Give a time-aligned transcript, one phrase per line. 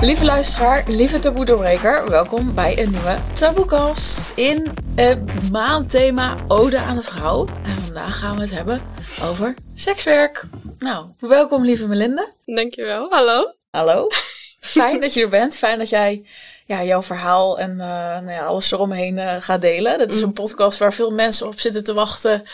[0.00, 7.02] Lieve luisteraar, lieve taboe-doorbreker, welkom bij een nieuwe Taboekast in het maandthema Ode aan de
[7.02, 7.46] Vrouw.
[7.64, 8.80] En vandaag gaan we het hebben
[9.22, 10.44] over sekswerk.
[10.78, 12.32] Nou, welkom lieve Melinda.
[12.44, 13.52] Dankjewel, hallo.
[13.70, 14.06] Hallo.
[14.60, 16.26] Fijn dat je er bent, fijn dat jij
[16.66, 19.98] ja, jouw verhaal en uh, nou ja, alles eromheen uh, gaat delen.
[19.98, 22.44] Dat is een podcast waar veel mensen op zitten te wachten.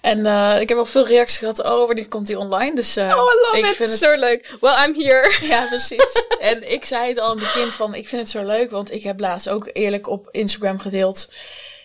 [0.00, 2.74] En uh, ik heb al veel reacties gehad over, die komt die online.
[2.74, 3.76] Dus, oh, I love ik it.
[3.76, 4.56] vind het zo leuk.
[4.60, 5.36] Well, I'm here.
[5.52, 6.24] Ja, precies.
[6.40, 8.92] en ik zei het al in het begin van, ik vind het zo leuk, want
[8.92, 11.32] ik heb laatst ook eerlijk op Instagram gedeeld.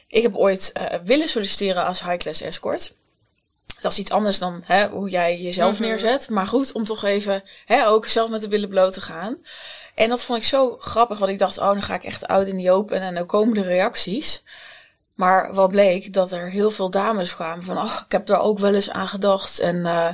[0.08, 0.72] Ik heb ooit
[1.04, 2.94] willen solliciteren als high-class escort.
[3.80, 5.88] Dat is iets anders dan hè, hoe jij jezelf mm -hmm.
[5.88, 6.30] neerzet.
[6.30, 9.38] Maar goed, om toch even hè, ook zelf met de billen bloot te gaan.
[9.98, 12.48] En dat vond ik zo grappig, want ik dacht, oh, dan ga ik echt oud
[12.48, 14.44] in die open en dan komen de reacties.
[15.14, 18.60] Maar wat bleek, dat er heel veel dames kwamen van, oh, ik heb daar ook
[18.60, 19.60] wel eens aan gedacht.
[19.60, 20.10] En uh,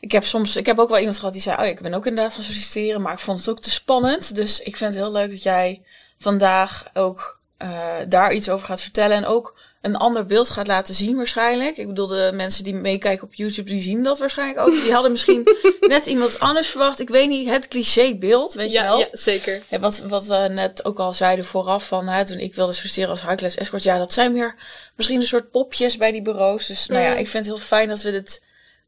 [0.00, 2.06] ik heb soms, ik heb ook wel iemand gehad die zei, oh, ik ben ook
[2.06, 4.34] inderdaad gaan solliciteren, maar ik vond het ook te spannend.
[4.34, 5.82] Dus ik vind het heel leuk dat jij
[6.18, 7.68] vandaag ook uh,
[8.08, 11.76] daar iets over gaat vertellen en ook een ander beeld gaat laten zien waarschijnlijk.
[11.76, 14.72] Ik bedoel, de mensen die meekijken op YouTube, die zien dat waarschijnlijk ook.
[14.72, 15.48] Die hadden misschien
[15.80, 17.00] net iemand anders verwacht.
[17.00, 18.98] Ik weet niet, het clichébeeld, weet ja, je wel?
[18.98, 19.62] Ja, zeker.
[19.68, 23.10] Ja, wat, wat we net ook al zeiden vooraf van, hè, toen ik wilde solliciteren
[23.10, 23.82] als high-class escort.
[23.82, 24.54] Ja, dat zijn meer
[24.96, 26.66] misschien een soort popjes bij die bureaus.
[26.66, 28.44] Dus nou ja, ik vind het heel fijn dat we dit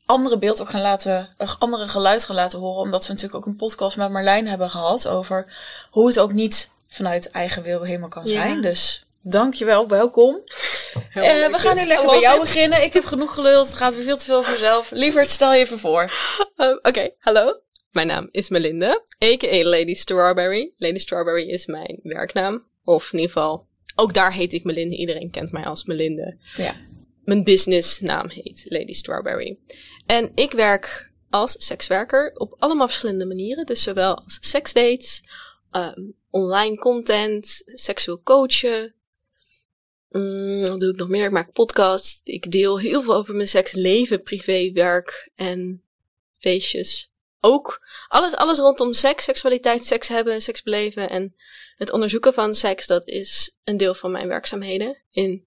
[0.06, 2.82] andere beeld ook gaan laten, een andere geluid gaan laten horen.
[2.82, 5.46] Omdat we natuurlijk ook een podcast met Marlijn hebben gehad over
[5.90, 8.56] hoe het ook niet vanuit eigen wil helemaal kan zijn.
[8.56, 8.62] Ja.
[8.62, 10.34] Dus Dankjewel, welkom.
[10.34, 12.82] Uh, we gaan nu lekker bij jou beginnen.
[12.82, 13.66] Ik heb genoeg geluld.
[13.66, 14.90] Het gaat weer veel te veel voor mezelf.
[14.90, 16.02] Lieverd, stel je even voor.
[16.56, 17.60] Uh, Oké, okay, hallo.
[17.90, 19.64] Mijn naam is Melinda, a.k.a.
[19.64, 20.72] Lady Strawberry.
[20.76, 22.62] Lady Strawberry is mijn werknaam.
[22.84, 24.94] Of in ieder geval, ook daar heet ik Melinda.
[24.96, 26.34] Iedereen kent mij als Melinda.
[26.54, 26.74] Ja.
[27.24, 29.58] Mijn businessnaam heet Lady Strawberry.
[30.06, 33.66] En ik werk als sekswerker op allemaal verschillende manieren.
[33.66, 35.22] Dus zowel als seksdates,
[35.72, 38.95] um, online content, seksueel coachen,
[40.16, 41.24] Mm, wat doe ik nog meer?
[41.24, 42.20] Ik maak podcasts.
[42.24, 45.82] Ik deel heel veel over mijn seksleven, privé, werk en
[46.38, 47.10] feestjes.
[47.40, 51.34] Ook alles, alles rondom seks, seksualiteit, seks hebben, seks beleven en
[51.76, 55.46] het onderzoeken van seks, dat is een deel van mijn werkzaamheden in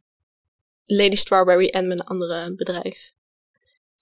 [0.86, 3.12] Lady Strawberry en mijn andere bedrijf.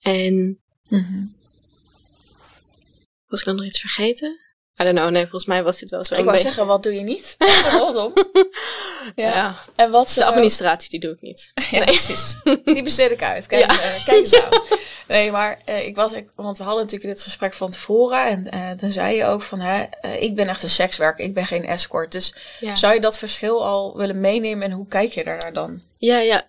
[0.00, 1.34] En mm-hmm.
[3.26, 4.40] was ik dan nog iets vergeten?
[4.80, 6.14] I don't know, nee, volgens mij was dit wel zo.
[6.14, 7.36] Ik wou zeggen, wat doe je niet?
[7.78, 8.12] Rondom.
[9.14, 9.34] ja.
[9.34, 9.56] ja.
[9.74, 11.52] En wat, de administratie, die doe ik niet.
[11.70, 12.36] ja, precies.
[12.64, 13.46] Die besteed ik uit.
[13.46, 13.74] Kijk, ja.
[13.74, 14.62] uh, kijk eens aan.
[15.08, 18.26] Nee, maar uh, ik was, ik, want we hadden natuurlijk dit gesprek van tevoren.
[18.26, 19.84] En uh, toen zei je ook van, hè,
[20.18, 22.12] ik ben echt een sekswerker, ik ben geen escort.
[22.12, 22.74] Dus ja.
[22.74, 25.82] zou je dat verschil al willen meenemen en hoe kijk je daar dan?
[25.96, 26.46] Ja, ja.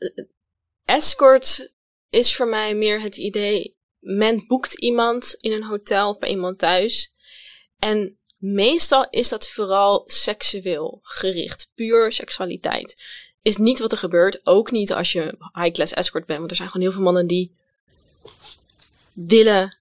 [0.85, 1.71] Escort
[2.09, 6.59] is voor mij meer het idee, men boekt iemand in een hotel of bij iemand
[6.59, 7.13] thuis.
[7.79, 11.69] En meestal is dat vooral seksueel gericht.
[11.75, 13.03] Puur seksualiteit.
[13.41, 14.39] Is niet wat er gebeurt.
[14.43, 16.39] Ook niet als je high-class escort bent.
[16.39, 17.55] Want er zijn gewoon heel veel mannen die
[19.13, 19.77] willen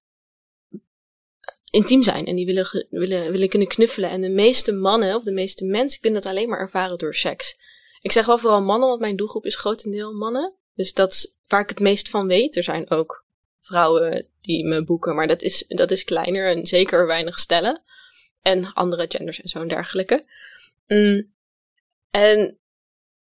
[1.69, 2.25] intiem zijn.
[2.25, 4.09] En die willen, willen, willen kunnen knuffelen.
[4.09, 7.57] En de meeste mannen, of de meeste mensen, kunnen dat alleen maar ervaren door seks.
[8.01, 10.53] Ik zeg wel vooral mannen, want mijn doelgroep is grotendeel mannen.
[10.75, 12.55] Dus dat is waar ik het meest van weet.
[12.55, 13.25] Er zijn ook
[13.61, 17.81] vrouwen die me boeken, maar dat is, dat is kleiner en zeker weinig stellen.
[18.41, 20.25] En andere genders en zo en dergelijke.
[20.87, 21.33] Mm.
[22.11, 22.57] En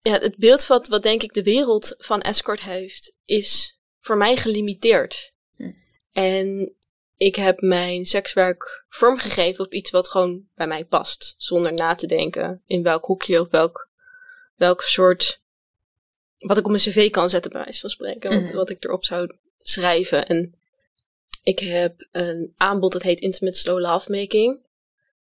[0.01, 4.35] ja, het beeld wat, wat denk ik de wereld van escort heeft, is voor mij
[4.35, 5.33] gelimiteerd.
[5.55, 5.71] Hm.
[6.11, 6.73] En
[7.17, 11.35] ik heb mijn sekswerk vormgegeven op iets wat gewoon bij mij past.
[11.37, 13.89] Zonder na te denken in welk hoekje of welk,
[14.55, 15.41] welk soort.
[16.37, 18.29] Wat ik op mijn cv kan zetten, bij wijze van spreken.
[18.31, 18.55] Wat, Mhm.
[18.55, 20.27] wat ik erop zou schrijven.
[20.27, 20.55] En
[21.43, 24.59] ik heb een aanbod dat heet Intimate Slow Lovemaking.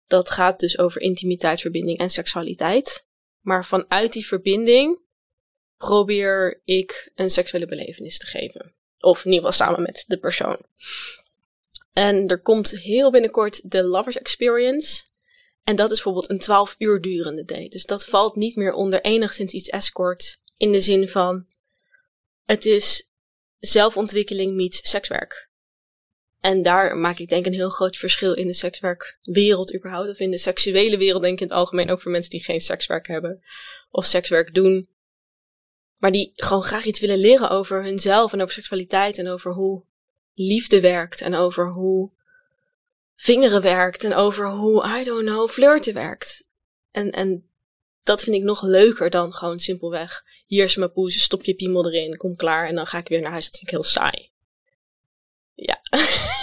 [0.07, 3.07] Dat gaat dus over intimiteit, verbinding en seksualiteit.
[3.41, 4.99] Maar vanuit die verbinding
[5.77, 8.75] probeer ik een seksuele belevenis te geven.
[8.99, 10.65] Of in ieder geval samen met de persoon.
[11.93, 15.03] En er komt heel binnenkort de Lovers Experience.
[15.63, 17.67] En dat is bijvoorbeeld een 12 uur durende date.
[17.67, 20.39] Dus dat valt niet meer onder enigszins iets escort.
[20.57, 21.45] In de zin van,
[22.45, 23.09] het is
[23.59, 25.49] zelfontwikkeling meets sekswerk.
[26.45, 30.09] En daar maak ik denk een heel groot verschil in de sekswerkwereld überhaupt.
[30.09, 32.59] Of in de seksuele wereld denk ik in het algemeen ook voor mensen die geen
[32.59, 33.43] sekswerk hebben.
[33.89, 34.89] Of sekswerk doen.
[35.97, 39.17] Maar die gewoon graag iets willen leren over hunzelf en over seksualiteit.
[39.17, 39.83] En over hoe
[40.33, 41.21] liefde werkt.
[41.21, 42.11] En over hoe
[43.15, 44.03] vingeren werkt.
[44.03, 46.47] En over hoe, I don't know, flirten werkt.
[46.91, 47.49] En, en
[48.03, 50.23] dat vind ik nog leuker dan gewoon simpelweg.
[50.45, 52.67] Hier is mijn poes, stop je piemel erin, kom klaar.
[52.67, 53.45] En dan ga ik weer naar huis.
[53.45, 54.33] Dat vind ik heel saai.
[55.53, 55.81] Ja.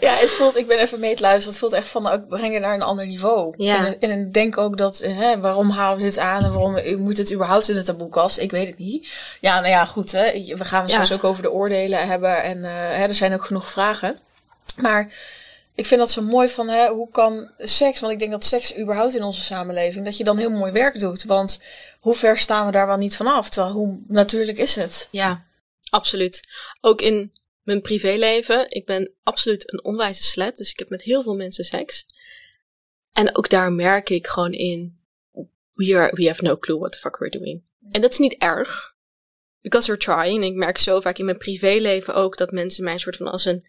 [0.00, 0.14] ja.
[0.14, 1.48] het voelt, ik ben even mee te luisteren.
[1.50, 3.54] Het voelt echt van, ik breng je naar een ander niveau.
[3.56, 3.86] Ja.
[3.86, 7.16] En, en ik denk ook dat, hè, waarom halen we dit aan en waarom moet
[7.16, 8.38] het überhaupt in de taboekast?
[8.38, 9.08] Ik weet het niet.
[9.40, 10.32] Ja, nou ja, goed, hè.
[10.56, 11.04] We gaan het Ja.
[11.04, 14.18] straks ook over de oordelen hebben en eh, hè, er zijn ook genoeg vragen.
[14.76, 15.12] Maar
[15.74, 18.78] ik vind dat zo mooi van, hè, hoe kan seks, want ik denk dat seks
[18.78, 21.24] überhaupt in onze samenleving, dat je dan heel mooi werk doet.
[21.24, 21.62] Want
[22.00, 23.48] hoe ver staan we daar wel niet vanaf?
[23.48, 25.08] Terwijl, hoe natuurlijk is het?
[25.10, 25.44] Ja,
[25.90, 26.40] absoluut.
[26.80, 27.32] Ook in
[27.66, 28.70] mijn privéleven.
[28.70, 30.56] Ik ben absoluut een onwijze slet.
[30.56, 32.06] Dus ik heb met heel veel mensen seks.
[33.12, 34.98] En ook daar merk ik gewoon in.
[35.72, 37.70] We, are, we have no clue what the fuck we're doing.
[37.90, 38.94] En dat is niet erg.
[39.60, 40.42] Because we're trying.
[40.42, 43.26] En ik merk zo vaak in mijn privéleven ook dat mensen mij een soort van
[43.26, 43.66] als een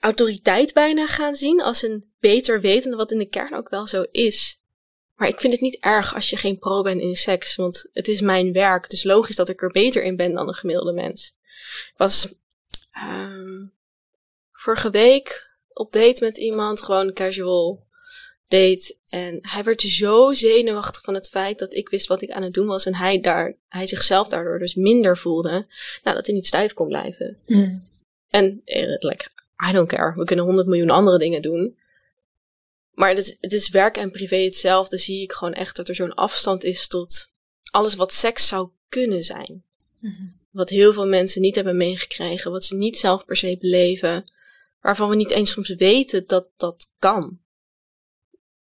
[0.00, 1.62] autoriteit bijna gaan zien.
[1.62, 4.60] Als een beter wetende, wat in de kern ook wel zo is.
[5.14, 7.56] Maar ik vind het niet erg als je geen pro bent in seks.
[7.56, 8.90] Want het is mijn werk.
[8.90, 11.34] Dus logisch dat ik er beter in ben dan een gemiddelde mens.
[11.96, 12.28] Was
[12.92, 13.66] ehm,
[14.52, 16.82] vorige week op date met iemand.
[16.82, 17.86] Gewoon casual
[18.48, 18.96] date.
[19.08, 22.54] En hij werd zo zenuwachtig van het feit dat ik wist wat ik aan het
[22.54, 22.86] doen was.
[22.86, 25.66] En hij, daar, hij zichzelf daardoor dus minder voelde.
[26.02, 27.38] Nou, dat hij niet stijf kon blijven.
[28.28, 29.28] En eh, like,
[29.68, 30.14] I don't care.
[30.16, 31.76] We kunnen honderd miljoen andere dingen doen.
[32.90, 34.98] Maar het is, het is werk en privé hetzelfde.
[34.98, 37.30] Zie ik gewoon echt dat er zo'n afstand is tot
[37.70, 39.64] alles wat seks zou kunnen zijn.
[40.52, 42.50] Wat heel veel mensen niet hebben meegekregen.
[42.50, 44.32] Wat ze niet zelf per se beleven.
[44.80, 47.40] Waarvan we niet eens soms weten dat dat kan.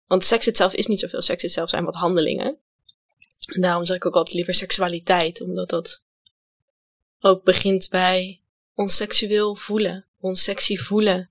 [0.07, 1.21] Want seks itself is niet zoveel.
[1.21, 2.57] Seks itself zijn wat handelingen.
[3.45, 5.41] En daarom zeg ik ook altijd liever seksualiteit.
[5.41, 6.01] Omdat dat
[7.19, 8.41] ook begint bij
[8.75, 10.05] ons seksueel voelen.
[10.19, 11.29] Ons sexy voelen.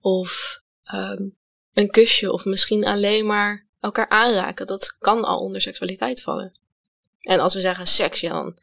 [0.00, 1.28] Of ehm,
[1.74, 2.32] een kusje.
[2.32, 4.66] Of misschien alleen maar elkaar aanraken.
[4.66, 6.52] Dat kan al onder seksualiteit vallen.
[7.20, 8.58] En als we zeggen seks, ja, dan...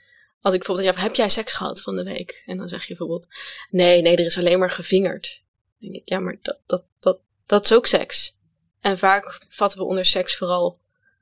[0.45, 2.43] Als ik bijvoorbeeld, ja, heb jij seks gehad van de week?
[2.45, 3.27] En dan zeg je bijvoorbeeld,
[3.69, 5.41] nee, nee, er is alleen maar gevingerd.
[5.79, 8.35] Dan denk ik, ja, maar dat, dat, dat, dat is ook seks.
[8.81, 10.79] En vaak vatten we onder seks vooral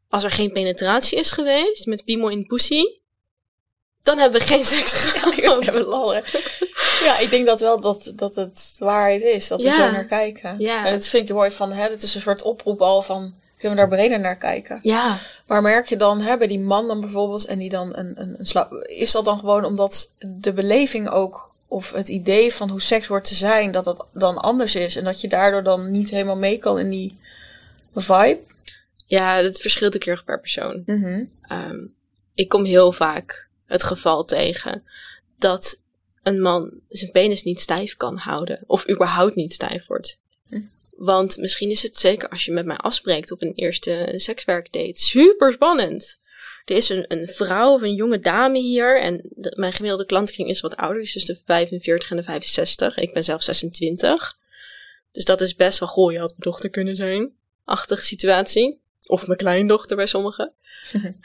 [0.09, 2.83] als er geen penetratie is geweest met piemel in pussy.
[4.01, 5.61] Dan hebben we geen seks gehad.
[5.61, 6.23] Even lallen.
[7.03, 9.47] Ja, ik denk dat wel dat, dat het waarheid is.
[9.47, 9.75] Dat we Ja.
[9.75, 10.59] zo naar kijken.
[10.59, 10.85] Ja.
[10.85, 13.83] En dat vind ik mooi van, hè, het is een soort oproep al van, kunnen
[13.83, 14.79] we daar breder naar kijken?
[14.81, 15.17] Ja,
[15.47, 18.45] Maar merk je dan, bij die man dan bijvoorbeeld, en die dan een, een, een
[18.45, 23.07] sla- Is dat dan gewoon omdat de beleving ook, of het idee van hoe seks
[23.07, 24.95] wordt te zijn, dat dat dan anders is?
[24.95, 27.17] En dat je daardoor dan niet helemaal mee kan in die
[27.95, 28.39] vibe?
[29.05, 30.83] ja, dat verschilt een keer per persoon.
[30.85, 31.23] Mhm.
[31.41, 31.79] Ehm,
[32.33, 34.83] ik kom heel vaak het geval tegen
[35.37, 35.79] dat
[36.23, 38.63] een man zijn penis niet stijf kan houden.
[38.67, 40.19] Of überhaupt niet stijf wordt.
[41.03, 45.51] Want misschien is het zeker als je met mij afspreekt op een eerste sekswerkdate super
[45.51, 46.19] spannend.
[46.65, 49.01] Er is een, een vrouw of een jonge dame hier.
[49.01, 50.97] En de- mijn gemiddelde klantkring is wat ouder.
[50.97, 52.97] Die is dus de 45 en de 65.
[52.97, 54.37] Ik ben zelf 26.
[55.11, 57.33] Dus dat is best wel, goh, je had mijn dochter kunnen zijn.
[57.63, 58.81] Achtige situatie.
[59.05, 60.53] Of mijn kleindochter bij sommigen.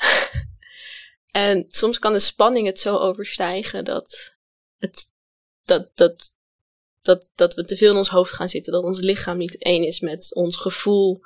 [1.30, 4.34] En soms kan de spanning het zo overstijgen dat,
[4.78, 5.04] het,
[5.64, 6.34] dat, dat,
[7.08, 8.72] dat, dat we te veel in ons hoofd gaan zitten.
[8.72, 11.20] Dat ons lichaam niet één is met ons gevoel.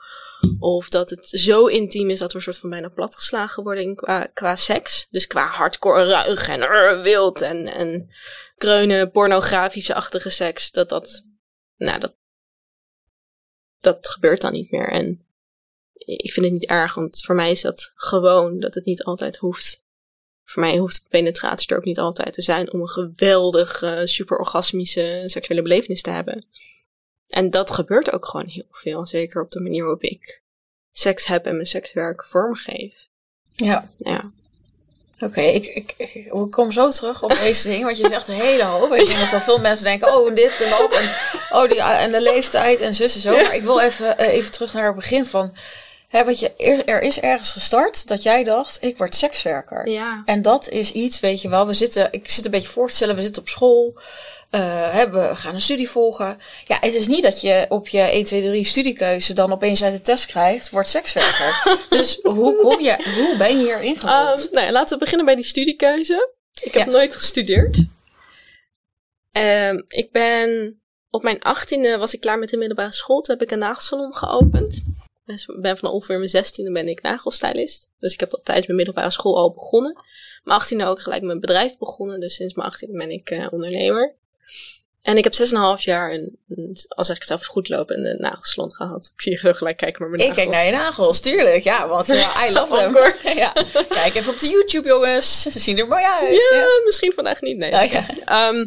[0.58, 3.94] Of dat het zo intiem is dat we een soort van bijna platgeslagen worden in
[3.94, 5.06] qua, qua seks.
[5.11, 8.11] Dus qua hardcore ruig en wild en, en
[8.56, 10.70] kreunen, pornografische-achtige seks.
[10.70, 11.25] Dat dat,
[11.76, 12.17] nou dat,
[13.78, 14.90] dat gebeurt dan niet meer.
[14.90, 15.26] En
[15.95, 19.37] ik vind het niet erg, want voor mij is dat gewoon dat het niet altijd
[19.37, 19.85] hoeft.
[20.44, 24.38] Voor mij hoeft penetratie er ook niet altijd te zijn om een geweldig, eh, super
[24.38, 26.46] orgasmische seksuele belevenis te hebben.
[27.28, 30.42] En dat gebeurt ook gewoon heel veel, zeker op de manier waarop ik
[30.90, 33.08] seks heb en mijn sekswerk vormgeef.
[33.52, 33.90] Ja.
[33.96, 34.32] Ja,
[35.25, 38.34] Oké, ik, ik, ik, ik kom zo terug op deze dingen, want je zegt een
[38.34, 38.92] hele hoop.
[38.92, 41.08] Ik denk dat al veel mensen denken, oh, dit en dat, en,
[41.58, 43.32] oh, die, en de leeftijd en zus en zo.
[43.32, 45.54] Maar ik wil even, eh, even terug naar het begin van,
[46.12, 46.54] hè, wat je,
[46.85, 49.88] er, is ergens gestart dat jij dacht, ik word sekswerker.
[49.88, 50.23] ja.
[50.25, 52.95] En dat is iets, weet je wel, we zitten, ik zit een beetje voor te
[52.95, 54.00] stellen, we zitten op school,
[54.50, 56.38] eh, we gaan een studie volgen.
[56.64, 59.92] Ja, het is niet dat je op je 1, 2, 3 studiekeuze dan opeens uit
[59.92, 61.76] de test krijgt, word sekswerker.
[61.99, 64.40] dus hoe kom je, hoe ben je hier ingerold?
[64.45, 66.31] Ehm, nou ja, laten we beginnen bij die studiekeuze.
[66.62, 66.92] Ik heb Ja.
[66.92, 67.85] nooit gestudeerd.
[69.31, 73.21] Ehm, ik ben op mijn achttiende was ik klaar met de middelbare school.
[73.21, 74.83] Toen heb ik een nagelsalon geopend.
[75.26, 77.91] Ik ben van ongeveer mijn zestiende ben ik nagelstylist.
[77.99, 79.93] Dus ik heb dat tijdens mijn middelbare school al begonnen.
[80.45, 82.21] Mijn achttiende ook gelijk mijn bedrijf begonnen.
[82.21, 84.14] Dus sinds mijn achttiende ben ik eh, ondernemer.
[85.02, 85.35] En ik heb
[85.79, 89.11] 6,5 jaar, een, een, als ik het zelf goed loop, een, nagelsalon gehad.
[89.14, 90.45] Ik zie je heel gelijk kijken naar mijn Ik nagels.
[90.45, 91.62] kijk naar je nagels, tuurlijk.
[91.62, 93.35] Ja, want eh, I love them.
[93.43, 93.52] ja.
[93.88, 95.43] Kijk even op de YouTube, jongens.
[95.43, 96.35] Ze zien er mooi uit.
[96.50, 96.67] Ja, Ja.
[96.85, 97.57] misschien vandaag niet.
[97.57, 97.71] Nee.
[97.71, 98.07] Ja.
[98.25, 98.67] Ehm,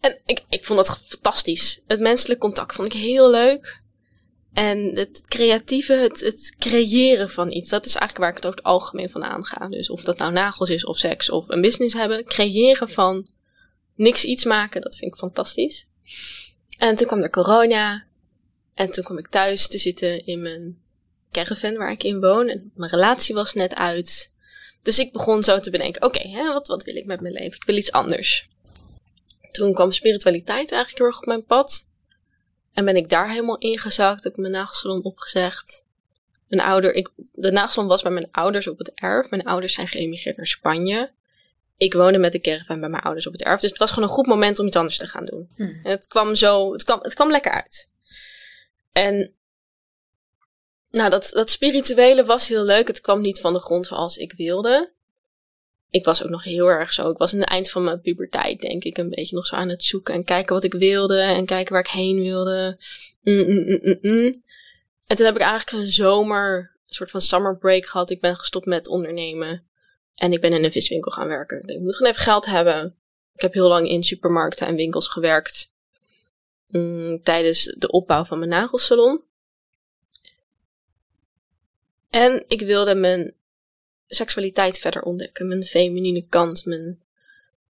[0.00, 1.80] En ik, ik vond dat fantastisch.
[1.86, 3.80] Het menselijk contact vond ik heel leuk.
[4.52, 8.58] En het creatieve, het, het creëren van iets, dat is eigenlijk waar ik het over
[8.58, 9.68] het algemeen van aanga.
[9.68, 12.24] Dus of dat nou nagels is, of seks, of een business hebben.
[12.24, 13.26] Creëren van
[13.94, 15.86] niks iets maken, dat vind ik fantastisch.
[16.78, 18.04] En toen kwam er corona.
[18.74, 20.78] En toen kwam ik thuis te zitten in mijn
[21.30, 22.48] caravan waar ik in woon.
[22.48, 24.32] En mijn relatie was net uit.
[24.82, 27.56] Dus ik begon zo te bedenken, oké, okay, wat, wat wil ik met mijn leven?
[27.56, 28.48] Ik wil iets anders.
[29.52, 31.90] Toen kwam spiritualiteit eigenlijk heel erg op mijn pad.
[32.72, 34.24] En ben ik daar helemaal ingezakt.
[34.24, 35.84] Heb ik mijn nagelsalon opgezegd.
[36.48, 39.30] Mijn ouder, ik, de nagelsalon was bij mijn ouders op het erf.
[39.30, 41.10] Mijn ouders zijn geëmigreerd naar Spanje.
[41.76, 43.60] Ik woonde met de caravan bij mijn ouders op het erf.
[43.60, 45.48] Dus het was gewoon een goed moment om iets anders te gaan doen.
[45.56, 45.80] Hmm.
[45.82, 47.88] En het kwam zo, het kwam, het kwam lekker uit.
[48.92, 49.34] En
[50.88, 52.86] nou, dat, dat spirituele was heel leuk.
[52.86, 54.92] Het kwam niet van de grond zoals ik wilde.
[55.92, 57.10] Ik was ook nog heel erg zo.
[57.10, 59.68] Ik was in het eind van mijn puberteit, denk ik, een beetje nog zo aan
[59.68, 62.78] het zoeken en kijken wat ik wilde en kijken waar ik heen wilde.
[63.22, 64.42] Mm, mm, mm,
[65.06, 66.56] en toen heb ik eigenlijk een zomer,
[66.86, 68.10] een soort van summer break gehad.
[68.10, 69.66] Ik ben gestopt met ondernemen.
[70.14, 71.62] En ik ben in een viswinkel gaan werken.
[71.66, 72.96] Ik moet gewoon even geld hebben.
[73.34, 75.70] Ik heb heel lang in supermarkten en winkels gewerkt.
[77.22, 79.22] tijdens de opbouw van mijn nagelsalon.
[82.10, 83.34] En ik wilde mijn
[84.14, 85.48] seksualiteit verder ontdekken.
[85.48, 87.02] Mijn feminine kant, mijn,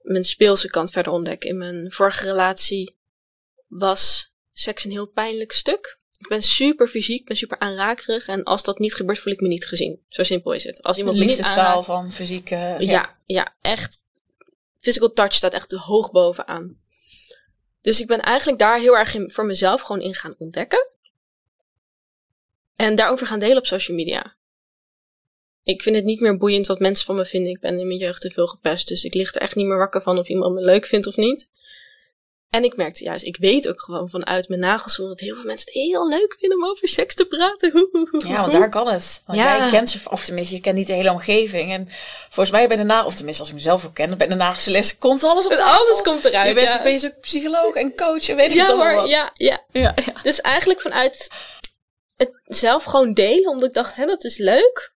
[0.01, 1.49] mijn speelse kant verder ontdekken.
[1.49, 2.95] In mijn vorige relatie
[3.67, 5.99] was seks een heel pijnlijk stuk.
[6.17, 8.27] Ik ben super fysiek, ben super aanrakerig.
[8.27, 10.01] En als dat niet gebeurt, voel ik me niet gezien.
[10.09, 10.83] Zo simpel is het.
[10.83, 12.55] Als iemand aanraakt, van fysieke...
[12.55, 12.77] Ja.
[12.79, 14.05] ja, ja, echt.
[14.77, 16.81] Physical touch staat echt hoog bovenaan.
[17.81, 20.87] Dus ik ben eigenlijk daar heel erg in, voor mezelf gewoon in gaan ontdekken.
[22.75, 24.36] En daarover gaan delen op social media.
[25.67, 27.51] Ik vind het niet meer boeiend wat mensen van me vinden.
[27.51, 28.87] Ik ben in mijn jeugd te veel gepest.
[28.87, 31.15] Dus ik lig er echt niet meer wakker van of iemand me leuk vindt of
[31.15, 31.49] niet.
[32.49, 35.65] En ik merkte juist, ik weet ook gewoon vanuit mijn nagels dat heel veel mensen
[35.65, 37.89] het heel leuk vinden om over seks te praten.
[38.27, 39.21] Ja, want daar kan het.
[39.25, 41.71] Want jij kent ze, of tenminste, je kent niet de hele omgeving.
[41.71, 41.87] En
[42.29, 44.97] volgens mij bij de nagels, of tenminste als ik mezelf ook ken, bij de nagelles
[44.97, 45.85] komt alles op tafel.
[45.85, 46.79] Alles komt eruit, Je bent ja.
[46.79, 49.09] opeens ook psycholoog en coach en weet ik ja, allemaal wat.
[49.09, 50.13] Ja, ja, ja, ja.
[50.23, 51.29] Dus eigenlijk vanuit
[52.15, 54.95] het zelf gewoon delen, omdat ik dacht, hè, dat is leuk.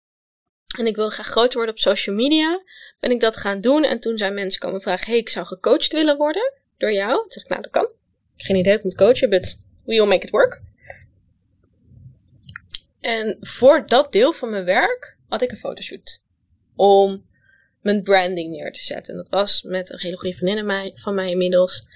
[0.76, 2.62] En ik wilde graag groter worden op social media.
[3.00, 3.84] Ben ik dat gaan doen.
[3.84, 7.22] En toen zijn mensen komen vragen: hey, ik zou gecoacht willen worden door jou.
[7.22, 7.88] Toen zeg ik, nou, dat kan.
[8.36, 10.62] Geen idee, ik moet coachen, but we will make it work.
[13.00, 16.22] En voor dat deel van mijn werk had ik een fotoshoot.
[16.76, 17.26] Om
[17.80, 19.12] mijn branding neer te zetten.
[19.12, 21.86] En dat was met een hele goede vriendin van mij inmiddels.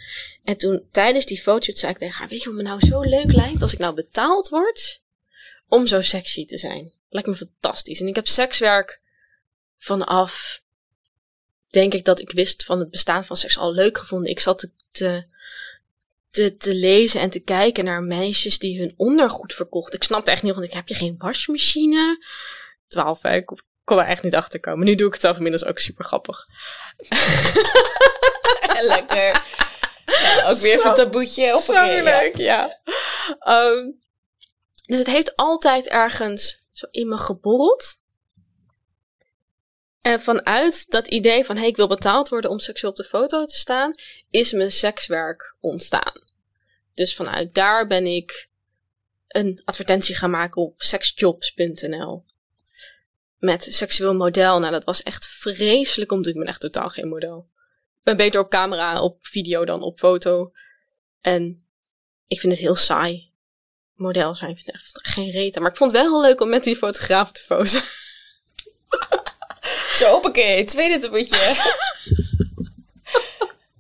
[0.45, 3.01] En toen tijdens die fotoshoot zei ik tegen haar: Weet je wat me nou zo
[3.01, 5.03] leuk lijkt als ik nou betaald word
[5.69, 6.93] om zo sexy te zijn?
[7.13, 8.01] Lijkt me fantastisch.
[8.01, 9.01] En ik heb sekswerk
[9.79, 10.63] vanaf,
[11.71, 14.31] denk ik dat ik wist van het bestaan van seks al leuk gevonden.
[14.31, 14.71] Ik zat te,
[16.31, 19.95] te, te, lezen en te kijken naar meisjes die hun ondergoed verkochten.
[19.95, 22.25] Ik snapte echt niet, want ik heb je geen wasmachine?
[22.89, 24.87] Twaalf, ik kon er echt niet achter komen.
[24.87, 26.47] Nu doe ik het zelf inmiddels ook super grappig.
[28.81, 29.45] Lekker.
[30.07, 32.81] Ja, ook weer even een taboetje op Zo leuk, ja.
[33.39, 33.91] Ehm,
[34.87, 38.01] dus het heeft altijd ergens zo in me geborreld.
[40.01, 43.45] En vanuit dat idee van, hey, ik wil betaald worden om seksueel op de foto
[43.45, 43.95] te staan,
[44.31, 46.25] is mijn sekswerk ontstaan.
[46.95, 48.51] Dus vanuit daar ben ik
[49.29, 52.25] een advertentie gaan maken op sexjobs.nl.
[53.39, 54.59] Met seksueel model.
[54.59, 56.33] Nou, dat was echt vreselijk om te doen.
[56.33, 57.49] Ik ben echt totaal geen model.
[57.99, 60.53] Ik ben beter op camera, op video dan op foto.
[61.21, 61.67] En
[62.27, 63.32] ik vind het heel saai
[64.03, 64.51] model zijn.
[64.51, 65.63] Ik vind echt geen reten.
[65.63, 67.83] Maar ik vond het wel heel leuk om met die fotograaf te fozen.
[69.93, 71.37] Zo, oké, tweede taboetje.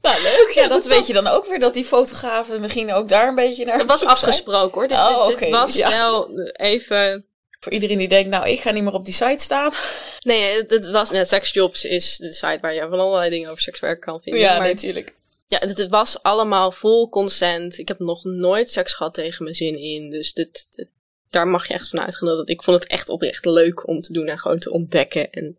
[0.03, 0.51] nou, leuk.
[0.55, 3.65] Ja, dat weet je dan ook weer, dat die fotografen misschien ook daar een beetje
[3.65, 3.79] naar...
[3.79, 4.89] Het was afgesproken hoor.
[4.89, 7.27] Dit, oh, dit, was wel even...
[7.61, 9.73] Voor iedereen die denkt, nou, ik ga niet meer op die site staan.
[10.21, 11.11] Nee, het was...
[11.11, 14.43] net Sexjobs is de site waar je van allerlei dingen over sekswerk kan vinden.
[14.43, 15.15] Ja, natuurlijk.
[15.53, 17.79] Ja, het, was allemaal vol consent.
[17.79, 20.11] Ik heb nog nooit seks gehad tegen mijn zin in.
[20.11, 20.87] Dus dit,
[21.31, 22.07] daar mag je echt van.
[22.19, 25.31] Dat ik vond het echt oprecht leuk om te doen en gewoon te ontdekken.
[25.31, 25.59] En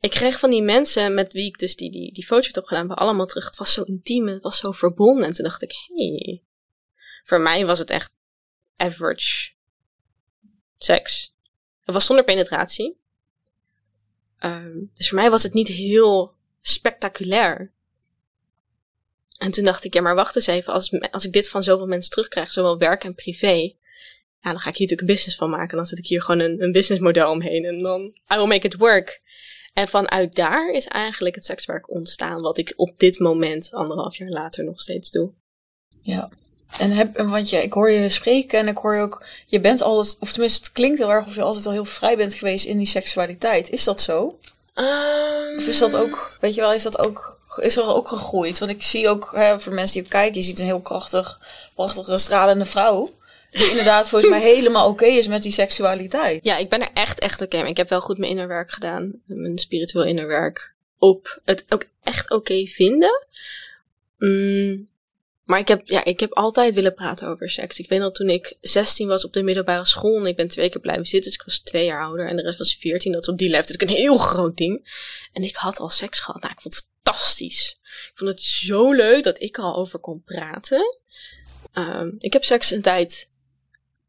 [0.00, 2.94] ik kreeg van die mensen met wie ik dus die, die, die foto's heb gedaan,
[2.94, 3.44] allemaal terug.
[3.44, 5.24] Het was zo intiem het was zo verbonden.
[5.24, 6.42] En toen dacht ik, hey,
[7.24, 8.12] voor mij was het echt
[8.76, 9.50] average
[10.76, 11.34] seks.
[11.84, 12.96] Het was zonder penetratie.
[14.38, 17.76] Ehm, dus voor mij was het niet heel spectaculair.
[19.38, 20.72] En toen dacht ik, ja, maar wacht eens even.
[20.72, 23.72] Als, als ik dit van zoveel mensen terugkrijg, zowel werk en privé.
[24.40, 25.76] Ja, dan ga ik hier natuurlijk een business van maken.
[25.76, 27.64] Dan zet ik hier gewoon een, een businessmodel omheen.
[27.64, 28.00] En dan,
[28.32, 29.20] I will make it work.
[29.72, 34.28] En vanuit daar is eigenlijk het sekswerk ontstaan, wat ik op dit moment, anderhalf jaar
[34.28, 35.30] later, nog steeds doe.
[36.02, 36.30] Ja.
[36.78, 39.82] En heb, want je, ik hoor je spreken en ik hoor je ook, je bent
[39.82, 42.66] altijd, of tenminste, het klinkt heel erg of je altijd al heel vrij bent geweest
[42.66, 43.70] in die seksualiteit.
[43.70, 44.38] Is dat zo?
[45.56, 48.58] Of is dat ook, weet je wel, is dat ook, is er ook gegroeid?
[48.58, 51.40] Want ik zie ook, hè, voor mensen die ook kijken, je ziet een heel krachtig,
[51.74, 53.08] prachtige, stralende vrouw.
[53.50, 56.44] Die inderdaad volgens mij helemaal oké is met die seksualiteit.
[56.44, 57.70] Ja, ik ben er echt, echt oké mee.
[57.70, 59.12] Ik heb wel goed mijn innerwerk gedaan.
[59.24, 60.74] Mijn spiritueel innerwerk.
[60.98, 63.26] Op het ook echt oké vinden.
[64.18, 64.88] Mm,
[65.48, 67.78] maar ik heb, ja, ik heb altijd willen praten over seks.
[67.78, 70.16] Ik weet nog toen ik 16 was op de middelbare school.
[70.16, 71.30] En ik ben twee keer blijven zitten.
[71.30, 72.28] Dus ik was twee jaar ouder.
[72.28, 73.12] En de rest was 14.
[73.12, 74.90] Dat is op die leeftijd een heel groot ding.
[75.32, 76.42] En ik had al seks gehad.
[76.42, 77.78] Nou, ik vond het fantastisch.
[77.82, 80.98] Ik vond het zo leuk dat ik er al over kon praten.
[81.74, 83.30] Um, ik heb seks een tijd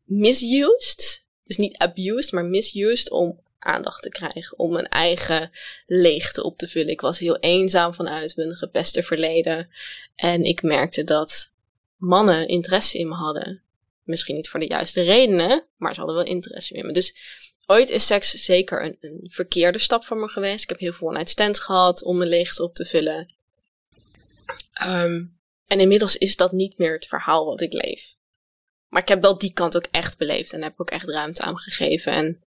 [0.04, 1.26] misused.
[1.44, 4.60] Dus niet abused, maar misused om aandacht te krijgen.
[4.60, 5.52] Om mijn eigen
[5.86, 6.92] leegte op te vullen.
[6.92, 9.70] Ik was heel eenzaam vanuit mijn gepeste verleden.
[10.16, 11.52] En ik merkte dat
[11.98, 13.62] mannen interesse in me hadden.
[14.04, 16.94] Misschien niet voor de juiste redenen, maar ze hadden wel interesse in me.
[16.94, 17.14] Dus
[17.70, 20.64] ooit is seks zeker een, een verkeerde stap voor me geweest.
[20.64, 23.34] Ik heb heel veel one-night stands gehad om mijn leegte op te vullen.
[24.84, 28.16] Um, en inmiddels is dat niet meer het verhaal wat ik leef.
[28.88, 31.58] Maar ik heb wel die kant ook echt beleefd en heb ook echt ruimte aan
[31.58, 32.12] gegeven.
[32.14, 32.44] En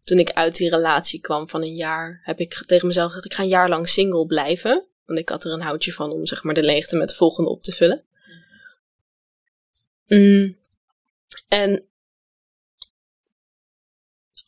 [0.00, 3.34] toen ik uit die relatie kwam van een jaar, heb ik tegen mezelf gezegd: ik
[3.34, 4.84] ga een jaar lang single blijven.
[5.04, 7.50] Want ik had er een houtje van om zeg maar de leegte met de volgende
[7.50, 8.04] op te vullen.
[10.06, 10.56] Mm.
[11.48, 11.84] En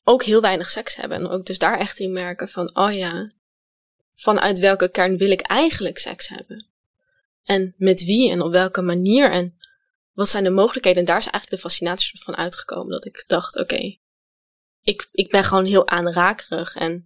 [0.09, 1.19] ook heel weinig seks hebben.
[1.19, 3.33] En ook dus daar echt in merken van, oh ja,
[4.15, 6.67] vanuit welke kern wil ik eigenlijk seks hebben?
[7.45, 9.59] En met wie en op welke manier en
[10.13, 11.01] wat zijn de mogelijkheden?
[11.01, 12.91] En daar is eigenlijk de fascinatie van uitgekomen.
[12.91, 13.97] Dat ik dacht, oké,
[14.83, 16.75] ik, ik ben gewoon heel aanrakerig.
[16.75, 17.05] En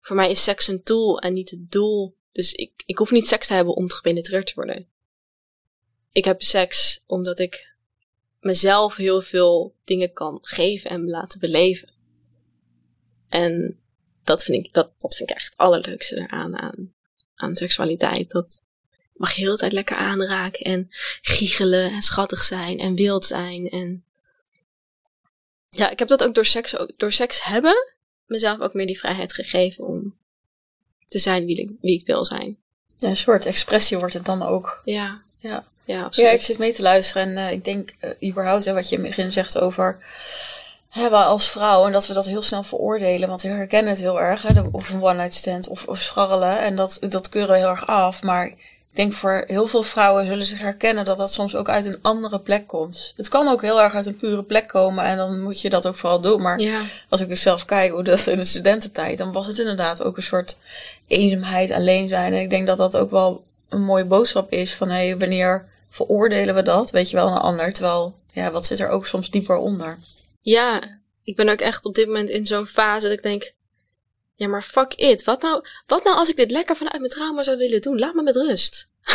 [0.00, 2.16] voor mij is seks een tool en niet het doel.
[2.32, 4.88] Dus ik, ik hoef niet seks te hebben om gepenetreerd te worden.
[6.12, 7.74] Ik heb seks omdat ik
[8.40, 11.94] mezelf heel veel dingen kan geven en laten beleven.
[13.28, 13.80] En
[14.24, 16.94] dat vind ik, dat, dat vind ik echt het allerleukste eraan aan,
[17.34, 18.30] aan seksualiteit.
[18.30, 18.62] Dat
[19.14, 20.86] mag heel de tijd lekker aanraken en
[21.20, 23.68] giechelen en schattig zijn en wild zijn.
[23.68, 24.04] En
[25.68, 27.94] ja, ik heb dat ook door seks, door seks hebben
[28.26, 30.16] mezelf ook meer die vrijheid gegeven om
[31.06, 32.58] te zijn wie ik, wie ik wil zijn.
[32.98, 34.80] Ja, een soort expressie wordt het dan ook.
[34.84, 35.22] Ja.
[35.38, 35.66] Ja.
[35.84, 36.30] Ja, absoluut.
[36.30, 38.96] Ja, ik zit mee te luisteren en uh, ik denk uh, überhaupt hè, wat je
[38.96, 39.98] in het begin zegt over
[40.96, 44.20] we als vrouw en dat we dat heel snel veroordelen, want we herkennen het heel
[44.20, 47.68] erg, hè, of een one-night stand of, of scharrelen en dat, dat keuren we heel
[47.68, 48.56] erg af, maar ik
[48.96, 52.40] denk voor heel veel vrouwen zullen zich herkennen dat dat soms ook uit een andere
[52.40, 53.12] plek komt.
[53.16, 55.86] Het kan ook heel erg uit een pure plek komen en dan moet je dat
[55.86, 56.42] ook vooral doen.
[56.42, 56.82] Maar ja.
[57.08, 60.16] als ik dus zelf kijk hoe dat in de studententijd, dan was het inderdaad ook
[60.16, 60.58] een soort
[61.06, 62.32] eenzaamheid, alleen zijn.
[62.32, 65.64] En ik denk dat dat ook wel een mooie boodschap is van hé, hey, wanneer
[65.90, 66.90] veroordelen we dat?
[66.90, 67.72] Weet je wel, een ander.
[67.72, 69.98] Terwijl, ja, wat zit er ook soms dieper onder?
[70.46, 73.54] Ja, ik ben ook echt op dit moment in zo'n fase dat ik denk,
[74.34, 75.24] ja, maar fuck it.
[75.24, 77.98] Wat nou, wat nou als ik dit lekker vanuit mijn trauma zou willen doen?
[77.98, 78.90] Laat me met rust.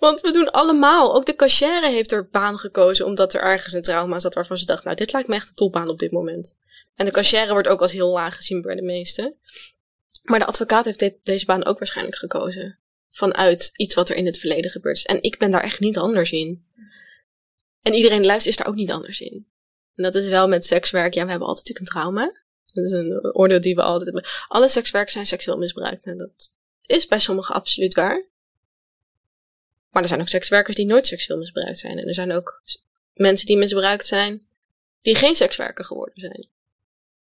[0.00, 1.14] Want we doen allemaal.
[1.14, 4.66] Ook de cashier heeft er baan gekozen omdat er ergens een trauma zat waarvan ze
[4.66, 6.58] dacht, nou, dit lijkt me echt een topbaan op dit moment.
[6.94, 9.34] En de cashier wordt ook als heel laag gezien bij de meesten.
[10.22, 12.78] Maar de advocaat heeft deze baan ook waarschijnlijk gekozen.
[13.10, 15.06] Vanuit iets wat er in het verleden gebeurd is.
[15.06, 16.70] En ik ben daar echt niet anders in.
[17.82, 19.46] En iedereen luistert is daar ook niet anders in.
[19.94, 21.14] En dat is wel met sekswerk.
[21.14, 22.40] Ja, we hebben altijd natuurlijk een trauma.
[22.72, 24.30] Dat is een oordeel die we altijd hebben.
[24.48, 26.06] Alle sekswerkers zijn seksueel misbruikt.
[26.06, 28.24] En dat is bij sommigen absoluut waar.
[29.90, 31.98] Maar er zijn ook sekswerkers die nooit seksueel misbruikt zijn.
[31.98, 32.62] En er zijn ook
[33.14, 34.46] mensen die misbruikt zijn,
[35.02, 36.48] die geen sekswerker geworden zijn.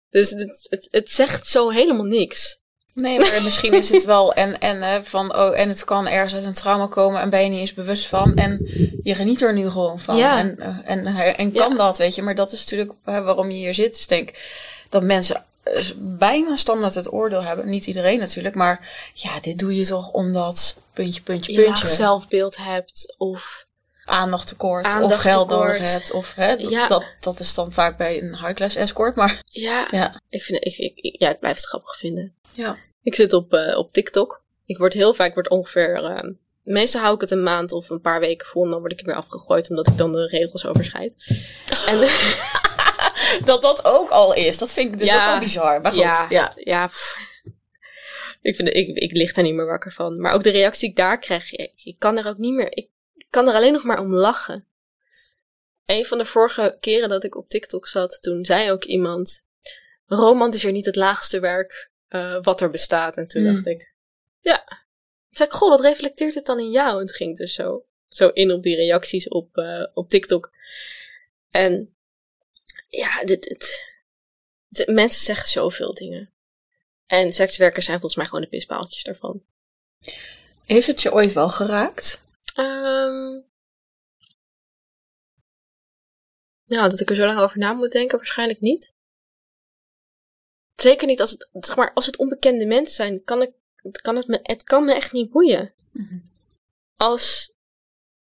[0.10, 2.60] Dus het, het, het zegt zo helemaal niks.
[2.94, 6.36] Nee, maar misschien is het wel en, en hè, van, oh, en het kan ergens
[6.36, 8.36] uit een trauma komen en ben je niet eens bewust van.
[8.36, 8.60] En
[9.04, 10.18] je geniet er nu gewoon van.
[10.18, 10.38] Ja.
[10.38, 11.78] En, en, en kan Ja.
[11.78, 12.22] dat, weet je.
[12.22, 13.96] Maar dat is natuurlijk hè, waarom je hier zit.
[13.98, 17.70] Is denk ik dat mensen eh, bijna standaard het oordeel hebben.
[17.70, 21.96] Niet iedereen natuurlijk, maar ja, dit doe je toch omdat puntje, puntje, Je laag puntje.
[21.96, 23.66] zelfbeeld hebt of
[24.10, 25.34] Aandachttekort of Aandachttekort.
[25.36, 26.12] geld nodig hebt.
[26.12, 26.88] Of, hè, dat- Ja.
[26.88, 29.16] dat, dat is dan vaak bij een high-class escort.
[29.16, 32.34] Maar ja, ja, ik vind ik, ik, ja, ik blijf het grappig vinden.
[32.56, 32.78] ja.
[33.04, 34.44] Ik zit op, eh, op TikTok.
[34.66, 36.30] Ik word heel vaak, ik word ongeveer, eh,
[36.64, 39.00] meestal hou ik het een maand of een paar weken vol en dan word ik
[39.00, 41.14] er weer afgegooid omdat ik dan de regels overschrijd.
[41.90, 42.00] en
[43.46, 44.58] dat dat ook al is.
[44.58, 45.24] Dat vind ik dus Ja.
[45.24, 45.82] ook wel bizar.
[45.82, 46.54] Maar goed, ja, ja.
[46.56, 46.90] ja.
[48.42, 50.20] ik, vind, ik, ik lig er niet meer wakker van.
[50.22, 52.72] Maar ook de reactie die ik daar krijg, ik, ik kan er ook niet meer,
[52.78, 52.88] ik
[53.30, 54.68] kan er alleen nog maar om lachen.
[55.86, 59.46] Een van de vorige keren dat ik op TikTok zat, toen zei ook iemand,
[60.06, 63.18] romantiseer niet het laagste werk eh, wat er bestaat.
[63.18, 63.54] En toen Hmm.
[63.54, 63.94] dacht ik,
[64.40, 64.64] ja.
[64.68, 66.94] Toen zei ik, goh, wat reflecteert het dan in jou?
[66.94, 70.52] En het ging dus zo, zo in op die reacties op, eh, op TikTok.
[71.50, 71.96] En
[72.88, 73.58] ja, dit,
[74.86, 76.34] mensen zeggen zoveel dingen.
[77.06, 79.44] En sekswerkers zijn volgens mij gewoon de pispaaltjes daarvan.
[80.66, 82.24] Heeft het je ooit wel geraakt?
[82.60, 83.42] Ehm
[86.64, 88.94] ja, dat ik er zo lang over na moet denken, waarschijnlijk niet.
[90.74, 93.52] Zeker niet als het, zeg maar, als het onbekende mensen zijn, kan ik,
[93.92, 95.74] kan het, me, het kan me echt niet boeien.
[96.96, 97.54] Als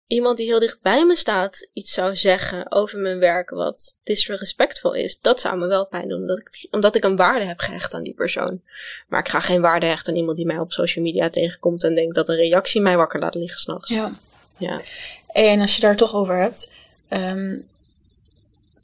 [0.06, 4.92] iemand die heel dicht bij me staat iets zou zeggen over mijn werk wat disrespectful
[4.92, 7.94] is, dat zou me wel pijn doen, omdat ik, omdat ik een waarde heb gehecht
[7.94, 8.60] aan die persoon.
[9.08, 11.94] Maar ik ga geen waarde hechten aan iemand die mij op social media tegenkomt en
[11.94, 13.90] denkt dat een reactie mij wakker laat liggen s'nachts.
[13.90, 14.12] Ja.
[14.58, 14.80] Ja.
[15.26, 16.70] En als je daar toch over hebt,
[17.08, 17.56] ehm,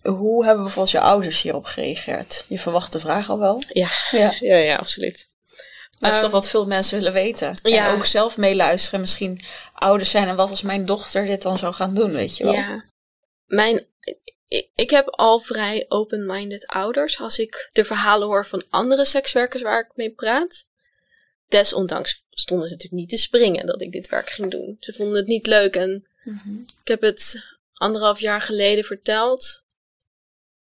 [0.02, 2.44] hoe hebben bijvoorbeeld je ouders hierop gereageerd?
[2.48, 3.62] Je verwacht de vraag al wel.
[3.72, 4.34] Ja, Ja.
[4.40, 5.29] ja, ja, absoluut.
[6.00, 7.58] Dat is Ehm, toch wat veel mensen willen weten.
[7.62, 7.88] ja.
[7.88, 9.00] En ook zelf meeluisteren.
[9.00, 9.40] Misschien
[9.74, 12.52] ouders zijn en wat als mijn dochter dit dan zou gaan doen, weet je wel.
[12.52, 12.84] Ja.
[13.46, 13.86] Mijn,
[14.48, 17.18] ik, ik heb al vrij open-minded ouders.
[17.20, 20.64] Als ik de verhalen hoor van andere sekswerkers waar ik mee praat.
[21.48, 24.76] Desondanks stonden ze natuurlijk niet te springen dat ik dit werk ging doen.
[24.80, 26.50] Ze vonden het niet leuk en Mhm.
[26.82, 29.62] ik heb het anderhalf jaar geleden verteld.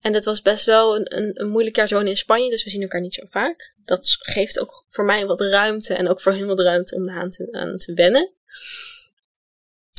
[0.02, 1.88] En dat was best wel een, een, een moeilijk jaar.
[1.88, 3.74] Wonen in Spanje, dus we zien elkaar niet zo vaak.
[3.86, 7.30] Dat geeft ook voor mij wat ruimte en ook voor hun wat ruimte om aan
[7.30, 8.32] te, aan te wennen.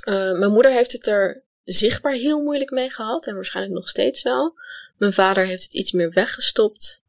[0.00, 4.22] Eh, mijn moeder heeft het er zichtbaar heel moeilijk mee gehad en waarschijnlijk nog steeds
[4.22, 4.54] wel.
[4.96, 7.02] Mijn vader heeft het iets meer weggestopt.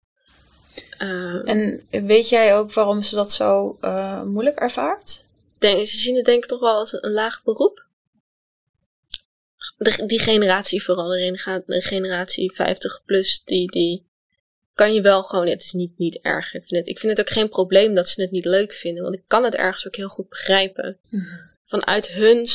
[0.97, 5.25] Eh, En weet jij ook waarom ze dat zo eh, moeilijk ervaart?
[5.57, 7.85] denk, ze zien het denk ik toch wel als een, een laag beroep.
[9.77, 14.05] De, die generatie vooral, de, generatie 50 plus, die, die
[14.73, 16.53] kan je wel gewoon, het is niet, niet erg.
[16.53, 19.03] Ik vind, het, ik vind het ook geen probleem dat ze het niet leuk vinden,
[19.03, 20.99] want ik kan het ergens ook heel goed begrijpen.
[21.63, 22.47] Vanuit hun,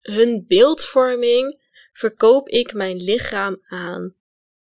[0.00, 1.60] hun beeldvorming
[1.92, 4.14] verkoop ik mijn lichaam aan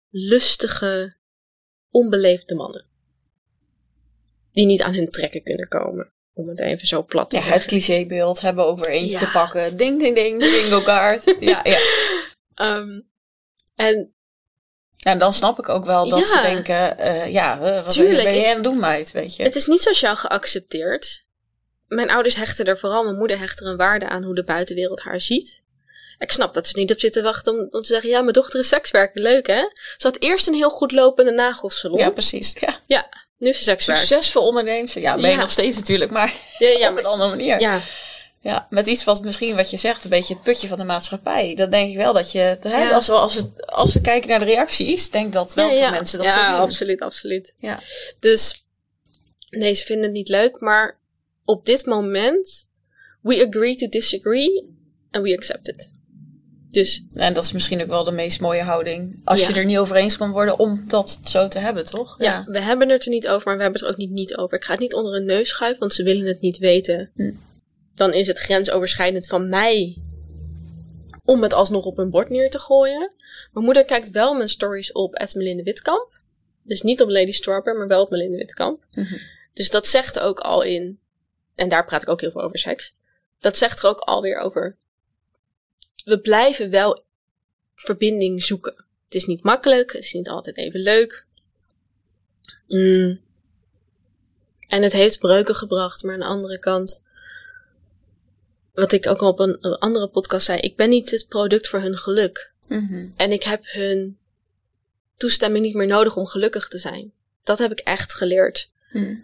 [0.10, 1.16] lustige,
[1.90, 2.86] onbeleefde mannen.
[4.52, 6.14] Die niet aan hun trekken kunnen komen.
[6.34, 7.60] Om het even zo plat te Ja, zeggen.
[7.62, 9.20] het clichébeeld hebben ook weer eentje Ja.
[9.20, 9.78] te pakken.
[9.78, 11.36] Ding, ding, ding, bingo kaart.
[11.40, 11.80] ja, ja.
[12.54, 13.02] Ehm,
[13.76, 14.14] en
[15.00, 16.26] En dan snap ik ook wel dat Ja.
[16.26, 19.44] ze denken, eh, ja, eh, wat Tuurlijk, ben jij aan het doen, meid, weet je.
[19.44, 21.26] het is niet sociaal geaccepteerd.
[21.88, 25.02] Mijn ouders hechten er vooral, mijn moeder hecht er een waarde aan hoe de buitenwereld
[25.02, 25.61] haar ziet.
[26.22, 28.60] Ik snap dat ze niet op zitten wachten om, om te zeggen, ja, mijn dochter
[28.60, 29.62] is sekswerker, leuk hè?
[29.98, 31.98] Ze had eerst een heel goed lopende nagelsalon.
[31.98, 32.54] ja, precies.
[32.88, 33.10] Ja.
[33.38, 34.06] nu is ze sekswerker.
[34.06, 35.00] Succesvol ondernemer.
[35.00, 35.42] Ja, ben je Ja.
[35.42, 37.60] nog steeds natuurlijk, maar Ja, ja, op een maar, andere manier.
[37.60, 37.80] ja,
[38.42, 41.56] Ja, met iets wat misschien wat je zegt, een beetje het putje van de maatschappij.
[41.56, 42.90] Dan denk ik wel dat je, hè, Ja.
[42.92, 45.82] als, we, als, we, als we kijken naar de reacties, denk dat wel ja, veel
[45.82, 45.90] ja.
[45.90, 46.54] mensen dat ja, zo zien.
[46.62, 47.54] absoluut, absoluut.
[47.58, 47.80] Ja.
[48.20, 48.66] Dus,
[49.50, 51.00] nee, ze vinden het niet leuk, maar
[51.46, 52.68] op dit moment,
[53.22, 54.80] we agree to disagree
[55.12, 55.91] and we accept it.
[56.72, 59.22] Dus En dat is misschien ook wel de meest mooie houding.
[59.24, 59.48] Als Ja.
[59.48, 62.16] je er niet over eens kan worden om dat zo te hebben, toch?
[62.18, 64.38] Ja, we hebben het er niet over, maar we hebben het er ook niet, niet
[64.38, 64.58] over.
[64.58, 67.12] Ik ga het niet onder een neus schuiven, want ze willen het niet weten.
[67.16, 67.32] Hm.
[67.96, 69.98] Dan is het grensoverschrijdend van mij
[71.26, 73.12] om het alsnog op een bord neer te gooien.
[73.54, 76.20] Mijn moeder kijkt wel mijn stories op Melinda Witkamp.
[76.64, 78.84] Dus niet op Lady Strawberry, maar wel op Melinda Witkamp.
[78.92, 79.18] Mhm.
[79.54, 81.00] Dus dat zegt ook al in,
[81.56, 82.94] en daar praat ik ook heel veel over seks.
[83.40, 84.78] Dat zegt er ook alweer over.
[86.06, 87.04] We blijven wel
[87.76, 88.86] verbinding zoeken.
[89.06, 91.26] Het is niet makkelijk, het is niet altijd even leuk.
[92.68, 93.22] Mm.
[94.68, 97.04] En het heeft breuken gebracht, maar aan de andere kant,
[98.74, 101.68] wat ik ook al op een, een andere podcast zei, ik ben niet het product
[101.68, 102.52] voor hun geluk.
[102.68, 103.08] Mhm.
[103.16, 104.18] En ik heb hun
[105.18, 107.14] toestemming niet meer nodig om gelukkig te zijn.
[107.44, 108.70] Dat heb ik echt geleerd.
[108.92, 109.16] Mhm.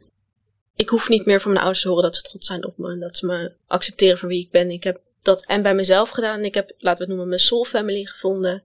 [0.76, 2.92] Ik hoef niet meer van mijn ouders te horen dat ze trots zijn op me.
[2.92, 4.72] En dat ze me accepteren voor wie ik ben.
[4.72, 6.44] Ik heb dat en bij mezelf gedaan.
[6.44, 8.64] Ik heb, laten we het noemen, mijn soul family gevonden.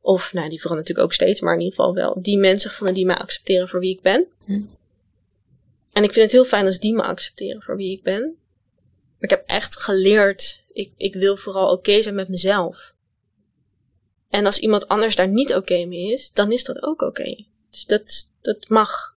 [0.00, 1.40] Of, nou, die veranderen natuurlijk ook steeds.
[1.40, 4.26] Maar in ieder geval wel die mensen gevonden die mij accepteren voor wie ik ben.
[4.44, 4.60] Hm.
[5.92, 8.20] En ik vind het heel fijn als die me accepteren voor wie ik ben.
[8.20, 10.62] Maar ik heb echt geleerd.
[10.72, 12.94] Ik, ik wil vooral oké zijn met mezelf.
[14.30, 17.44] En als iemand anders daar niet oké mee is, dan is dat ook oké.
[17.70, 19.16] Dus dat, dat mag.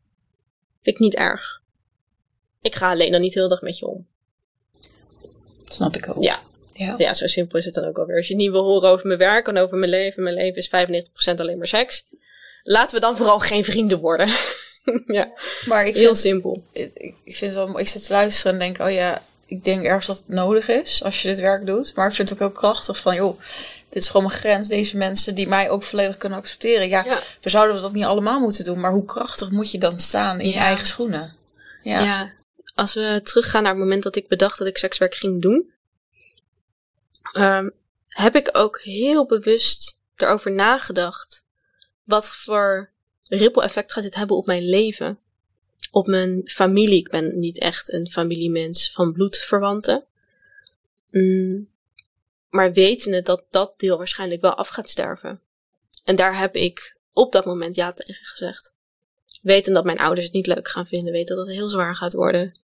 [0.81, 1.61] Vind ik niet erg.
[2.61, 4.07] Ik ga alleen dan niet de hele dag met je om.
[5.63, 6.23] Snap ik ook.
[6.23, 6.41] Ja.
[6.77, 6.93] Ja.
[6.97, 8.17] Ja, zo simpel is het dan ook alweer.
[8.17, 10.23] Als je niet wil horen over mijn werk en over mijn leven.
[10.23, 10.69] Mijn leven is
[11.31, 12.05] 95% alleen maar seks.
[12.63, 14.27] Laten we dan vooral geen vrienden worden.
[15.07, 15.31] ja,
[15.65, 16.63] Maar ik heel vind, simpel.
[16.71, 17.79] ik, ik vind het wel.
[17.79, 21.03] Ik zit te luisteren en denk, oh ja, ik denk ergens dat het nodig is
[21.03, 21.95] als je dit werk doet.
[21.95, 23.39] Maar ik vind het ook heel krachtig van, joh,
[23.89, 24.67] dit is gewoon mijn grens.
[24.67, 26.87] Deze mensen die mij ook volledig kunnen accepteren.
[26.89, 27.19] Ja, Ja.
[27.41, 28.79] we zouden dat niet allemaal moeten doen.
[28.79, 31.33] Maar hoe krachtig moet je dan staan in je eigen schoenen?
[31.83, 31.99] Ja.
[31.99, 32.31] Ja.
[32.75, 35.73] Als we teruggaan naar het moment dat ik bedacht dat ik sekswerk ging doen,
[37.35, 37.69] ehm,
[38.07, 41.45] heb ik ook heel bewust erover nagedacht.
[42.03, 42.89] Wat voor
[43.23, 45.19] ripple effect gaat dit hebben op mijn leven?
[45.91, 46.99] Op mijn familie.
[46.99, 50.03] Ik ben niet echt een familiemens van bloedverwanten.
[51.09, 51.69] Mm,
[52.49, 55.41] maar wetende dat dat deel waarschijnlijk wel af gaat sterven.
[56.03, 58.73] En daar heb ik op dat moment ja tegen gezegd.
[59.41, 61.13] Weten dat mijn ouders het niet leuk gaan vinden.
[61.13, 62.59] Weten dat het heel zwaar gaat worden.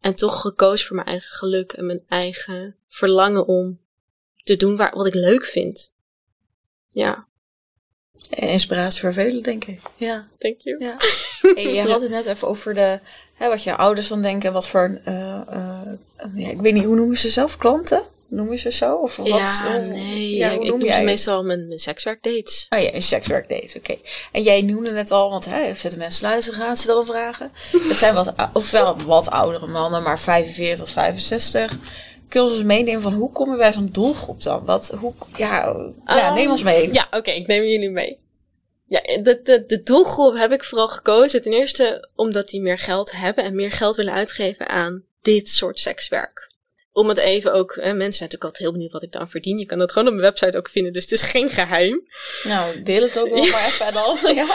[0.00, 3.80] En toch gekozen voor mijn eigen geluk en mijn eigen verlangen om
[4.48, 5.94] te doen waar, wat ik leuk vind.
[6.88, 7.26] Ja,
[8.30, 9.80] Eh, Inspiratie voor velen, denk ik.
[9.96, 10.28] Ja.
[10.38, 10.84] thank you.
[10.84, 10.96] ja.
[11.54, 13.00] Hey, je had het net even over de,
[13.34, 15.80] hè, wat je ouders dan denken, wat voor, eh, eh,
[16.34, 17.56] ja, ik weet niet, hoe noemen ze zelf?
[17.56, 18.02] Klanten?
[18.30, 18.94] Noemen ze zo?
[18.96, 19.28] Of wat?
[19.28, 20.34] ja, nee.
[20.34, 21.04] Ja, ik noem ze het?
[21.04, 22.66] meestal mijn, mijn sekswerkdates.
[22.68, 23.96] Oh ja, een sekswerkdate, oké.
[24.32, 27.52] En jij noemde net al, want hè, zitten mensen luisteren, gaan ze al vragen.
[27.88, 31.78] Dat zijn wat, ofwel wat oudere mannen, maar 45, 65.
[32.34, 34.64] Eens meenemen van hoe kom je bij zo'n doelgroep dan?
[34.64, 36.92] Wat, hoe, ja, ja Um, neem ons mee.
[36.92, 38.18] Ja, oké, ik neem jullie mee.
[38.88, 41.42] Ja, de, de, de doelgroep heb ik vooral gekozen.
[41.42, 45.78] Ten eerste omdat die meer geld hebben en meer geld willen uitgeven aan dit soort
[45.78, 46.52] sekswerk.
[46.92, 49.58] Om het even ook, eh, mensen zijn natuurlijk altijd heel benieuwd wat ik dan verdien.
[49.58, 52.08] Je kan dat gewoon op mijn website ook vinden, dus het is geen geheim.
[52.42, 54.16] Nou, deel het ook wel maar even dan.
[54.34, 54.46] Ja.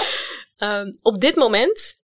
[0.58, 1.96] Ehm, op dit moment,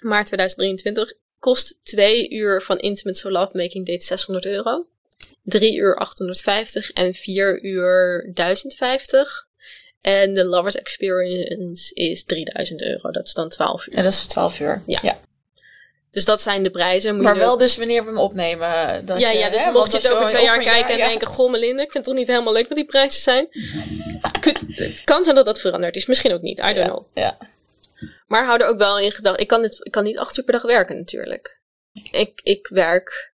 [0.00, 4.86] maart 2023, kost twee uur van Intimate So Lovemaking Date 600 euro.
[5.42, 9.46] Drie uur 850 en vier uur 1050.
[10.00, 13.10] En de Lovers Experience is 3000 euro.
[13.10, 13.96] Dat is dan 12 uur.
[13.96, 14.80] ja, dat is 12 uur.
[14.86, 15.18] Ja.
[16.10, 17.14] Dus dat zijn de prijzen.
[17.14, 19.06] Moet Maar je wel dus wanneer we hem opnemen.
[19.06, 21.08] Dat ja, je, ja, dus hè, mocht je het over twee jaar kijken en ja.
[21.08, 21.26] denken...
[21.26, 23.48] Goh, Melinda, ik vind het toch niet helemaal leuk wat die prijzen zijn.
[24.70, 26.06] Het kan zijn dat dat veranderd is.
[26.06, 26.58] Misschien ook niet.
[26.58, 27.06] I don't Ja, know.
[27.14, 27.38] Ja.
[28.26, 29.42] Maar hou er ook wel in gedachten.
[29.42, 31.60] Ik kan, dit, ik kan niet acht uur per dag werken natuurlijk.
[32.10, 33.32] Ik, ik werk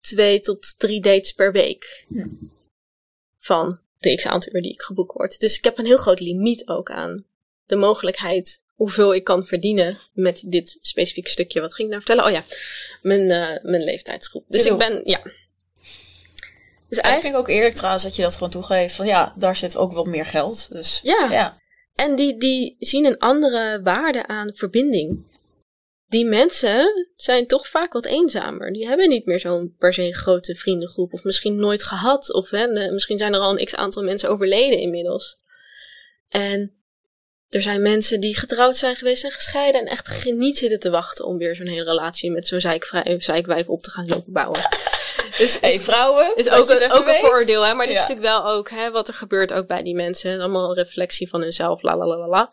[0.00, 2.06] twee tot drie dates per week.
[3.38, 5.38] Van de x aantal uur die ik geboekt word.
[5.38, 7.24] Dus ik heb een heel groot limiet ook aan
[7.66, 11.60] de mogelijkheid hoeveel ik kan verdienen met dit specifieke stukje.
[11.60, 12.30] Wat ging ik nou vertellen?
[12.30, 12.44] Oh ja,
[13.02, 14.44] mijn, eh, mijn leeftijdsgroep.
[14.48, 15.20] Dus ik ben, ja.
[16.88, 18.94] Dus eigenlijk, vind ik ook eerlijk trouwens dat je dat gewoon toegeeft.
[18.94, 20.68] Van ja, daar zit ook wel meer geld.
[20.72, 21.28] Dus ja.
[21.30, 21.62] ja.
[21.94, 25.32] En die, die zien een andere waarde aan verbinding.
[26.06, 28.72] Die mensen zijn toch vaak wat eenzamer.
[28.72, 31.12] Die hebben niet meer zo'n per se grote vriendengroep.
[31.12, 32.32] Of misschien nooit gehad.
[32.32, 35.36] Of hè, misschien zijn er al een x aantal mensen overleden inmiddels.
[36.28, 36.74] En
[37.48, 39.80] er zijn mensen die getrouwd zijn geweest en gescheiden.
[39.80, 42.60] En echt niet zitten te wachten om weer zo'n hele relatie met zo'n
[43.18, 44.60] zeikwijf op te gaan lopen bouwen.
[45.38, 46.32] Dus Hey, vrouwen.
[46.36, 47.16] is ook, een, ook een weet.
[47.20, 47.74] voordeel, hè?
[47.74, 48.02] Maar dit Ja.
[48.02, 50.38] is natuurlijk wel ook hè, wat er gebeurt ook bij die mensen.
[50.40, 52.50] Allemaal reflectie van hunzelf, la la la la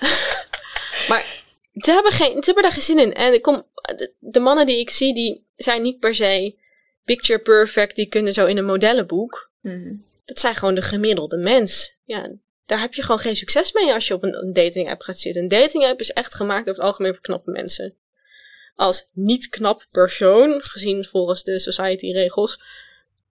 [1.08, 1.38] maar
[1.74, 3.14] ze hebben, geen, ze hebben daar geen zin in.
[3.14, 6.58] En kom, de, de mannen die ik zie, die zijn niet per se
[7.04, 7.96] picture perfect.
[7.96, 9.50] Die kunnen zo in een modellenboek.
[9.60, 9.92] Mhm.
[10.24, 11.96] Dat zijn gewoon de gemiddelde mens.
[12.04, 12.30] Ja,
[12.66, 15.18] daar heb je gewoon geen succes mee als je op een, een dating app gaat
[15.18, 15.42] zitten.
[15.42, 17.94] Een dating app is echt gemaakt over het algemeen voor knappe mensen.
[18.80, 22.62] Als niet knap persoon, gezien volgens de society regels,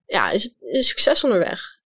[0.07, 1.79] ja, is het is succes onderweg.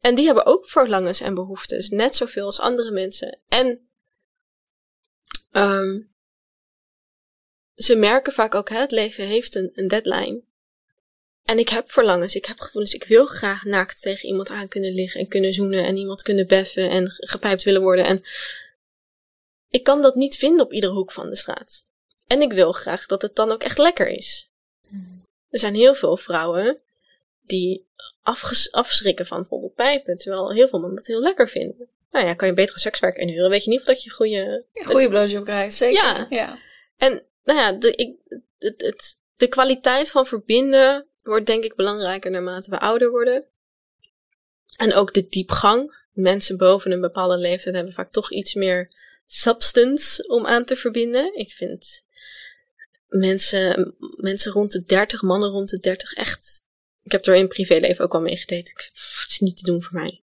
[0.00, 3.38] En die hebben ook verlangens en behoeftes, net zoveel als andere mensen.
[3.48, 3.88] En
[5.50, 6.00] ehm
[7.74, 10.42] ze merken vaak ook, hè, het leven heeft een, een deadline.
[11.44, 12.94] En ik heb verlangens, ik heb gevoelens.
[12.94, 16.46] Ik wil graag naakt tegen iemand aan kunnen liggen en kunnen zoenen en iemand kunnen
[16.46, 18.04] beffen en ge- gepijpt willen worden.
[18.04, 18.22] En
[19.68, 21.86] ik kan dat niet vinden op iedere hoek van de straat.
[22.28, 24.50] En ik wil graag dat het dan ook echt lekker is.
[25.50, 26.78] Er zijn heel veel vrouwen
[27.42, 27.86] die
[28.70, 31.88] afschrikken van bijvoorbeeld pijpen, terwijl heel veel mannen dat heel lekker vinden.
[32.10, 35.08] Nou ja, kan je betere sekswerk inhuren, weet je niet of dat je goede Goede
[35.08, 36.02] blowjob krijgt, zeker.
[36.02, 36.26] Ja.
[36.30, 36.58] ja.
[36.96, 38.16] en nou ja, de, ik,
[38.58, 43.44] het, het, de kwaliteit van verbinden wordt denk ik belangrijker naarmate we ouder worden.
[44.76, 45.96] En ook de diepgang.
[46.12, 48.90] Mensen boven een bepaalde leeftijd hebben vaak toch iets meer
[49.26, 51.36] substance om aan te verbinden.
[51.38, 52.04] Ik vind
[53.08, 56.66] mensen, mensen rond de 30, mannen rond de 30 echt.
[57.02, 58.70] Ik heb er in privéleven ook al mee gedate.
[58.74, 60.20] Het is niet te doen voor mij.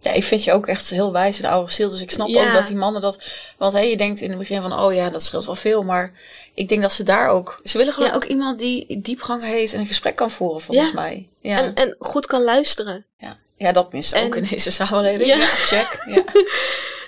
[0.00, 1.88] Ja, ik vind je ook echt heel wijs in de oude ziel.
[1.88, 2.46] Dus ik snap Ja.
[2.46, 3.18] ook dat die mannen dat...
[3.58, 5.82] Want hé, je denkt in het begin van, oh ja, dat scheelt wel veel.
[5.82, 6.12] Maar
[6.54, 7.60] ik denk dat ze daar ook...
[7.64, 8.14] Ze willen gewoon Ja.
[8.14, 10.94] ook iemand die diepgang heeft en een gesprek kan voeren, volgens Ja.
[10.94, 11.28] mij.
[11.40, 13.06] Ja, En, en goed kan luisteren.
[13.16, 13.38] ja.
[13.56, 15.28] ja dat mist ook in deze samenleving.
[15.28, 15.38] Ja.
[15.46, 16.02] Check.
[16.06, 16.24] Ja.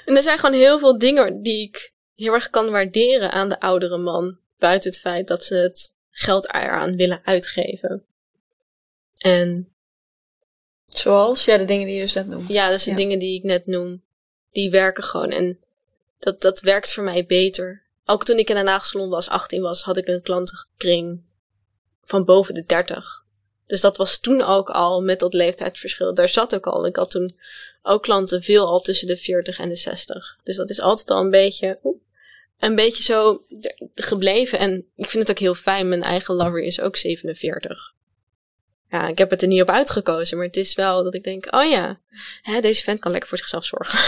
[0.04, 3.60] En er zijn gewoon heel veel dingen die ik heel erg kan waarderen aan de
[3.60, 4.38] oudere man.
[4.60, 8.04] Buiten het feit dat ze het geld eraan willen uitgeven.
[9.16, 9.72] En
[10.86, 12.52] Zoals, ja, de dingen die je dus net noemde.
[12.52, 13.00] ja, dat zijn Ja.
[13.02, 14.02] dingen die ik net noem.
[14.52, 15.30] Die werken gewoon.
[15.30, 15.58] En
[16.18, 19.82] dat, dat werkt voor mij beter ook toen ik in een nagelsalon was, 18 was,
[19.82, 21.22] had ik een klantenkring
[22.04, 23.24] van boven de 30.
[23.66, 26.14] Dus dat was toen ook al met dat leeftijdsverschil.
[26.14, 26.86] Daar zat ook al.
[26.86, 27.36] Ik had toen
[27.82, 30.38] ook klanten veel al tussen de 40 en de 60.
[30.42, 31.78] Dus dat is altijd al een beetje,
[32.60, 33.42] een beetje zo
[33.94, 34.58] gebleven.
[34.58, 35.88] En ik vind het ook heel fijn.
[35.88, 37.94] Mijn eigen lover is ook 47.
[38.90, 41.54] Ja, ik heb het er niet op uitgekozen, maar het is wel dat ik denk,
[41.54, 42.00] oh ja,
[42.42, 43.98] hè, deze vent kan lekker voor zichzelf zorgen.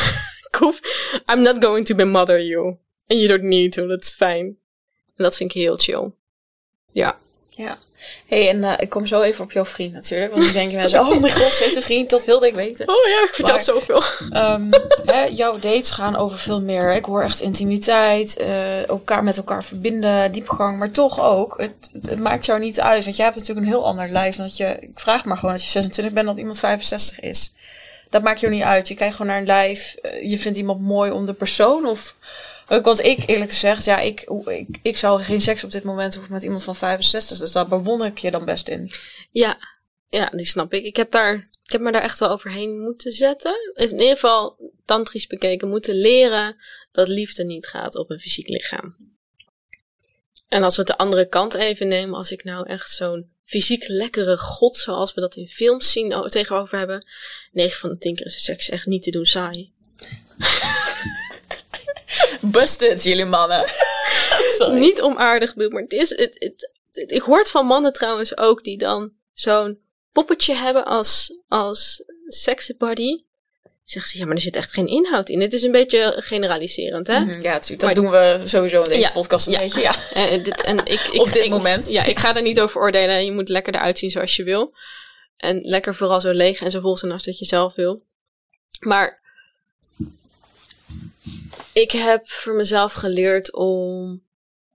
[1.32, 2.76] I'm not going to be mother you.
[3.06, 4.46] And you don't need to, dat is fijn.
[5.16, 6.10] En dat vind ik heel chill.
[6.92, 7.18] Ja.
[7.54, 7.78] Ja.
[8.26, 10.32] hey, en uh, ik kom zo even op jouw vriend natuurlijk.
[10.32, 12.88] Want dan denken mensen, oh mijn god, ze heeft een vriend, dat wilde ik weten.
[12.88, 14.02] Oh ja, ik vertel maar, zoveel.
[14.34, 14.70] Um,
[15.04, 16.92] hè, jouw dates gaan over veel meer.
[16.92, 20.78] Ik hoor echt intimiteit, uh, elkaar met elkaar verbinden, diepgang.
[20.78, 23.04] Maar toch ook, het, het, maakt jou niet uit.
[23.04, 24.36] Want jij hebt natuurlijk een heel ander lijf.
[24.36, 27.54] Dat je, ik vraag maar gewoon dat je 26 bent, dat iemand 65 is.
[28.10, 28.88] Dat maakt jou niet uit.
[28.88, 29.96] Je kijkt gewoon naar een lijf.
[30.02, 32.14] Uh, je vindt iemand mooi om de persoon of
[32.80, 36.32] want ik eerlijk gezegd, ja, ik, ik, ik zou geen seks op dit moment hoeven
[36.32, 37.38] met iemand van 65.
[37.38, 38.90] Dus daar bewonder ik je dan best in.
[39.30, 39.58] Ja,
[40.08, 40.84] ja, die snap ik.
[40.84, 43.54] Ik heb, daar, ik heb me daar echt wel overheen moeten zetten.
[43.74, 46.56] In ieder geval, tantrisch bekeken, moeten leren
[46.92, 49.10] dat liefde niet gaat op een fysiek lichaam.
[50.48, 53.88] En als we het de andere kant even nemen, als ik nou echt zo'n fysiek
[53.88, 57.06] lekkere god, zoals we dat in films zien tegenover hebben,
[57.52, 59.72] 9 van de 10 keer is seks echt niet te doen saai.
[62.40, 63.64] Busted, jullie mannen.
[64.70, 66.08] Niet onaardig bedoeld, maar het is.
[66.10, 69.80] Het, het, het, ik hoor van mannen trouwens ook die dan zo'n
[70.12, 73.24] poppetje hebben als, als sexy body.
[73.84, 75.40] Zeggen ze, ja, maar er zit echt geen inhoud in.
[75.40, 77.20] Het is een beetje generaliserend, hè?
[77.20, 77.80] Mhm, ja, natuurlijk.
[77.80, 79.94] Dat doen we sowieso in deze podcast een beetje, ja.
[80.14, 81.90] En, dit, en ik, ik, Op dit moment.
[81.90, 83.24] Ja, ik ga er niet over oordelen.
[83.24, 84.74] Je moet lekker eruit zien zoals je wil.
[85.36, 88.02] En lekker vooral zo leeg en zo vol zijn als dat je zelf wil.
[88.80, 89.21] Maar
[91.72, 94.22] ik heb voor mezelf geleerd om.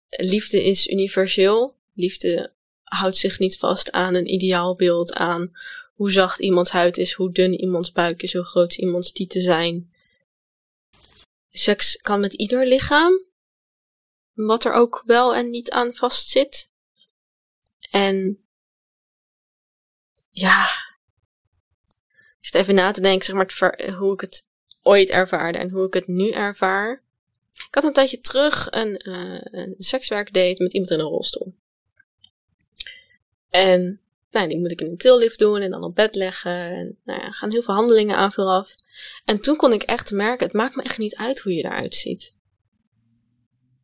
[0.09, 1.75] Liefde is universeel.
[1.93, 5.51] Liefde houdt zich niet vast aan een ideaalbeeld, aan
[5.93, 9.93] hoe zacht iemands huid is, hoe dun iemands buik is, hoe groot iemands tieten zijn.
[11.49, 13.25] Seks kan met ieder lichaam,
[14.33, 16.71] wat er ook wel en niet aan vast zit.
[17.91, 18.45] En
[20.29, 20.69] ja,
[22.39, 24.47] ik zit even na te denken, zeg maar, hoe ik het
[24.87, 27.03] ooit ervaarde en hoe ik het nu ervaar.
[27.53, 29.75] Ik had een tijdje terug een, uh, een
[30.57, 31.55] met iemand in een rolstoel.
[33.49, 36.51] En nou, die moet ik in een tillift doen en dan op bed leggen.
[36.51, 38.75] En nou ja, gaan heel veel handelingen aan vooraf.
[39.25, 41.95] En toen kon ik echt merken, het maakt me echt niet uit hoe je eruit
[41.95, 42.35] ziet.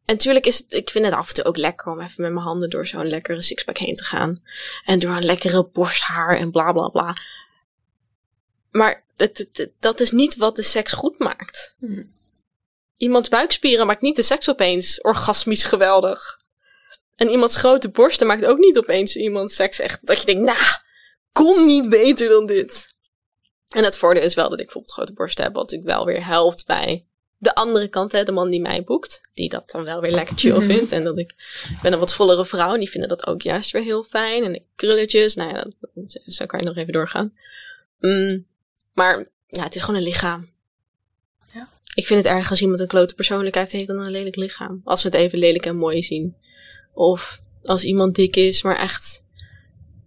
[0.06, 2.32] En natuurlijk is het, ik vind het af en toe ook lekker om even met
[2.32, 4.44] mijn handen door zo'n lekkere sixpack heen te gaan.
[4.84, 7.18] En door een lekkere borsthaar en bla bla bla.
[8.72, 11.76] Maar het, dat is niet wat de seks goed maakt.
[11.80, 12.04] Hm.
[12.98, 16.42] Iemands buikspieren maakt niet de seks opeens orgasmisch geweldig.
[17.16, 20.58] En iemands grote borsten maakt ook niet opeens iemands seks echt dat je denkt, nou,
[20.58, 20.74] nah,
[21.32, 22.96] kon niet beter dan dit.
[23.70, 26.26] En het voordeel is wel dat ik bijvoorbeeld grote borsten heb, wat natuurlijk wel weer
[26.26, 27.06] helpt bij
[27.44, 30.38] de andere kant, hè, de man die mij boekt, die dat dan wel weer lekker
[30.38, 30.66] chill mhm.
[30.66, 30.92] vindt.
[30.92, 31.36] En dat ik,
[31.82, 34.44] ben een wat vollere vrouw en die vinden dat ook juist weer heel fijn.
[34.44, 35.68] En de krulletjes, nou ja,
[36.26, 37.34] zo kan je nog even doorgaan.
[38.00, 38.46] Mm,
[38.94, 40.50] maar ja, het is gewoon een lichaam.
[41.54, 41.68] Ja.
[41.96, 44.82] Ik vind het erg als iemand een klote persoonlijkheid heeft dan een lelijk lichaam.
[44.84, 46.36] Als we het even lelijk en mooi zien.
[46.94, 49.24] Of als iemand dik is, maar echt,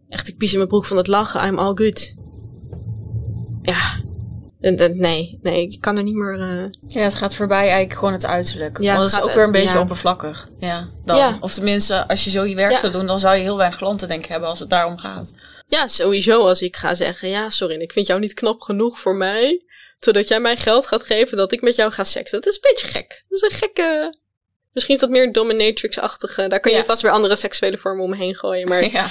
[0.09, 1.47] echt ik pies in mijn broek van het lachen.
[1.47, 2.15] I'm all good.
[3.63, 4.05] Ja.
[4.61, 6.39] Nee, nee, ik kan er niet meer.
[6.39, 6.71] Uh...
[6.87, 8.81] Ja, het gaat voorbij eigenlijk gewoon het uiterlijk.
[8.81, 10.49] Ja, Want het, is ook weer een beetje oppervlakkig.
[10.59, 11.17] Ja, dan.
[11.17, 11.39] Ja.
[11.41, 14.09] Of tenminste, als je zo je werk zou doen, dan zou je heel weinig klanten
[14.09, 15.33] denk ik hebben als het daarom gaat.
[15.69, 19.17] Ja, sowieso als ik ga zeggen, ja, sorry, ik vind jou niet knap genoeg voor
[19.17, 19.65] mij.
[19.99, 22.41] Zodat jij mij geld gaat geven dat ik met jou ga seksen.
[22.41, 23.25] Dat is een beetje gek.
[23.29, 24.15] Dat is een gekke...
[24.73, 26.47] Misschien is dat meer dominatrix-achtige.
[26.49, 28.69] Daar kun je vast weer andere seksuele vormen omheen gooien.
[28.69, 29.09] Maar ja.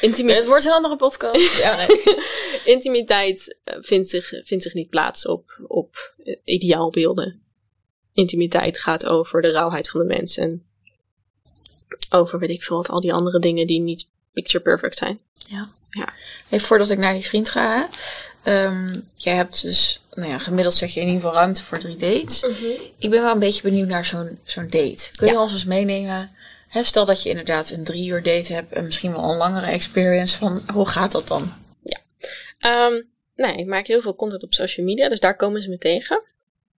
[0.00, 0.38] Intimiteit.
[0.38, 1.56] Het wordt een andere podcast.
[1.62, 2.16] ja, nee.
[2.64, 6.14] Intimiteit eh, vindt zich, vindt zich niet plaats op, op
[6.44, 7.42] ideaalbeelden.
[8.12, 10.36] Intimiteit gaat over de rauwheid van de mens.
[10.36, 10.66] En
[12.10, 14.08] over, weet ik veel wat, al die andere dingen die niet
[14.40, 15.20] picture perfect zijn.
[15.46, 15.68] Ja.
[15.90, 16.08] ja.
[16.48, 17.88] Hey, voordat ik naar die vriend ga.
[18.44, 21.96] Um, jij hebt dus, nou ja, gemiddeld zeg je in ieder geval ruimte voor drie
[21.96, 22.42] dates.
[22.42, 22.64] Mhm.
[22.98, 25.10] Ik ben wel een beetje benieuwd naar zo'n zo'n date.
[25.16, 26.36] Kun je ons eens meenemen?
[26.68, 29.66] Hè, stel dat je inderdaad een drie uur date hebt en misschien wel een langere
[29.66, 31.52] experience van hoe gaat dat dan?
[31.82, 32.86] Ja.
[32.86, 35.78] Um, nee, ik maak heel veel content op social media, dus daar komen ze me
[35.78, 36.16] tegen.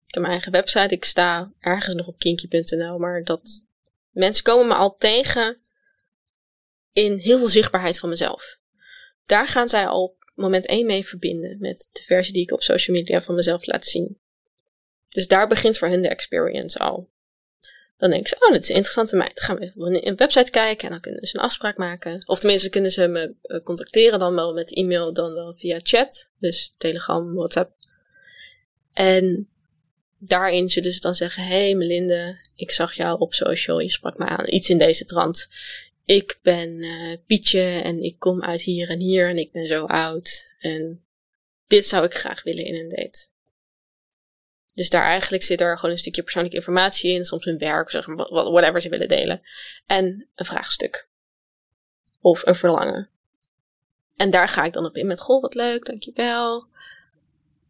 [0.07, 3.65] Ik heb mijn eigen website, ik sta ergens nog op kinky.nl, maar dat
[4.11, 5.57] mensen komen me al tegen
[6.93, 8.59] in heel veel zichtbaarheid van mezelf.
[9.27, 12.97] Daar gaan zij al moment 1 mee verbinden met de versie die ik op social
[12.97, 14.19] media van mezelf laat zien.
[15.09, 17.11] Dus daar begint voor hen de experience al.
[17.97, 19.37] Dan denk ik, oh, dit is een interessante meid.
[19.37, 22.23] Dan gaan we even een website kijken en dan kunnen ze een afspraak maken.
[22.27, 26.31] Of tenminste kunnen ze me eh, contacteren, dan wel met e-mail, dan wel via chat.
[26.39, 27.73] Dus Telegram, WhatsApp.
[28.93, 29.49] En
[30.19, 34.25] daarin zullen ze dan zeggen, hey Melinde, ik zag jou op social, je sprak me
[34.25, 34.49] aan.
[34.49, 35.49] Iets in deze trant.
[36.11, 39.85] Ik ben uh, Pietje en ik kom uit hier en hier en ik ben zo
[39.85, 40.55] oud.
[40.59, 41.05] En
[41.67, 43.29] dit zou ik graag willen in een date.
[44.75, 48.07] Dus daar eigenlijk zit er gewoon een stukje persoonlijke informatie in, soms hun werk, zeg
[48.07, 49.43] maar, whatever ze willen delen.
[49.87, 51.09] En een vraagstuk.
[52.21, 53.09] Of een verlangen.
[54.17, 56.67] En daar ga ik dan op in met, goh, wat leuk, dankjewel.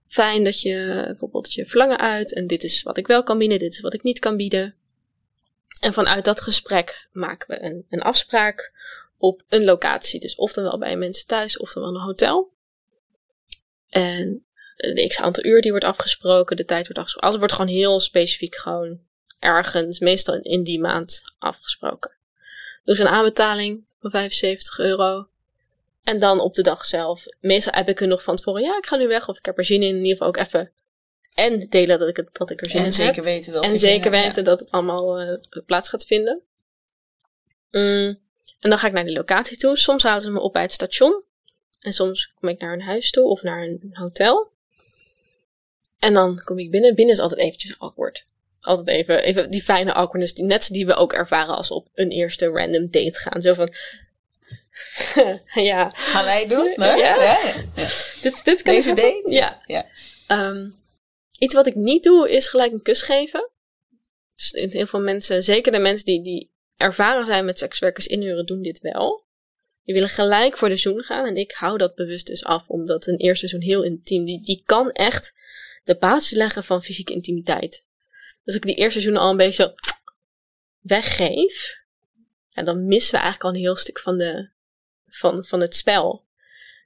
[0.07, 3.59] Fijn dat je bijvoorbeeld je verlangen uit en dit is wat ik wel kan bieden,
[3.59, 4.80] dit is wat ik niet kan bieden.
[5.81, 8.73] En vanuit dat gesprek maken we een, een afspraak
[9.19, 10.21] op een locatie.
[10.21, 12.53] Dus of dan wel bij mensen thuis of dan wel een hotel.
[13.89, 14.45] En
[14.77, 17.29] de x aantal uur die wordt afgesproken, de tijd wordt afgesproken.
[17.29, 19.01] Alles wordt gewoon heel specifiek gewoon
[19.39, 22.13] ergens, meestal in die maand afgesproken.
[22.85, 25.29] Dus een aanbetaling van 75 euro.
[26.05, 27.25] En dan op de dag zelf.
[27.41, 29.59] Meestal heb ik er nog van tevoren, ja, ik ga nu weg of ik heb
[29.59, 29.89] er zin in.
[29.89, 30.73] In ieder geval ook even.
[31.35, 32.93] En delen dat ik, dat ik er zin in heb.
[32.93, 36.43] En zeker weten dat En zeker weten dat het allemaal uh, plaats gaat vinden.
[37.71, 38.19] Mm.
[38.61, 39.77] En dan ga ik naar de locatie toe.
[39.77, 41.23] Soms halen ze me op bij het station.
[41.81, 44.51] En soms kom ik naar een huis toe of naar een hotel.
[45.99, 46.95] En dan kom ik binnen.
[46.95, 48.25] Binnen is altijd eventjes awkward.
[48.61, 50.35] Altijd even, even die fijne awkwardness.
[50.35, 53.43] Die, net die we ook ervaren als we op een eerste random date gaan.
[53.43, 53.75] Zo van...
[55.71, 55.91] ja.
[55.95, 56.73] Gaan wij doen?
[56.77, 56.95] Ja.
[56.95, 57.23] ja.
[57.23, 57.39] ja.
[58.23, 59.23] Dit, dit kan Deze date?
[59.25, 59.61] Ja.
[59.67, 59.87] ja.
[60.29, 60.80] Um,
[61.41, 63.51] iets wat ik niet doe is gelijk een kus geven.
[64.35, 68.63] Dus heel veel mensen, zeker de mensen die, die ervaren zijn met sekswerkers inhuren, doen
[68.63, 69.25] dit wel.
[69.85, 71.27] Die willen gelijk voor de zoen gaan.
[71.27, 74.63] En ik hou dat bewust dus af, omdat een eerste zoen heel intiem, die, die
[74.67, 75.35] kan echt
[75.85, 77.87] de basis leggen van fysieke intimiteit.
[78.45, 79.75] Dus ik die eerste seizoen al een beetje
[80.81, 81.79] weggeef,
[82.49, 84.51] ja, dan missen we eigenlijk al een heel stuk van, de,
[85.07, 86.25] van, van het spel.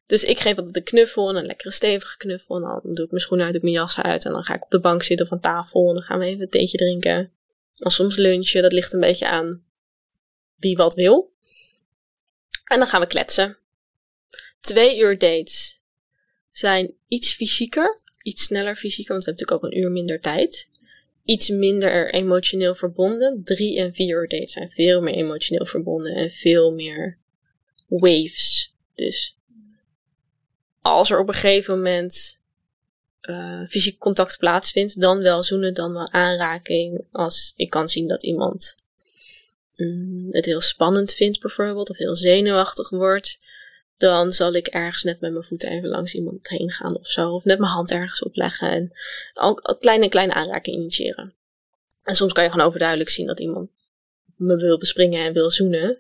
[0.07, 2.57] Dus ik geef altijd een knuffel en een lekkere stevige knuffel.
[2.57, 4.25] En dan doe ik mijn schoenen uit, doe ik mijn jas uit.
[4.25, 5.89] En dan ga ik op de bank zitten of aan tafel.
[5.89, 7.33] En dan gaan we even een theetje drinken.
[7.77, 9.65] En soms lunchen, dat ligt een beetje aan
[10.57, 11.33] wie wat wil.
[12.65, 13.59] En dan gaan we kletsen.
[14.61, 15.81] Twee uur dates
[16.51, 20.69] zijn iets fysieker iets sneller fysiek, want we hebben natuurlijk ook een uur minder tijd.
[21.25, 23.45] Iets minder emotioneel verbonden.
[23.45, 27.19] Drie en vier uur dates zijn veel meer emotioneel verbonden en veel meer
[27.87, 28.75] waves.
[28.95, 29.37] Dus
[30.85, 32.39] als er op een gegeven moment
[33.23, 37.05] uh, fysiek contact plaatsvindt, dan wel zoenen, dan wel aanraking.
[37.13, 38.77] Als ik kan zien dat iemand
[39.75, 43.39] mm, het heel spannend vindt, bijvoorbeeld, of heel zenuwachtig wordt
[43.97, 47.31] dan zal ik ergens net met mijn voeten even langs iemand heen gaan of zo.
[47.31, 48.71] Of net mijn hand ergens opleggen.
[48.71, 48.93] En
[49.35, 51.35] ook kleine, kleine aanraking initiëren.
[52.03, 53.71] En soms kan je gewoon overduidelijk zien dat iemand
[54.37, 55.99] me wil bespringen en wil zoenen.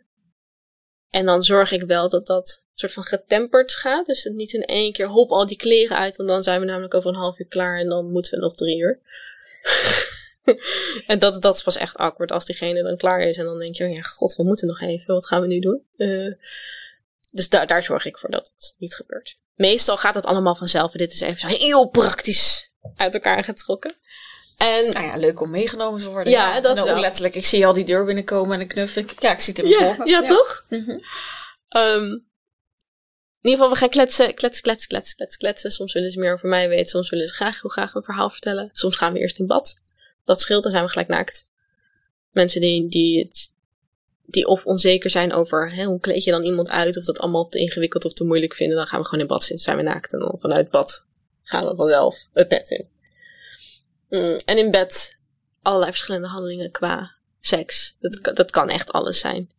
[1.10, 4.06] En dan zorg ik wel dat dat soort van getemperd gaat.
[4.06, 6.16] Dus het niet in één keer hop al die kleren uit.
[6.16, 8.54] Want dan zijn we namelijk over een half uur klaar en dan moeten we nog
[8.54, 9.00] drie uur.
[11.06, 13.36] en dat, dat is pas echt awkward als diegene dan klaar is.
[13.36, 15.14] En dan denk je, oh ja, god, we moeten nog even.
[15.14, 15.82] Wat gaan we nu doen?
[15.96, 16.34] Uh,
[17.30, 19.36] dus daar, daar zorg ik voor dat het niet gebeurt.
[19.54, 20.92] Meestal gaat het allemaal vanzelf.
[20.92, 23.96] En dit is even zo heel praktisch uit elkaar getrokken.
[24.58, 26.32] En, nou ja, leuk om meegenomen te worden.
[26.32, 27.34] Ja, dat en ook letterlijk.
[27.34, 29.02] Ik zie al die deur binnenkomen en een knuffel.
[29.18, 30.64] Ja, ik zie het in ja, voor ja, ja, toch?
[30.68, 31.02] Mm -hmm.
[31.80, 32.26] um,
[33.44, 35.70] in ieder geval, we gaan kletsen, kletsen, kletsen, kletsen, kletsen, kletsen.
[35.70, 36.86] Soms willen ze meer over mij weten.
[36.86, 38.68] Soms willen ze graag heel graag een verhaal vertellen.
[38.72, 39.76] Soms gaan we eerst in bad.
[40.24, 41.48] Dat scheelt, dan zijn we gelijk naakt.
[42.30, 43.52] Mensen die, die het
[44.26, 47.48] die of onzeker zijn over hè, hoe kleed je dan iemand uit, of dat allemaal
[47.48, 49.82] te ingewikkeld of te moeilijk vinden, dan gaan we gewoon in bad zitten, zijn we
[49.82, 51.06] naakt en dan vanuit bad
[51.42, 52.88] gaan we vanzelf het bed in.
[54.08, 55.14] Mm, en in bed
[55.62, 57.96] allerlei verschillende handelingen qua seks.
[58.00, 59.50] Dat, dat kan echt alles zijn.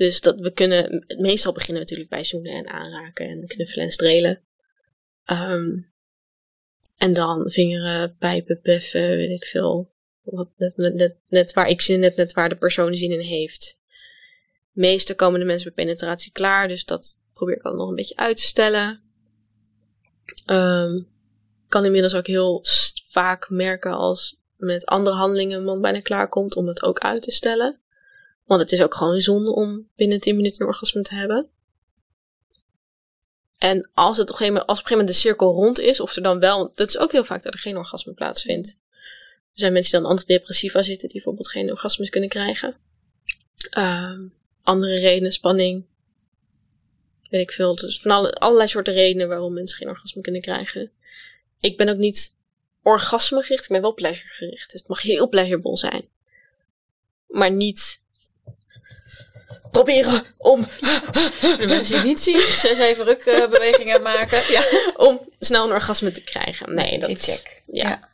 [0.00, 4.42] Dus dat we kunnen, meestal beginnen natuurlijk bij zoenen en aanraken en knuffelen en strelen.
[5.30, 5.92] Um,
[6.96, 9.92] en dan vingeren, pijpen, beffen, weet ik veel.
[10.22, 10.48] Wat,
[11.28, 13.78] net, waar ik zin heb, net waar de persoon zin in heeft.
[14.72, 18.16] Meestal komen de mensen bij penetratie klaar, dus dat probeer ik altijd nog een beetje
[18.16, 19.02] uit te stellen.
[20.46, 21.08] Um,
[21.68, 22.64] kan inmiddels ook heel
[23.08, 27.22] vaak merken als met andere handelingen een man bijna klaar komt om het ook uit
[27.22, 27.79] te stellen.
[28.50, 31.48] Want het is ook gewoon zonde om binnen 10 minuten een orgasme te hebben.
[33.58, 35.78] En als, het op een gegeven moment, als op een gegeven moment de cirkel rond
[35.78, 38.78] is, of er dan wel, dat is ook heel vaak dat er geen orgasme plaatsvindt.
[39.52, 42.76] Er zijn mensen die dan antidepressiva zitten, die bijvoorbeeld geen orgasmes kunnen krijgen.
[43.78, 45.84] Um, andere redenen, spanning.
[47.28, 47.74] Weet ik veel.
[47.74, 50.90] Dus van alle, allerlei soorten redenen waarom mensen geen orgasme kunnen krijgen.
[51.60, 52.34] Ik ben ook niet
[52.82, 54.70] orgasme gericht, ik ben wel pleasure gericht.
[54.70, 56.08] Dus het mag heel pleasurable zijn.
[57.26, 58.00] maar niet
[59.70, 60.66] proberen om,
[61.58, 64.42] De mensen die het niet zien, zes even rukbewegingen maken.
[64.52, 64.62] Ja,
[64.96, 66.74] om snel een orgasme te krijgen.
[66.74, 67.24] Nee, dat is...
[67.24, 67.62] check.
[67.66, 67.88] Ja.
[67.88, 68.08] Ja.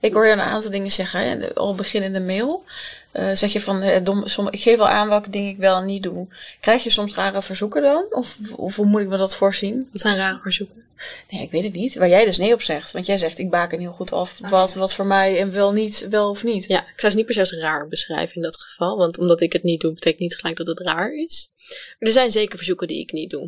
[0.00, 2.64] Ik hoor je een aantal dingen zeggen, hè, al begin in de mail.
[3.12, 5.76] Eh, zeg je van, eh, dom, somm- ik geef wel aan welke dingen ik wel
[5.76, 6.26] en niet doe.
[6.60, 8.04] Krijg je soms rare verzoeken dan?
[8.10, 9.88] Of, of hoe moet ik me dat voorzien?
[9.92, 10.84] Dat zijn rare verzoeken.
[11.30, 11.94] Nee, ik weet het niet.
[11.94, 12.92] Waar jij dus nee op zegt.
[12.92, 16.06] Want jij zegt, ik baken heel goed af wat, wat voor mij en wel niet,
[16.10, 16.64] wel of niet.
[16.66, 18.96] Ja, ik zou het niet per se als raar beschrijven in dat geval.
[18.96, 21.50] Want omdat ik het niet doe, betekent niet gelijk dat het raar is.
[21.98, 23.44] Maar er zijn zeker verzoeken die ik niet doe.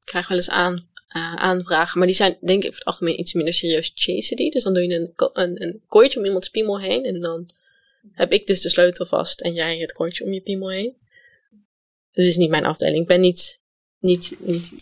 [0.00, 3.20] Ik krijg wel eens aan, eh, aanvragen, maar die zijn denk ik over het algemeen
[3.20, 4.50] iets minder serieus chastity.
[4.50, 7.04] Dus dan doe je een, een, een kooitje om iemands piemel heen.
[7.04, 7.50] En dan
[8.12, 10.96] heb ik dus de sleutel vast en jij het kooitje om je piemel heen.
[12.12, 13.02] Dat is niet mijn afdeling.
[13.02, 13.58] Ik ben niet,
[13.98, 14.72] niet, niet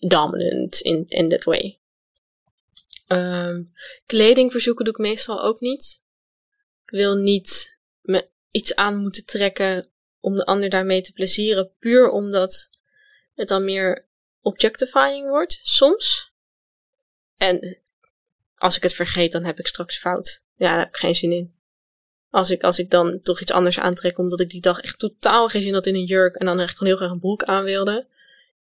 [0.00, 1.78] dominant in, in that way.
[3.06, 3.62] Ehm,
[4.06, 6.02] kledingverzoeken doe ik meestal ook niet.
[6.84, 9.88] Ik wil niet me iets aan moeten trekken
[10.20, 12.70] om de ander daarmee te plezieren, puur omdat
[13.34, 14.06] het dan meer
[14.40, 16.32] objectifying wordt, soms.
[17.36, 17.80] En
[18.56, 20.42] als ik het vergeet, dan heb ik straks fout.
[20.56, 21.54] Ja, daar heb ik geen zin in.
[22.30, 25.48] Als ik, als ik dan toch iets anders aantrek, omdat ik die dag echt totaal
[25.48, 27.64] geen zin had in een jurk en dan echt gewoon heel graag een broek aan
[27.64, 28.06] wilde.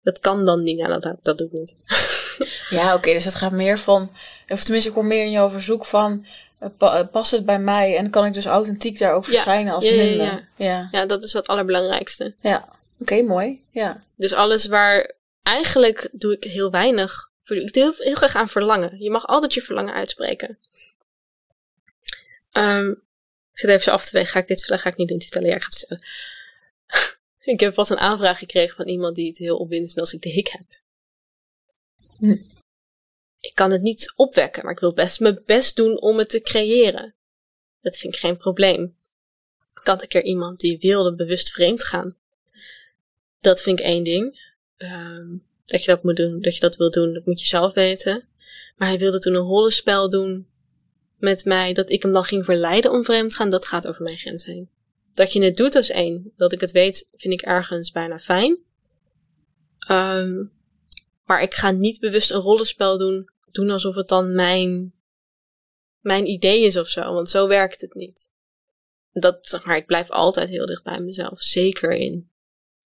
[0.02, 0.78] Dat kan dan niet.
[0.78, 1.76] Ja, dat, dat doe ik niet.
[2.70, 4.12] Ja, oké, dus het gaat meer van,
[4.48, 6.26] of tenminste, ik hoor meer in jouw verzoek van,
[6.58, 9.74] eh, eh, past het bij mij en kan ik dus authentiek daar ook Ja, verschijnen
[9.74, 10.26] als ja, ja, minder?
[10.26, 10.48] ja.
[10.56, 10.88] ja.
[10.90, 12.34] Ja, dat is wat allerbelangrijkste.
[12.40, 12.68] Ja,
[13.00, 13.62] oké, mooi.
[13.70, 13.98] Ja.
[14.16, 17.30] Dus alles waar eigenlijk doe ik heel weinig.
[17.44, 18.98] Ik doe heel, heel graag aan verlangen.
[18.98, 20.58] Je mag altijd je verlangen uitspreken.
[22.52, 22.88] Ehm,
[23.52, 24.28] ik zit even zo af te wegen.
[24.30, 24.82] Ga ik dit vertellen?
[24.82, 25.48] Ga ik niet dit vertellen?
[25.48, 26.04] Ja, ik ga het vertellen.
[27.54, 30.22] Ik heb pas een aanvraag gekregen van iemand die het heel opwindend vindt als ik
[30.22, 30.66] de hik heb.
[32.18, 32.36] Hm.
[33.40, 36.40] Ik kan het niet opwekken, maar ik wil best mijn best doen om het te
[36.40, 37.14] creëren.
[37.80, 38.96] Dat vind ik geen probleem.
[39.80, 42.16] Ik had een keer iemand die wilde bewust vreemd gaan.
[43.40, 44.40] Dat vind ik één ding.
[44.76, 45.26] Ehm,
[45.64, 48.28] dat je dat moet doen, dat je dat wil doen, dat moet je zelf weten.
[48.76, 50.46] Maar hij wilde toen een rollenspel doen
[51.16, 54.02] met mij, dat ik hem dan ging verleiden om vreemd te gaan, dat gaat over
[54.02, 54.70] mijn grens heen.
[55.14, 58.58] Dat je het doet als één, dat ik het weet, vind ik ergens bijna fijn.
[59.78, 60.44] Ehm,
[61.24, 64.94] maar ik ga niet bewust een rollenspel doen, doen alsof het dan mijn,
[66.00, 68.30] mijn idee is of zo, want zo werkt het niet.
[69.12, 71.42] Dat, zeg maar, ik blijf altijd heel dicht bij mezelf.
[71.42, 72.30] Zeker in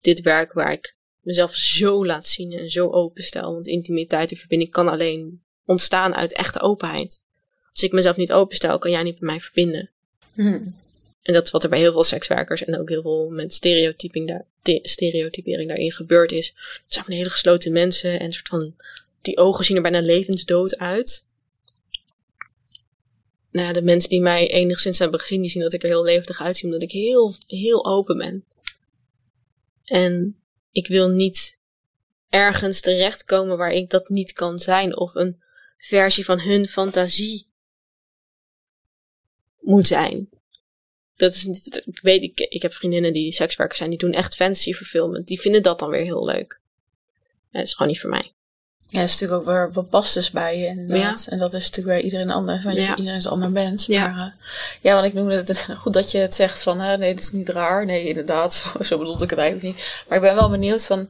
[0.01, 3.53] dit werk waar ik mezelf zo laat zien en zo openstel.
[3.53, 7.23] Want intimiteit en verbinding kan alleen ontstaan uit echte openheid.
[7.71, 9.91] Als ik mezelf niet openstel, kan jij niet met mij verbinden.
[10.35, 10.61] Hm.
[11.23, 14.29] En dat is wat er bij heel veel sekswerkers en ook heel veel met stereotyping
[14.29, 16.47] daar, te- stereotypering daarin gebeurd is.
[16.85, 18.75] Het zijn hele gesloten mensen en een soort van,
[19.21, 21.27] die ogen zien er bijna levensdood uit.
[23.51, 26.41] Nou de mensen die mij enigszins hebben gezien, die zien dat ik er heel levendig
[26.41, 28.45] uitzie, omdat ik heel, heel open ben.
[29.85, 30.37] En
[30.71, 31.59] ik wil niet
[32.29, 35.43] ergens terechtkomen waar ik dat niet kan zijn, of een
[35.79, 37.47] versie van hun fantasie
[39.61, 40.29] moet zijn.
[41.23, 44.35] Dat is niet, ik weet, ik, ik heb vriendinnen die sekswerkers zijn, die doen echt
[44.35, 45.25] fantasy verfilmen.
[45.25, 46.61] Die vinden dat dan weer heel leuk.
[47.51, 48.33] Ja, dat is gewoon niet voor mij.
[48.87, 51.27] Ja, dat is natuurlijk ook weer wat past dus bij je inderdaad.
[51.29, 52.97] En dat is natuurlijk bij iedereen anders, want je- Ja.
[52.97, 53.87] iedereen is een ander mens.
[53.87, 54.09] Ja.
[54.09, 54.33] Maar eh,
[54.81, 57.31] ja, want ik noemde het goed dat je het zegt van, hè, nee, dit is
[57.31, 57.87] niet raar.
[57.87, 60.05] Nee, inderdaad, zo, zo bedoelde ik het eigenlijk niet.
[60.09, 61.07] Maar ik ben wel benieuwd van, eh,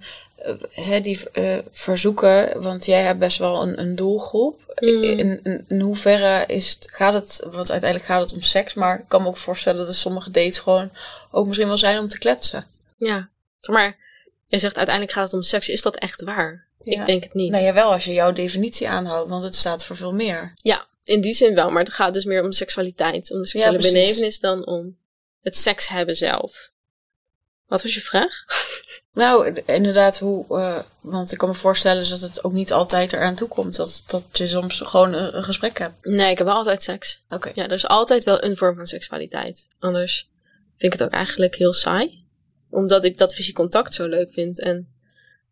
[0.70, 4.74] hè, die eh, verzoeken, want jij hebt best wel een, een doelgroep.
[4.80, 5.02] Mm.
[5.02, 8.98] In, in, in hoeverre is het, gaat het, want uiteindelijk gaat het om seks, maar
[8.98, 10.90] ik kan me ook voorstellen dat sommige dates gewoon
[11.30, 12.66] ook misschien wel zijn om te kletsen.
[12.96, 13.28] Ja.
[13.60, 13.96] Maar,
[14.46, 15.68] je zegt uiteindelijk gaat het om seks.
[15.68, 16.66] Is dat echt waar?
[16.84, 17.00] Ja.
[17.00, 17.50] Ik denk het niet.
[17.50, 20.52] Nou ja, wel als je jouw definitie aanhoudt, want het staat voor veel meer.
[20.54, 21.70] Ja, in die zin wel.
[21.70, 23.32] Maar het gaat dus meer om seksualiteit.
[23.32, 23.92] Om de seksuele precies.
[23.92, 24.96] belevenis dan om
[25.40, 26.70] het seks hebben zelf.
[27.72, 28.44] Wat was je vraag?
[29.14, 33.34] Nou, inderdaad, hoe, eh, want ik kan me voorstellen dat het ook niet altijd eraan
[33.34, 33.76] toe komt.
[33.76, 36.04] Dat, dat je soms gewoon een, een gesprek hebt.
[36.04, 37.24] Nee, ik heb wel altijd seks.
[37.28, 37.50] Oké.
[37.54, 39.68] Ja, er is altijd wel een vorm van seksualiteit.
[39.78, 40.30] Anders
[40.76, 42.24] vind ik het ook eigenlijk heel saai.
[42.70, 44.60] Omdat ik dat fysiek contact zo leuk vind.
[44.60, 44.92] En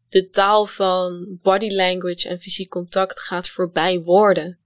[0.08, 4.58] de taal van body language en fysiek contact gaat voorbij woorden.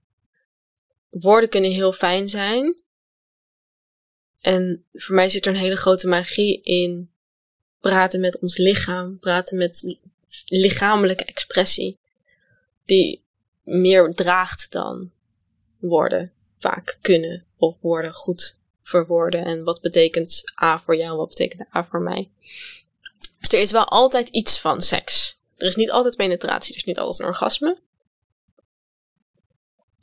[1.09, 2.83] Woorden kunnen heel fijn zijn.
[4.41, 7.13] En voor mij zit er een hele grote magie in
[7.89, 9.19] praten met ons lichaam.
[9.19, 9.97] Praten met
[10.45, 11.97] lichamelijke expressie.
[12.85, 13.23] Die
[13.63, 15.11] meer draagt dan
[15.79, 19.45] woorden vaak kunnen of woorden goed verwoorden.
[19.45, 22.29] En wat betekent A voor jou wat betekent A voor mij.
[23.39, 25.37] Dus er is wel altijd iets van seks.
[25.57, 27.79] Er is niet altijd penetratie, er is niet altijd een orgasme.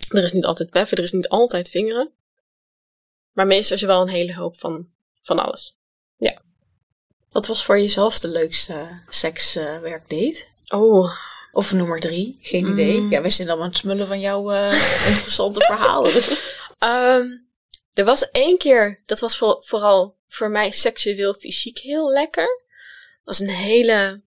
[0.08, 2.10] Er is niet altijd beffen, er is niet altijd vingeren.
[3.32, 4.88] Maar meestal is er wel een hele hoop van,
[5.22, 5.76] van alles.
[6.16, 6.42] Ja.
[7.32, 10.44] Wat was voor jezelf de leukste sekswerkdate?
[10.68, 11.10] Oh,
[11.52, 12.38] Of nummer drie?
[12.40, 13.00] Geen idee.
[13.00, 13.10] Mm.
[13.10, 16.12] Ja, we zijn allemaal aan het smullen van jouw eh, interessante verhalen.
[16.78, 17.26] Ehm,
[17.94, 22.60] er was één keer, dat was voor- vooral voor mij seksueel fysiek heel lekker.
[23.24, 24.22] was een hele.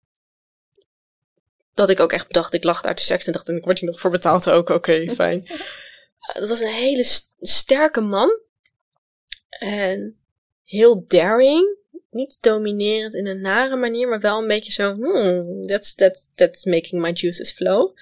[1.74, 3.90] Dat ik ook echt bedacht, ik lag daar te seks en dacht, ik word hier
[3.90, 5.46] nog voor betaald ook, oké, fijn.
[5.48, 8.40] Eh, dat was een hele st- sterke man.
[9.50, 10.20] En
[10.64, 11.78] heel daring.
[12.12, 16.66] Niet dominerend in een nare manier, maar wel een beetje zo, hmm, that's, that, that's
[16.66, 17.98] making my juices flow.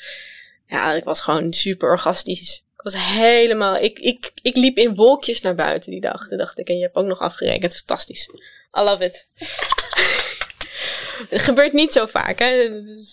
[0.68, 2.64] Ja, ik was gewoon super orgastisch.
[2.76, 6.28] Ik was helemaal, ik, ik, ik liep in wolkjes naar buiten die dag.
[6.28, 8.30] Toen dacht ik, en je hebt ook nog afgerekend, fantastisch.
[8.78, 9.28] I love it.
[11.30, 12.46] Het gebeurt niet zo vaak, hè.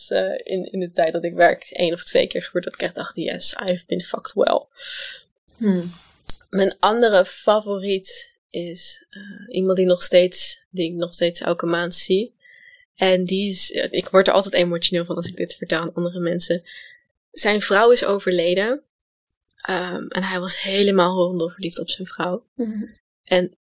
[0.08, 2.82] Eh, in, in de tijd dat ik werk één of twee keer gebeurd dat ik
[2.82, 4.66] echt dacht, yes, I've been fucked well.
[5.56, 5.90] Hmm.
[6.50, 11.94] Mijn andere favoriet is eh, iemand die nog steeds, die ik nog steeds elke maand
[11.94, 12.34] zie.
[12.94, 15.94] En die is, eh, ik word er altijd emotioneel van als ik dit vertel aan
[15.94, 16.62] andere mensen.
[17.30, 18.82] Zijn vrouw is overleden.
[19.56, 22.46] Ehm, en hij was helemaal verliefd op zijn vrouw.
[23.24, 23.56] En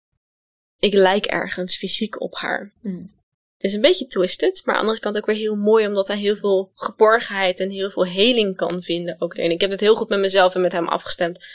[0.78, 2.72] ik lijk ergens fysiek op haar.
[2.80, 3.14] Hmm.
[3.56, 6.08] Het is een beetje twisted, maar aan de andere kant ook weer heel mooi, omdat
[6.08, 9.16] hij heel veel geborgenheid en heel veel heling kan vinden.
[9.18, 9.50] Ook erin.
[9.50, 11.46] Ik heb het heel goed met mezelf en met hem afgestemd.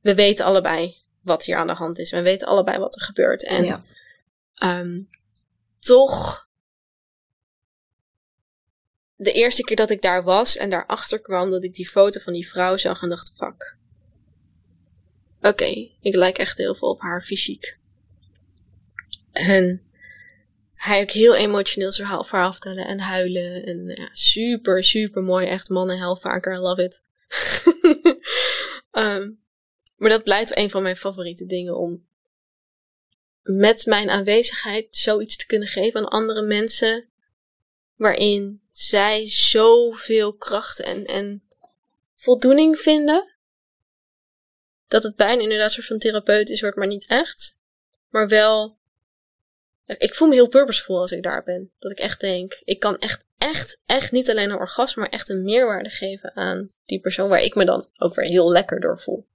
[0.00, 0.94] We weten allebei
[1.26, 2.10] wat hier aan de hand is.
[2.10, 3.44] We weten allebei wat er gebeurt.
[3.44, 3.82] En Ja.
[4.54, 5.00] ehm,
[5.78, 6.46] toch,
[9.16, 12.32] de eerste keer dat ik daar was en daarachter kwam, dat ik die foto van
[12.32, 13.76] die vrouw zag en dacht, fuck.
[15.40, 17.78] Oké, ik lijk echt heel veel op haar fysiek.
[19.32, 19.82] En
[20.72, 23.64] hij ook heel emotioneel zijn verhaal, verhaal vertellen en huilen.
[23.64, 25.46] En ja, super, super mooi.
[25.46, 26.54] Echt mannen hel vaker.
[26.54, 27.02] I love it.
[28.90, 29.30] Ehm,
[29.96, 32.06] maar dat blijft een van mijn favoriete dingen om
[33.42, 37.08] met mijn aanwezigheid zoiets te kunnen geven aan andere mensen.
[37.94, 41.42] Waarin zij zoveel kracht en, en
[42.14, 43.34] voldoening vinden.
[44.88, 47.58] Dat het bijna inderdaad een soort van therapeutisch wordt, maar niet echt.
[48.08, 48.76] Maar wel
[49.86, 51.72] ik voel me heel purposeful als ik daar ben.
[51.78, 55.28] Dat ik echt denk, ik kan echt, echt, echt niet alleen een orgasme, maar echt
[55.28, 59.00] een meerwaarde geven aan die persoon waar ik me dan ook weer heel lekker door
[59.00, 59.26] voel.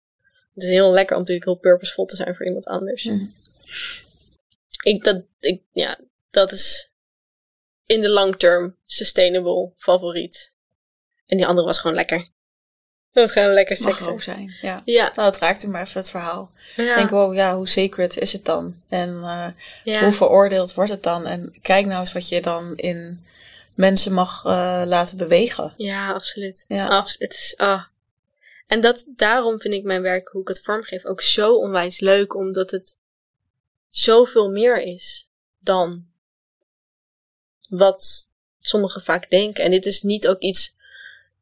[0.54, 3.04] Het is heel lekker om natuurlijk heel purposeful te zijn voor iemand anders.
[3.04, 3.26] Mhm.
[4.84, 6.00] Ik, dat, ik, ja,
[6.30, 6.92] dat is
[7.86, 10.52] in de long term sustainable favoriet.
[11.26, 12.30] En die andere was gewoon lekker.
[13.12, 14.08] Dat was gewoon lekker seks.
[14.08, 14.82] ook zijn, ja.
[14.86, 16.52] Ja, Nou, het raakte me even het verhaal.
[16.76, 18.82] Ik ja, denk, wow, ja, hoe sacred is het dan?
[18.88, 19.48] En eh,
[19.84, 20.04] ja.
[20.04, 21.26] hoe veroordeeld wordt het dan?
[21.26, 23.26] En kijk nou eens wat je dan in
[23.74, 25.74] mensen mag eh, laten bewegen.
[25.78, 26.66] Ja, absoluut.
[26.68, 26.88] Ja.
[26.88, 27.84] Abs- het is, ah.
[28.72, 32.36] En dat, daarom vind ik mijn werk, hoe ik het vormgeef, ook zo onwijs leuk.
[32.36, 32.98] Omdat het
[33.90, 35.28] zoveel meer is
[35.60, 36.08] dan
[37.70, 39.64] wat sommigen vaak denken.
[39.64, 40.76] En dit is niet ook iets,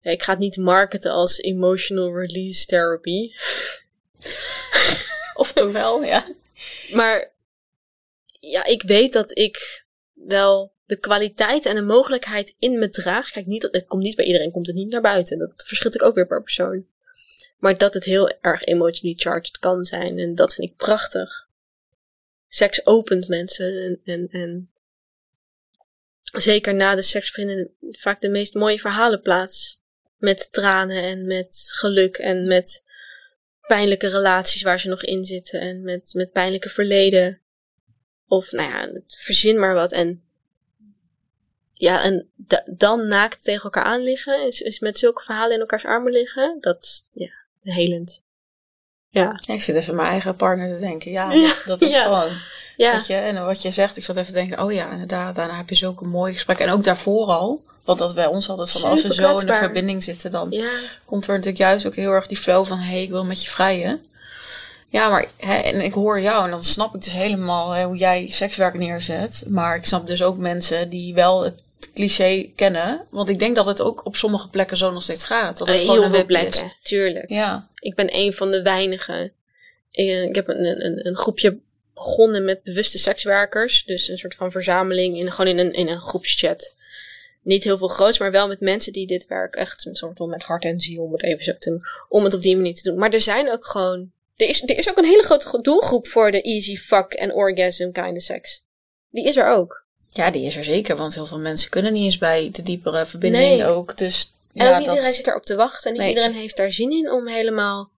[0.01, 3.33] ik ga het niet marketen als emotional release therapy.
[5.41, 6.35] Of toch wel, ja.
[6.91, 7.31] Maar
[8.39, 13.31] ja, ik weet dat ik wel de kwaliteit en de mogelijkheid in me draag.
[13.31, 15.39] Kijk, niet, het komt niet bij iedereen, komt het niet naar buiten.
[15.39, 16.85] Dat verschilt ook weer per persoon.
[17.59, 20.17] Maar dat het heel erg emotionally charged kan zijn.
[20.17, 21.47] En dat vind ik prachtig.
[22.47, 23.83] Seks opent mensen.
[23.83, 24.71] En, en, en
[26.21, 29.81] zeker na de seks vinden vaak de meest mooie verhalen plaats.
[30.17, 32.83] Met tranen en met geluk en met
[33.67, 35.59] pijnlijke relaties waar ze nog in zitten.
[35.59, 37.41] En met, met pijnlijke verleden.
[38.27, 39.91] Of nou ja, verzin maar wat.
[39.91, 40.23] En
[41.73, 44.47] ja, en da- dan naakt tegen elkaar aan liggen.
[44.47, 46.57] Is, is met zulke verhalen in elkaars armen liggen.
[46.59, 47.38] Dat, ja,
[47.71, 48.21] helend.
[49.09, 49.39] Ja.
[49.39, 51.11] Ja, Ik zit even mijn eigen partner te denken.
[51.11, 52.03] Ja, Ja, dat is ja.
[52.03, 52.31] gewoon.
[52.75, 52.91] Ja.
[52.91, 55.57] Weet je, en wat je zegt, ik zat even te denken, oh ja, inderdaad, daarna
[55.57, 56.65] heb je zulke mooie gesprekken.
[56.65, 59.53] En ook daarvoor al, want dat bij ons altijd van, als we zo in de
[59.53, 60.53] verbinding zitten, dan
[61.05, 63.43] komt er natuurlijk juist ook heel erg die flow van, hé, hey, ik wil met
[63.43, 64.03] je vrijen.
[64.89, 67.97] Ja, maar, hè, en ik hoor jou en dan snap ik dus helemaal hè, hoe
[67.97, 69.45] jij sekswerk neerzet.
[69.47, 71.63] Maar ik snap dus ook mensen die wel het
[71.93, 73.07] cliché kennen.
[73.09, 75.57] Want ik denk dat het ook op sommige plekken zo nog steeds gaat.
[75.57, 76.25] Dat het gewoon Heel veel is.
[76.25, 77.29] plekken, tuurlijk.
[77.29, 79.33] Ja, Ik ben een van de weinigen.
[79.91, 81.59] Ik, ik heb een, een, een groepje
[81.93, 83.83] begonnen met bewuste sekswerkers.
[83.85, 86.77] Dus een soort van verzameling in, gewoon in een, in een groepschat.
[87.41, 90.29] Niet heel veel groots, maar wel met mensen die dit werk echt een soort van
[90.29, 92.83] met hart en ziel, om het even zo te om het op die manier te
[92.89, 92.97] doen.
[92.97, 96.31] Maar er zijn ook gewoon, er is, er is ook een hele grote doelgroep voor
[96.31, 98.63] de easy fuck en orgasm kind of seks.
[99.09, 99.87] Die is er ook.
[100.09, 100.95] Ja, die is er zeker.
[100.95, 103.65] Want heel veel mensen kunnen niet eens bij de diepere verbinding Nee.
[103.65, 103.97] ook.
[103.97, 106.09] Dus En ja, ook niet dat- iedereen zit erop te wachten en niet Nee.
[106.09, 107.89] iedereen heeft daar zin in om helemaal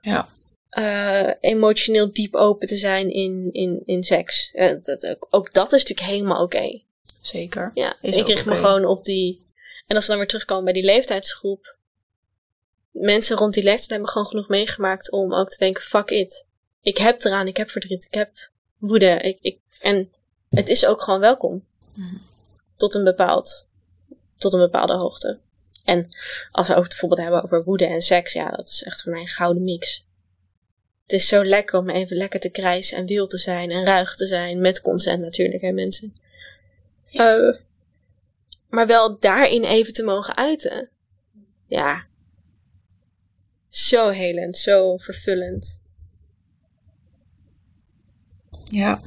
[0.00, 0.28] Ja.
[0.68, 4.50] eh, emotioneel diep open te zijn in, in, in seks.
[4.52, 6.80] Eh, dat, ook, ook dat is natuurlijk helemaal oké.
[7.20, 7.70] Zeker.
[7.74, 9.46] Ja, Is ik richt me gewoon op die.
[9.86, 11.76] En als we dan weer terugkomen bij die leeftijdsgroep.
[12.90, 16.46] Mensen rond die leeftijd hebben gewoon genoeg meegemaakt om ook te denken: fuck it.
[16.82, 18.30] Ik heb eraan, ik heb verdriet, ik heb
[18.78, 19.06] woede.
[19.20, 20.12] Ik, ik, en
[20.50, 21.64] het is ook gewoon welkom.
[21.94, 22.16] Mhm.
[22.76, 23.68] Tot een bepaald.
[24.36, 25.38] Tot een bepaalde hoogte.
[25.84, 26.16] En
[26.50, 29.20] als we ook bijvoorbeeld hebben over woede en seks, ja, dat is echt voor mij
[29.20, 30.04] een gouden mix.
[31.02, 34.16] Het is zo lekker om even lekker te krijsen en wild te zijn en ruig
[34.16, 34.60] te zijn.
[34.60, 36.16] Met consent natuurlijk, hè mensen.
[37.12, 37.54] Eh,
[38.68, 40.88] maar wel daarin even te mogen uiten.
[41.66, 42.06] Ja.
[43.68, 45.80] Zo helend, zo vervullend.
[48.64, 49.00] Ja.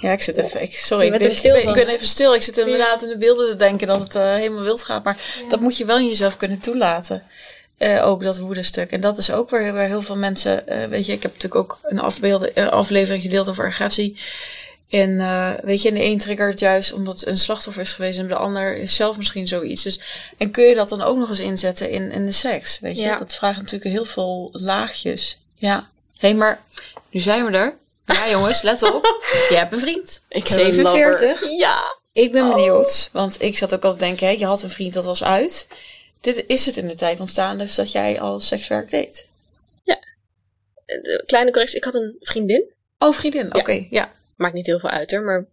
[0.00, 0.62] Ja, ik zit even.
[0.62, 1.78] Ik, sorry, ik, ben, stil ik, ben, van.
[1.80, 2.34] ik ben even stil.
[2.34, 5.04] Ik zit inderdaad in de beelden te denken dat het eh, helemaal wild gaat.
[5.04, 5.16] Maar
[5.48, 7.22] dat moet je wel in jezelf kunnen toelaten.
[7.78, 8.90] Eh, ook dat woedestuk.
[8.90, 10.66] En dat is ook waar, waar heel veel mensen.
[10.66, 14.16] eh, weet je, ik heb natuurlijk ook een afbeelde, eh, aflevering gedeeld over agressie.
[14.90, 15.16] En
[15.62, 18.18] weet je, en de een triggert juist omdat een slachtoffer is geweest.
[18.18, 19.82] En de ander is zelf misschien zoiets.
[19.82, 20.00] Dus,
[20.38, 22.78] en kun je dat dan ook nog eens inzetten in, in de seks?
[22.80, 23.18] Weet je, Ja.
[23.18, 25.38] dat vraagt natuurlijk heel veel laagjes.
[25.56, 25.76] Ja.
[26.18, 26.60] Hé, hey, maar
[27.10, 27.76] nu zijn we er.
[28.12, 29.04] Ja, jongens, let op.
[29.48, 30.22] Je hebt een vriend.
[30.28, 31.40] Ik heb een 47.
[31.40, 31.56] lover.
[31.58, 31.96] Ja.
[32.12, 32.54] Ik ben Oh.
[32.54, 35.24] benieuwd, want ik zat ook al te denken, hè, je had een vriend dat was
[35.24, 35.68] uit.
[36.20, 39.26] Dit is het in de tijd ontstaan, dus dat jij al sekswerk deed.
[40.86, 42.72] De kleine correctie, ik had een vriendin.
[42.98, 44.12] Oh, vriendin, oké, ja.
[44.36, 45.46] Maakt niet heel veel uit hoor, maar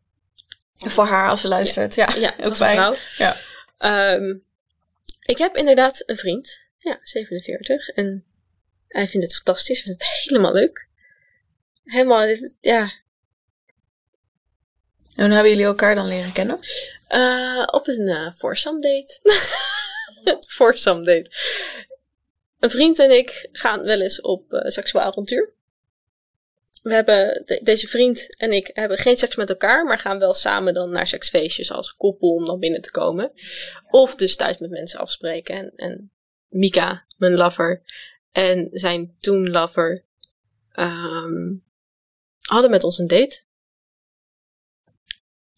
[0.77, 2.07] Voor haar als ze luistert, ja.
[2.17, 2.75] ja, het ook fijn.
[2.75, 2.95] vrouw.
[3.17, 3.35] Ja.
[3.77, 4.35] Ehm,
[5.21, 6.59] ik heb inderdaad een vriend.
[6.77, 7.87] Ja, 47.
[7.89, 8.25] En
[8.87, 9.81] hij vindt het fantastisch.
[9.81, 10.87] Vindt het helemaal leuk.
[11.85, 12.91] Helemaal, dit- ja.
[15.15, 16.59] En hoe hebben jullie elkaar dan leren kennen?
[17.07, 19.19] Eh, op een eh foursome date.
[20.47, 21.31] foursome date.
[22.59, 25.53] Een vriend en ik gaan wel eens op eh seksueel avontuur.
[26.83, 30.33] We hebben, de- deze vriend en ik hebben geen seks met elkaar, maar gaan wel
[30.33, 33.31] samen dan naar seksfeestjes als koppel om dan binnen te komen.
[33.89, 35.55] Of dus thuis met mensen afspreken.
[35.55, 36.11] En, en
[36.49, 37.81] Mika, mijn lover,
[38.31, 40.03] en zijn toen lover,
[40.71, 41.53] ehm,
[42.49, 43.41] hadden met ons een date.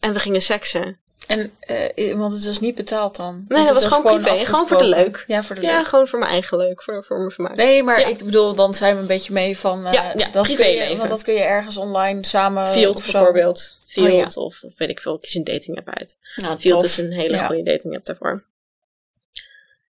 [0.00, 1.00] En we gingen seksen.
[1.26, 3.34] En, eh, want het was niet betaald dan.
[3.48, 5.24] Nee, Want dat was gewoon privé, gewoon voor de leuk.
[5.26, 5.86] Ja, voor de Ja, leuk.
[5.86, 7.56] gewoon voor mijn eigen leuk, voor, voor mijn vermaak.
[7.56, 8.06] Nee, maar Ja.
[8.06, 9.86] ik bedoel, dan zijn we een beetje mee van...
[9.86, 10.96] eh, Ja, ja, dat je, privéleven.
[10.96, 12.72] Want dat kun je ergens online samen...
[12.72, 13.76] Field bijvoorbeeld.
[13.86, 14.28] Field Oh, ja.
[14.42, 16.18] of, weet ik veel, kies een dating app uit.
[16.36, 16.88] Nou, Field tof.
[16.90, 17.46] is een hele Ja.
[17.46, 18.44] goede dating app daarvoor.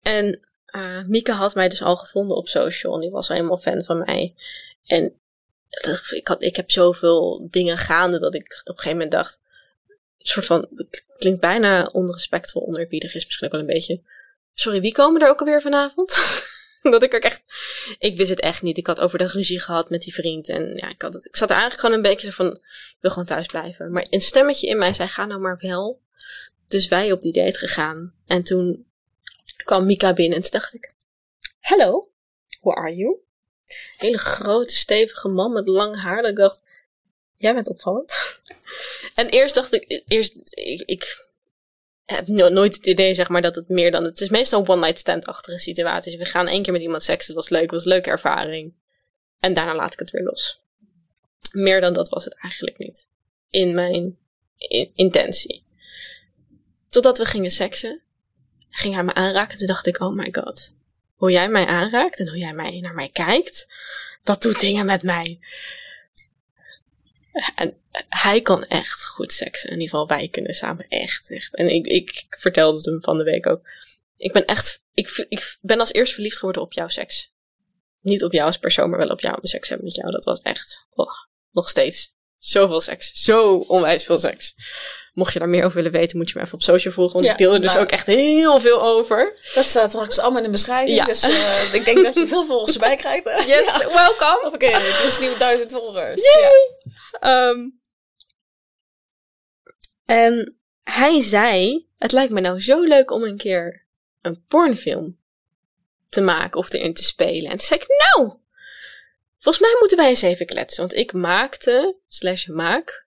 [0.02, 3.58] En eh Mieke had mij dus al gevonden op social en die was al helemaal
[3.58, 4.34] fan van mij.
[4.86, 5.19] En
[6.10, 9.38] ik, had, ik heb zoveel dingen gaande dat ik op een gegeven moment dacht,
[10.18, 14.02] een soort van, het klinkt bijna onrespectvol, onerbiedig is misschien ook wel een beetje.
[14.52, 16.18] Sorry, wie komen er ook alweer vanavond?
[16.82, 17.42] dat ik ook echt,
[17.98, 18.76] ik wist het echt niet.
[18.76, 21.50] Ik had over de ruzie gehad met die vriend en ja, ik, had ik zat
[21.50, 23.92] er eigenlijk gewoon een beetje van, ik wil gewoon thuis blijven.
[23.92, 26.00] Maar een stemmetje in mij zei, ga nou maar wel.
[26.68, 28.14] Dus wij op die date gegaan.
[28.26, 28.86] En toen
[29.64, 30.94] kwam Mika binnen en toen dacht ik,
[31.60, 32.10] hello,
[32.60, 33.18] who are you?
[33.96, 36.22] Hele grote, stevige man met lang haar.
[36.22, 36.62] Dat ik dacht,
[37.34, 38.40] jij bent opvallend.
[39.14, 41.28] en eerst dacht ik, eerst, ik, ik
[42.04, 44.98] heb no- nooit het idee, zeg maar, dat het meer dan, het is meestal one-night
[44.98, 46.16] stand-achtige situaties.
[46.16, 48.74] We gaan één keer met iemand seks, het was leuk, het was een leuke ervaring.
[49.40, 50.60] En daarna laat ik het weer los.
[51.52, 53.08] Meer dan dat was het eigenlijk niet.
[53.50, 54.18] In mijn
[54.56, 55.64] in- intentie.
[56.88, 58.02] Totdat we gingen seksen,
[58.70, 59.52] ging hij me aanraken.
[59.52, 60.72] En toen dacht ik, oh my god.
[61.20, 63.72] Hoe jij mij aanraakt en hoe jij mij, naar mij kijkt,
[64.22, 65.38] dat doet dingen met mij.
[67.54, 67.76] En
[68.08, 69.70] hij kan echt goed seksen.
[69.70, 71.54] In ieder geval, wij kunnen samen echt, echt.
[71.54, 73.68] En ik, ik vertelde het hem van de week ook.
[74.16, 77.32] Ik ben echt, ik, ik ben als eerst verliefd geworden op jouw seks.
[78.00, 80.10] Niet op jou als persoon, maar wel op jou om seks hebben met jou.
[80.10, 81.12] Dat was echt, oh,
[81.50, 82.14] nog steeds.
[82.40, 83.10] Zoveel seks.
[83.22, 84.54] Zo onwijs veel seks.
[85.12, 87.12] Mocht je daar meer over willen weten, moet je me even op social volgen.
[87.12, 87.82] Want Ja, ik deel er dus nou.
[87.82, 89.38] ook echt heel veel over.
[89.54, 90.96] Dat staat straks allemaal in de beschrijving.
[90.96, 91.04] Ja.
[91.04, 93.24] Dus eh, ik denk dat je veel volgers erbij krijgt.
[93.46, 93.78] Yes, Ja.
[93.78, 94.50] welcome.
[94.54, 94.66] Oké,
[95.06, 96.22] is nieuw duizend volgers.
[97.20, 97.58] Ehm,
[100.04, 103.86] en hij zei: Het lijkt me nou zo leuk om een keer
[104.20, 105.18] een pornfilm
[106.08, 107.50] te maken of erin te spelen.
[107.50, 107.86] En toen zei ik:
[108.16, 108.32] Nou,
[109.40, 110.80] volgens mij moeten wij eens even kletsen.
[110.80, 113.06] Want ik maakte, slash maak,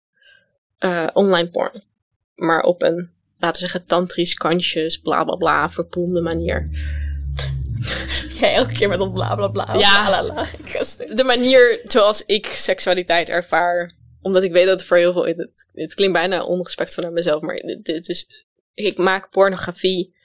[0.77, 1.84] eh, online porn.
[2.36, 6.69] Maar op een, laten we zeggen, tantrisch, kansjes, bla bla bla, verpoelde manier.
[8.39, 9.73] Jij elke keer met dat bla bla bla.
[9.73, 10.21] Ja.
[10.21, 11.17] bla, ga stuk.
[11.17, 13.91] de manier zoals ik seksualiteit ervaar.
[14.21, 15.25] Omdat ik weet dat het voor heel veel.
[15.25, 18.45] Het, het klinkt bijna onrespectvol naar mezelf, maar dit, dit is.
[18.73, 20.15] Ik maak pornografie.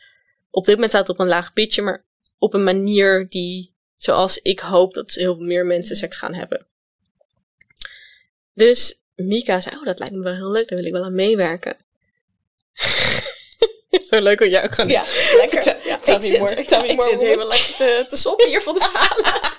[0.51, 2.05] Op dit moment staat het op een laag pitje, maar
[2.39, 6.67] op een manier die Zoals ik hoop dat heel veel meer mensen seks gaan hebben.
[8.55, 11.15] Dus Mika zei, oh, dat lijkt me wel heel leuk, daar wil ik wel aan
[11.15, 11.77] meewerken.
[14.09, 14.91] Zo leuk om jou gewoon...
[14.91, 15.05] Ja,
[15.37, 15.87] lekker.
[15.87, 19.55] Ja, ik zit, more, ik, zit helemaal lekker te, te soppen hier van de verhalen.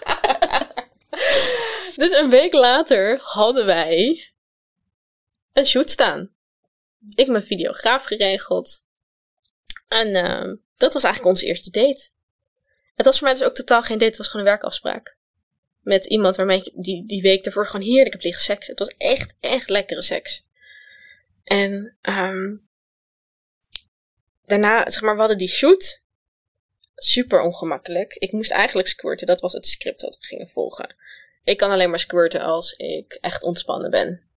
[1.95, 4.27] Dus een week later hadden wij
[5.53, 6.35] een shoot staan.
[7.09, 8.83] Ik heb mijn videograaf geregeld.
[9.87, 12.09] En eh, dat was eigenlijk onze eerste date.
[12.97, 15.17] Het was voor mij dus ook totaal geen date, het was gewoon een werkafspraak.
[15.81, 18.67] Met iemand waarmee ik die, die week ervoor gewoon heerlijk heb liggen seks.
[18.67, 20.45] Het was echt, echt lekkere seks.
[21.43, 22.55] En ehm,
[24.45, 26.03] daarna, zeg maar, we hadden die shoot.
[26.95, 28.13] Super ongemakkelijk.
[28.13, 30.95] Ik moest eigenlijk squirten, dat was het script dat we gingen volgen.
[31.43, 34.29] Ik kan alleen maar squirten als ik echt ontspannen ben.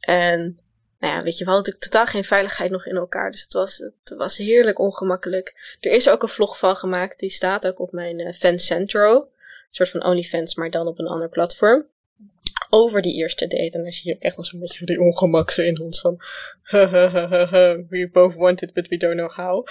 [0.00, 0.58] En
[0.98, 3.30] nou ja, weet je, we hadden natuurlijk totaal geen veiligheid nog in elkaar.
[3.30, 5.76] Dus het was, het was heerlijk ongemakkelijk.
[5.80, 7.18] Er is ook een vlog van gemaakt.
[7.18, 9.14] Die staat ook op mijn eh Fancentro.
[9.20, 9.28] Een
[9.70, 11.86] soort van OnlyFans, maar dan op een ander platform.
[12.70, 13.76] Over die eerste date.
[13.76, 16.16] En dan zie je echt nog zo'n beetje die ongemak in ons van...
[17.90, 19.66] we both want it, but we don't know how.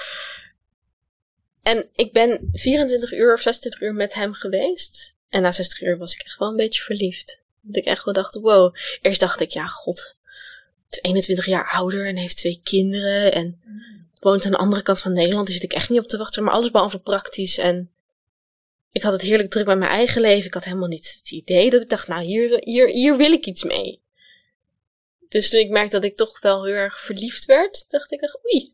[1.63, 5.15] En ik ben 24 uur of 26 uur met hem geweest.
[5.29, 7.43] En na 60 uur was ik echt wel een beetje verliefd.
[7.61, 8.75] Dat ik echt wel dacht, wow.
[9.01, 10.15] Eerst dacht ik, ja, god.
[10.85, 13.33] Het is 21 jaar ouder en heeft twee kinderen.
[13.33, 13.59] En
[14.19, 15.47] woont aan de andere kant van Nederland.
[15.47, 16.43] Daar zit ik echt niet op te wachten.
[16.43, 17.57] Maar alles behalve praktisch.
[17.57, 17.91] En
[18.91, 20.45] ik had het heerlijk druk met mijn eigen leven.
[20.45, 23.45] Ik had helemaal niet het idee dat ik dacht, nou, hier, hier, hier wil ik
[23.45, 24.03] iets mee.
[25.29, 28.73] Dus toen ik merkte dat ik toch wel heel erg verliefd werd, dacht ik oei,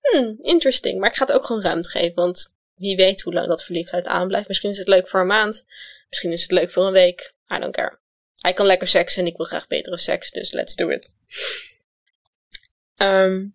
[0.00, 0.98] hmm, interesting.
[0.98, 4.06] Maar ik ga het ook gewoon ruimte geven, want wie weet hoe lang dat verliefdheid
[4.06, 4.48] aanblijft.
[4.48, 5.66] Misschien is het leuk voor een maand.
[6.08, 7.34] Misschien is het leuk voor een week.
[7.54, 7.98] I don't care.
[8.38, 11.10] Hij kan lekker seks en ik wil graag betere seks, dus let's do it.
[12.96, 13.46] Ehm,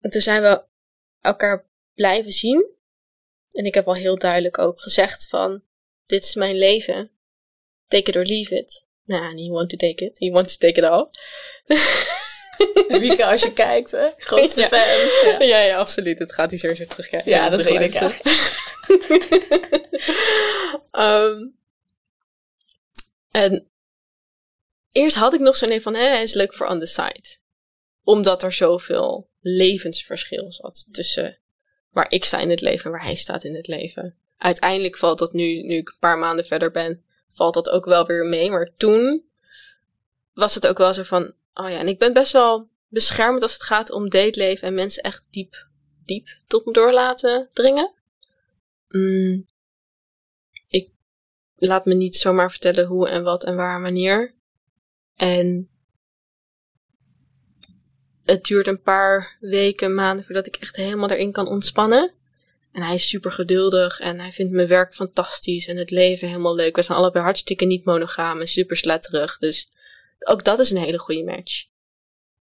[0.00, 0.62] en toen zijn we
[1.20, 2.74] elkaar blijven zien.
[3.50, 5.62] En ik heb al heel duidelijk ook gezegd van,
[6.06, 7.10] dit is mijn leven.
[7.88, 8.86] Take it or leave it.
[9.04, 10.18] Nou, and he want to take it.
[10.18, 11.08] He wants to take it all.
[13.00, 14.08] Wieke, als je kijkt, hè?
[14.16, 14.68] Grootste Ja.
[14.68, 14.78] fan.
[15.32, 16.18] Ja, Ja, ja, absoluut.
[16.18, 17.30] Het gaat hij sowieso terugkijken.
[17.30, 18.00] ja dat weet ik.
[18.00, 18.12] Ja.
[23.36, 23.70] En
[24.92, 27.38] eerst had ik nog zo'n idee van, hij is leuk voor on the side.
[28.02, 31.38] Omdat er zoveel levensverschil zat tussen
[31.90, 34.16] waar ik sta in het leven en waar hij staat in het leven.
[34.36, 38.06] Uiteindelijk valt dat nu, nu ik een paar maanden verder ben, valt dat ook wel
[38.06, 38.50] weer mee.
[38.50, 39.24] Maar toen
[40.32, 43.52] was het ook wel zo van, oh ja, en ik ben best wel beschermend als
[43.52, 45.68] het gaat om dateleven en mensen echt diep,
[46.04, 47.94] diep tot me door laten dringen.
[48.88, 49.46] Mm,
[51.56, 54.34] laat me niet zomaar vertellen hoe en wat en waar en wanneer.
[55.16, 55.68] En
[58.24, 62.14] het duurt een paar weken, maanden voordat ik echt helemaal erin kan ontspannen.
[62.72, 66.54] En hij is super geduldig en hij vindt mijn werk fantastisch en het leven helemaal
[66.54, 66.76] leuk.
[66.76, 69.38] We zijn allebei hartstikke niet monogaam en super sletterig.
[69.38, 69.70] Dus
[70.18, 71.64] ook dat is een hele goede match.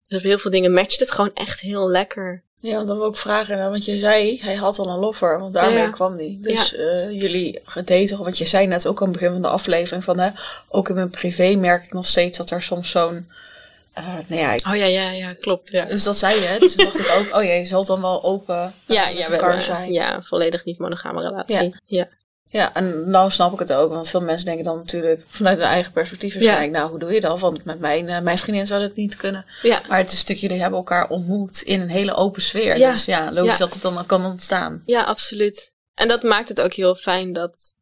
[0.08, 2.44] Dus op heel veel dingen matcht het gewoon echt heel lekker.
[2.60, 5.40] Ja, dan wil ik ook vragen, nou, want je zei, hij had al een lover,
[5.40, 5.90] want daarmee Ja.
[5.90, 6.40] kwam die.
[6.42, 10.04] Dus eh, jullie daten, want je zei net ook aan het begin van de aflevering
[10.04, 10.30] van, hè,
[10.70, 13.28] ook in mijn privé merk ik nog steeds dat er soms zo'n,
[13.94, 15.72] eh nou ja, ik- Oh ja, ja, ja, klopt.
[15.72, 18.02] Ja, dus dat zei je, dus toen dacht ik ook, oh ja, je zult dan
[18.02, 19.92] wel open eh, ja, met ja, we elkaar zijn.
[19.94, 21.76] ja, volledig niet monogame relatie.
[21.86, 22.08] Ja.
[22.50, 25.68] Ja, en nou snap ik het ook, want veel mensen denken dan natuurlijk vanuit hun
[25.68, 27.40] eigen perspectief waarschijnlijk, nou, hoe doe je dat?
[27.40, 29.46] Want met mijn, eh, mijn vriendin zou dat niet kunnen.
[29.62, 29.82] Ja.
[29.88, 32.78] Maar het is een stuk, jullie hebben elkaar ontmoet in een hele open sfeer.
[32.78, 32.92] Ja.
[32.92, 33.66] Dus ja, logisch Ja.
[33.66, 34.82] dat het dan kan ontstaan.
[34.86, 35.74] Ja, absoluut.
[35.94, 37.76] En dat maakt het ook heel fijn dat.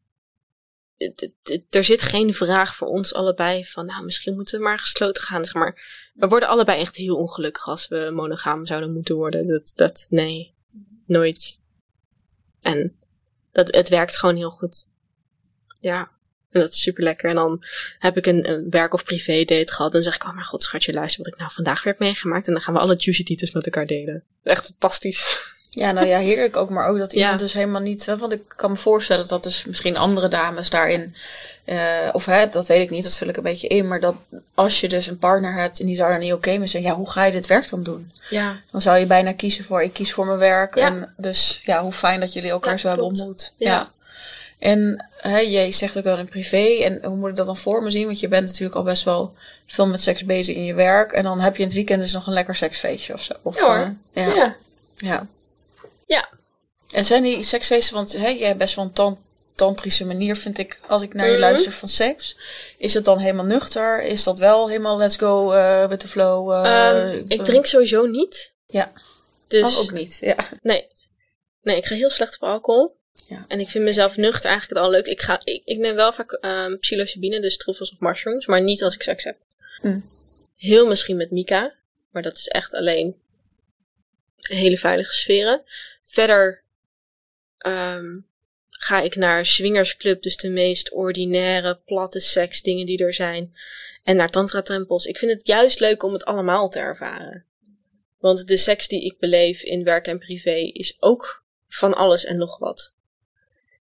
[1.69, 5.45] Er zit geen vraag voor ons allebei van, nou, misschien moeten we maar gesloten gaan.
[5.45, 6.03] Zeg maar.
[6.13, 9.47] We worden allebei echt heel ongelukkig als we monogaam zouden moeten worden.
[9.47, 10.53] Dat, dat nee,
[11.05, 11.63] nooit.
[12.61, 12.95] En
[13.55, 14.87] dat, het werkt gewoon heel goed.
[15.79, 16.11] Ja,
[16.49, 17.29] en dat is super lekker.
[17.29, 17.63] En dan
[17.99, 19.93] heb ik een, een werk- of privé date gehad.
[19.93, 22.01] En dan zeg ik, oh mijn god, schatje, luister wat ik nou vandaag weer heb
[22.01, 22.47] meegemaakt.
[22.47, 24.23] En dan gaan we alle juicy details met elkaar delen.
[24.43, 25.53] Echt fantastisch.
[25.75, 26.69] Ja, nou ja, heerlijk ook.
[26.69, 27.19] Maar ook dat Ja.
[27.21, 28.05] iemand dus helemaal niet...
[28.05, 31.15] Want ik kan me voorstellen dat dus misschien andere dames daarin...
[31.65, 33.87] eh, of hè, dat weet ik niet, dat vul ik een beetje in.
[33.87, 34.15] Maar dat
[34.53, 36.83] als je dus een partner hebt en die zou daar niet oké mee zijn...
[36.83, 38.11] Ja, hoe ga je dit werk dan doen?
[38.29, 40.75] Ja, Dan zou je bijna kiezen voor, ik kies voor mijn werk.
[40.75, 40.85] Ja.
[40.85, 43.53] En dus ja, hoe fijn dat jullie elkaar Ja, zo hebben ontmoet.
[43.57, 43.91] Ja.
[44.59, 46.83] En hè, jij zegt ook wel in privé.
[46.83, 48.05] En hoe moet ik dat dan voor me zien?
[48.05, 49.33] Want je bent natuurlijk al best wel
[49.67, 51.11] veel met seks bezig in je werk.
[51.11, 53.33] En dan heb je in het weekend dus nog een lekker seksfeestje of zo.
[53.41, 53.93] Of, Ja, hoor.
[54.13, 54.33] eh, ja.
[54.35, 54.55] ja.
[54.95, 55.27] ja.
[56.05, 56.29] Ja.
[56.91, 59.23] En zijn die seksfeesten, want hè, jij hebt best wel een tan-
[59.55, 61.41] tantrische manier, vind ik, als ik naar je Mhm.
[61.41, 62.37] luister van seks.
[62.77, 64.01] Is het dan helemaal nuchter?
[64.03, 66.51] Is dat wel helemaal let's go eh with the flow?
[66.51, 68.53] eh, Ehm, ik drink sowieso niet.
[68.67, 68.91] Ja.
[69.47, 70.17] Dus Oh, ook niet.
[70.21, 70.35] Ja.
[70.61, 70.87] nee.
[71.61, 72.95] Nee, ik ga heel slecht op alcohol.
[73.27, 73.45] Ja.
[73.47, 75.05] En ik vind mezelf nuchter eigenlijk het al leuk.
[75.05, 78.83] Ik, ga, ik, ik neem wel vaak ehm psilocybine, dus truffels of mushrooms, maar niet
[78.83, 79.37] als ik seks heb.
[79.81, 79.99] Hm.
[80.55, 81.73] Heel misschien met Mika,
[82.11, 83.15] maar dat is echt alleen
[84.35, 85.61] hele veilige sferen.
[86.15, 86.63] Verder
[87.57, 88.19] ehm,
[88.69, 93.55] ga ik naar swingersclub, dus de meest ordinaire, platte seks dingen die er zijn.
[94.03, 95.05] En naar tantra-tempels.
[95.05, 97.45] Ik vind het juist leuk om het allemaal te ervaren.
[98.19, 102.37] Want de seks die ik beleef in werk en privé is ook van alles en
[102.37, 102.93] nog wat.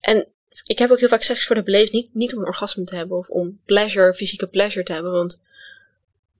[0.00, 0.26] En
[0.64, 1.92] ik heb ook heel vaak seks voor de beleefd.
[1.92, 5.12] Niet, niet om een orgasme te hebben of om pleasure, fysieke pleasure te hebben.
[5.12, 5.40] Want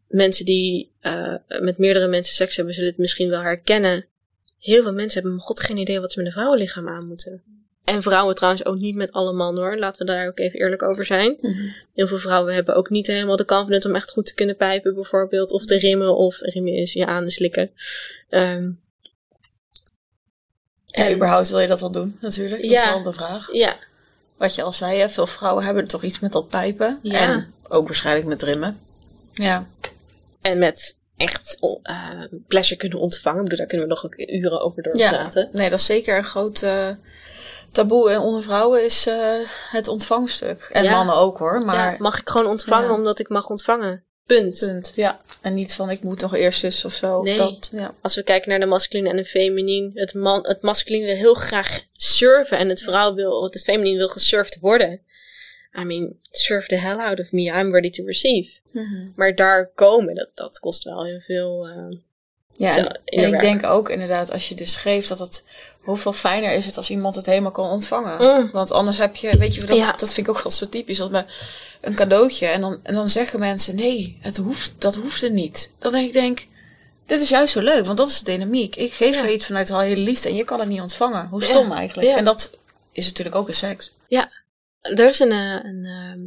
[0.07, 4.09] mensen die uh, met meerdere mensen seks hebben, zullen het misschien wel herkennen.
[4.61, 7.43] Heel veel mensen hebben, god, geen idee wat ze met een vrouwenlichaam aan moeten.
[7.85, 9.79] En vrouwen trouwens ook niet met alle mannen hoor.
[9.79, 11.37] Laten we daar ook even eerlijk over zijn.
[11.41, 11.69] Mhm.
[11.95, 14.95] Heel veel vrouwen hebben ook niet helemaal de confidence om echt goed te kunnen pijpen,
[14.95, 15.51] bijvoorbeeld.
[15.53, 17.71] Of te rimmen, of rimmen is je aan te slikken.
[18.31, 18.81] Um,
[20.87, 22.63] Ja, en, überhaupt wil je dat wel doen, natuurlijk.
[22.63, 22.85] Dat Ja.
[22.85, 23.53] is wel de vraag.
[23.53, 23.77] ja,
[24.37, 26.99] Wat je al zei, hè, veel vrouwen hebben toch iets met dat pijpen.
[27.03, 27.19] Ja.
[27.21, 28.81] En ook waarschijnlijk met rimmen.
[29.33, 29.67] Ja.
[30.41, 33.39] en met echt uh, pleasure kunnen ontvangen.
[33.39, 35.11] Ik bedoel, daar kunnen we nog ook uren over door ja.
[35.11, 35.49] praten.
[35.53, 36.89] Nee, dat is zeker een groot eh,
[37.73, 39.35] taboe en onder vrouwen is eh,
[39.71, 40.69] het ontvangstuk.
[40.73, 40.91] En Ja.
[40.91, 41.93] mannen ook hoor, maar...
[41.93, 44.05] Ja, mag ik gewoon ontvangen omdat ik mag ontvangen?
[44.27, 44.59] Punt.
[44.59, 44.93] Punt.
[44.95, 45.21] Ja.
[45.41, 47.23] En niet van ik moet nog eerst eens of zo.
[47.23, 47.37] Nee.
[47.37, 47.95] Dat, ja.
[48.03, 49.91] Als we kijken naar de masculine en de feminine.
[49.95, 52.59] Het, man, het masculine wil heel graag surfen.
[52.59, 55.01] En het vrouw wil, het feminine wil gesurfd worden.
[55.79, 57.43] I mean, surf the hell out of me.
[57.43, 58.51] I'm ready to receive.
[58.73, 59.09] Mhm.
[59.15, 61.67] Maar daar komen, dat, dat kost wel heel veel.
[61.69, 61.99] eh,
[62.53, 65.45] Ja, Zo, en, en ik denk ook inderdaad, als je dus schreef, dat het
[65.81, 68.41] hoeveel fijner is het als iemand het helemaal kan ontvangen.
[68.43, 68.51] Mm.
[68.53, 69.93] Want anders heb je, weet je, dat, Ja.
[69.97, 71.01] dat vind ik ook wel zo typisch.
[71.01, 71.27] Als bij
[71.81, 75.73] een cadeautje en dan, en dan zeggen mensen, nee, het hoeft, dat hoeft er niet.
[75.79, 76.47] Dan denk ik, denk,
[77.07, 78.77] dit is juist zo leuk, want dat is de dynamiek.
[78.77, 79.25] Ik geef Ja.
[79.27, 81.29] je iets vanuit al hele liefde en je kan het niet ontvangen.
[81.29, 81.77] Hoe stom Ja.
[81.77, 82.09] eigenlijk.
[82.09, 82.17] Ja.
[82.17, 82.51] En dat
[82.93, 83.93] is natuurlijk ook een seks.
[84.81, 86.21] Er is een, eh, een, ehm,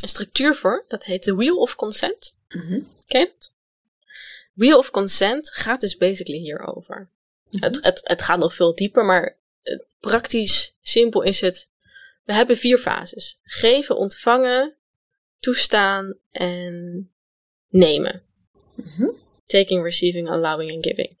[0.00, 0.84] een structuur voor.
[0.88, 2.36] Dat heet de Wheel of Consent.
[2.48, 2.80] Mhm.
[3.06, 3.52] Ken je het?
[4.52, 7.08] Wheel of Consent gaat dus basically hierover.
[7.50, 7.64] Mhm.
[7.64, 11.68] Het, het, het gaat nog veel dieper, maar eh, praktisch simpel is het.
[12.24, 14.74] We hebben vier fases: geven, ontvangen,
[15.38, 17.10] toestaan en
[17.68, 18.22] nemen.
[18.74, 19.06] Mhm.
[19.46, 21.16] Taking, receiving, allowing en giving.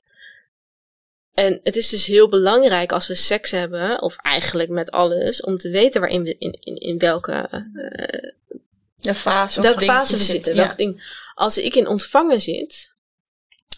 [1.34, 5.56] En het is dus heel belangrijk als we seks hebben, of eigenlijk met alles, om
[5.56, 8.30] te weten waarin we in, in, in welke eh,
[8.96, 10.54] De fase of welke fase we zit, zitten.
[10.54, 10.74] ja.
[10.74, 11.20] Ding.
[11.34, 12.94] Als ik in ontvangen zit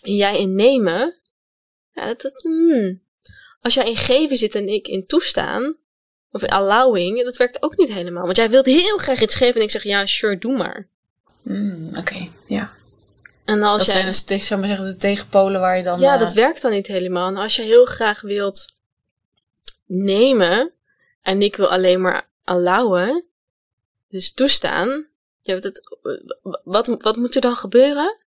[0.03, 1.15] en jij in nemen,
[1.93, 3.01] ja, dat, dat, hmm.
[3.61, 5.77] als jij in geven zit en ik in toestaan,
[6.31, 8.25] of in allowing, dat werkt ook niet helemaal.
[8.25, 10.89] Want jij wilt heel graag iets geven en ik zeg ja, sure, doe maar.
[11.43, 12.73] Mm, Oké, ja.
[13.45, 15.99] En als Dat jij, zijn dus, ik zou maar zeggen, de tegenpolen waar je dan...
[16.01, 17.29] ja, eh, dat werkt dan niet helemaal.
[17.29, 18.75] En als je heel graag wilt
[19.87, 20.73] nemen
[21.23, 23.25] en ik wil alleen maar allowen,
[24.09, 25.07] dus toestaan,
[25.41, 25.81] ja, wat,
[26.65, 28.19] wat, wat moet er dan gebeuren?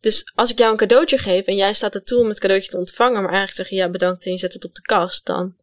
[0.00, 2.70] Dus als ik jou een cadeautje geef en jij staat er toe om het cadeautje
[2.70, 5.26] te ontvangen, maar eigenlijk zeg je ja bedankt en je zet het op de kast,
[5.26, 5.56] dan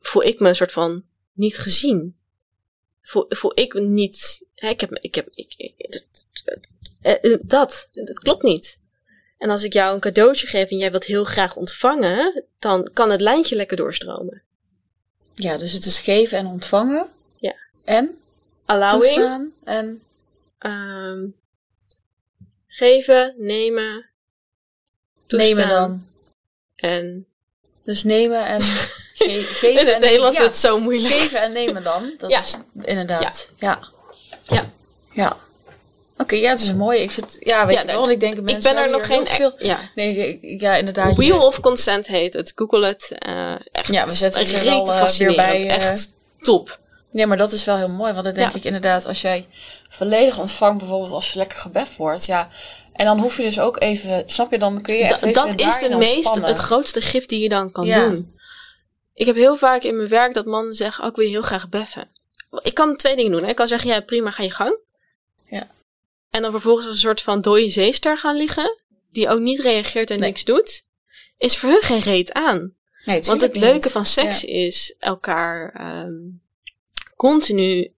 [0.00, 2.16] voel ik me een soort van niet gezien.
[3.02, 6.26] Voel, voel ik me niet, hè, ik heb, ik heb, ik, ik- dat,
[7.02, 8.78] eh, dat, dat klopt niet.
[9.38, 13.10] En als ik jou een cadeautje geef en jij wilt heel graag ontvangen, dan kan
[13.10, 14.42] het lijntje lekker doorstromen.
[15.34, 17.06] Ja, dus het is geven en ontvangen.
[17.36, 17.54] Ja.
[17.84, 18.18] En
[18.64, 20.02] Allowing, toestaan en...
[20.58, 21.26] ehm,
[22.66, 24.06] geven, nemen,
[25.26, 26.06] toestaan Nemen dan.
[26.76, 27.24] en...
[27.84, 31.14] Dus nemen en ge- In geven het en Nederlands ja, is het zo moeilijk.
[31.14, 32.14] Geven en nemen dan.
[32.18, 32.40] Dat Ja.
[32.40, 33.52] is inderdaad.
[33.58, 33.88] Ja.
[34.48, 34.70] Ja.
[35.12, 35.36] Ja.
[36.20, 36.98] Oké, ja, het is mooi.
[37.00, 38.90] Ik zit, ja, weet Ja, je wel, nee, want ik denk Ik mensen ben er
[38.90, 39.26] nog geen...
[39.26, 39.52] heel veel.
[39.58, 39.78] Ja.
[39.94, 41.16] Nee, ik- ja, inderdaad.
[41.16, 42.52] Wheel je- of Consent heet het.
[42.54, 43.14] Google het.
[43.18, 43.92] eh, echt.
[43.92, 46.08] Ja, we zetten het er rete wel, eh, weer bij, eh, Echt
[46.38, 46.78] top.
[47.12, 48.12] Ja, maar dat is wel heel mooi.
[48.12, 48.58] Want dan denk Ja.
[48.58, 49.46] ik inderdaad, als jij
[49.90, 52.48] volledig ontvangt, bijvoorbeeld als je lekker gebeft wordt, ja.
[52.92, 55.32] En dan hoef je dus ook even, snap je, dan kun je echt Da- even
[55.32, 58.08] dat is de meest, het grootste gift die je dan kan Ja.
[58.08, 58.34] doen.
[59.14, 61.42] Ik heb heel vaak in mijn werk dat mannen zeggen, oh, ik wil je heel
[61.42, 62.08] graag beffen.
[62.62, 63.42] Ik kan twee dingen doen.
[63.42, 63.48] hè.
[63.48, 64.76] Ik kan zeggen, ja prima, ga je gang.
[66.30, 68.78] En dan vervolgens als een soort van dode zeester gaan liggen,
[69.12, 70.28] die ook niet reageert en Nee.
[70.28, 70.84] niks doet,
[71.38, 72.74] is voor hun geen reet aan.
[73.04, 73.62] Nee, Want het niet.
[73.62, 74.48] leuke van seks Ja.
[74.48, 76.12] is elkaar ehm,
[77.16, 77.92] continu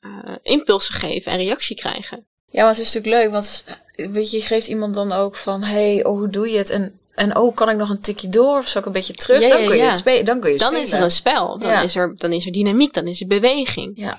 [0.00, 2.26] eh, impulsen geven en reactie krijgen.
[2.50, 3.64] Ja, maar het is natuurlijk leuk, want
[4.12, 6.70] weet je, je geeft iemand dan ook van, hey, oh, hoe doe je het?
[6.70, 9.40] En, en oh, kan ik nog een tikje door of zal ik een beetje terug?
[9.42, 9.88] Ja, dan ja, kun je ja.
[9.88, 10.24] het spelen.
[10.24, 12.92] Dan kun je Dan is er een spel, dan, is er, dan is er dynamiek,
[12.92, 13.92] dan is er beweging.
[13.98, 14.18] Ja.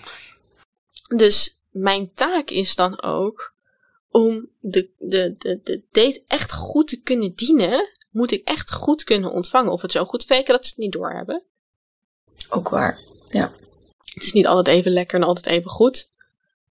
[1.16, 3.54] Dus mijn taak is dan ook
[4.10, 9.04] om de, de, de, de date echt goed te kunnen dienen, moet ik echt goed
[9.04, 9.72] kunnen ontvangen.
[9.72, 11.44] Of het zo goed faken dat ze het niet doorhebben.
[12.50, 13.00] Ook waar.
[13.30, 13.52] Ja.
[14.14, 16.10] Het is niet altijd even lekker en altijd even goed.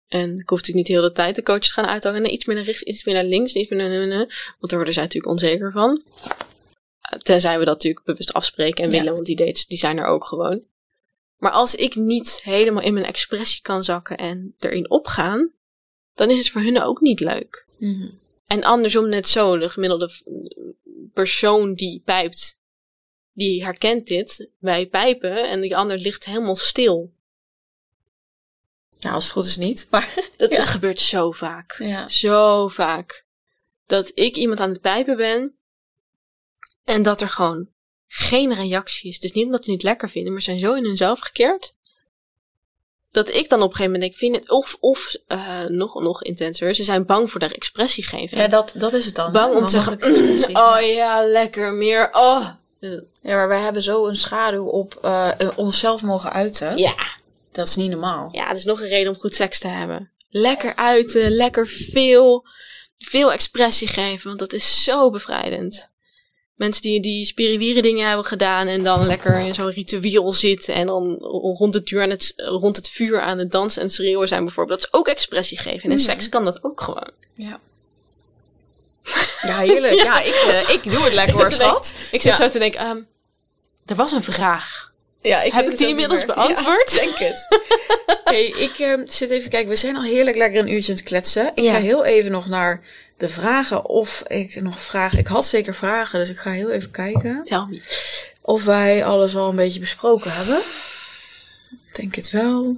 [0.08, 2.22] En ik hoef natuurlijk niet heel de tijd de coaches te gaan uitdagen.
[2.22, 4.18] Nee, iets meer naar rechts, iets meer naar links, iets meer naar...
[4.18, 6.02] Want daar worden zij natuurlijk onzeker van.
[7.22, 8.96] Tenzij we dat natuurlijk bewust afspreken en Ja.
[8.98, 10.64] willen, want die dates die zijn er ook gewoon.
[11.38, 15.52] Maar als ik niet helemaal in mijn expressie kan zakken en erin opgaan,
[16.14, 17.66] dan is het voor hun ook niet leuk.
[17.78, 18.08] Mhm.
[18.46, 20.10] En andersom net zo, de gemiddelde
[21.12, 22.60] persoon die pijpt,
[23.32, 24.48] die herkent dit.
[24.58, 27.12] Wij pijpen en die ander ligt helemaal stil.
[29.00, 29.86] Nou, als het goed is niet.
[29.90, 30.60] Maar Dat Ja.
[30.60, 31.76] gebeurt zo vaak.
[31.78, 32.08] ja.
[32.08, 33.26] Zo vaak.
[33.86, 35.56] Dat ik iemand aan het pijpen ben
[36.84, 37.68] en dat er gewoon
[38.08, 39.20] geen reactie is.
[39.20, 41.76] Dus niet omdat ze het niet lekker vinden, maar zijn zo in hunzelf gekeerd.
[43.10, 46.22] Dat ik dan op een gegeven moment denk, vind het of, of eh, nog, nog
[46.22, 46.74] intenser.
[46.74, 48.38] Ze zijn bang voor de expressie geven.
[48.38, 49.32] ja, dat, dat is het dan.
[49.32, 49.58] bang hè?
[49.58, 49.98] om te zeggen.
[50.00, 52.48] "Mm, oh ja, lekker, meer, oh.
[53.22, 56.76] Ja, maar wij hebben zo een schaduw op eh, eh, onszelf mogen uiten.
[56.78, 56.94] Ja,
[57.52, 58.28] Dat is niet normaal.
[58.32, 60.10] ja, dat is nog een reden om goed seks te hebben.
[60.30, 62.46] Lekker uiten, lekker veel,
[62.98, 65.90] veel expressie geven, want dat is zo bevrijdend.
[66.58, 70.86] Mensen die, die spiriwire dingen hebben gedaan en dan lekker in zo'n ritueel zitten en
[70.86, 71.14] dan
[71.58, 74.80] rond het, vuur aan het, rond het vuur aan het dansen en schreeuwen zijn bijvoorbeeld.
[74.80, 75.82] Dat is ook expressie geven.
[75.82, 77.10] En in seks kan dat ook gewoon.
[77.34, 77.60] Ja.
[79.42, 79.94] Ja, heerlijk.
[80.08, 81.94] Ja, ik, eh, ik doe het lekker hoor, schat.
[82.10, 82.36] Ik zit Ja.
[82.44, 83.00] zo te denken, ehm,
[83.86, 84.87] er was een vraag.
[85.22, 86.92] Ja, ik Heb ik die inmiddels beantwoord?
[86.92, 87.46] Ja, denk het.
[88.24, 89.68] hey, ik eh, zit even te kijken.
[89.68, 91.46] We zijn al heerlijk lekker een uurtje aan het kletsen.
[91.54, 91.72] Ik Ja.
[91.72, 92.80] ga heel even nog naar
[93.16, 95.18] de vragen of ik nog vragen...
[95.18, 97.40] Ik had zeker vragen, dus ik ga heel even kijken.
[97.44, 97.80] Tel me.
[98.40, 100.58] Of wij alles al een beetje besproken hebben.
[101.88, 102.76] Ik denk het wel.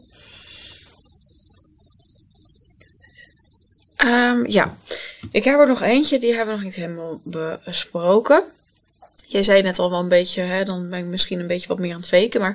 [3.97, 4.76] Ehm, ja,
[5.30, 7.20] ik heb er nog eentje, die hebben we nog niet helemaal
[7.64, 8.45] besproken.
[9.31, 11.78] Jij zei net al wel een beetje, hè, dan ben ik misschien een beetje wat
[11.78, 12.55] meer aan het faken, maar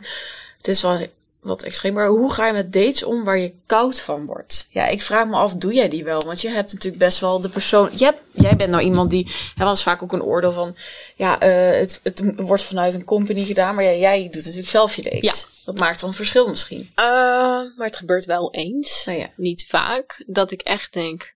[0.61, 1.07] dit is wel
[1.39, 1.93] wat extreem.
[1.93, 4.67] Maar hoe ga je met dates om waar je koud van wordt?
[4.69, 6.21] Ja, ik vraag me af, doe jij die wel?
[6.25, 7.89] Want je hebt natuurlijk best wel de persoon.
[7.93, 9.31] Jij, hebt- jij bent nou iemand die.
[9.55, 10.75] Hè, was vaak ook een oordeel van.
[11.15, 14.95] Ja, eh, het, het wordt vanuit een company gedaan, maar ja, jij doet natuurlijk zelf
[14.95, 15.21] je dates.
[15.21, 15.33] Ja.
[15.65, 16.91] Dat maakt dan verschil misschien.
[16.95, 19.03] Eh, maar het gebeurt wel eens.
[19.05, 19.27] Nou ja.
[19.35, 20.23] Niet vaak.
[20.27, 21.35] Dat ik echt denk.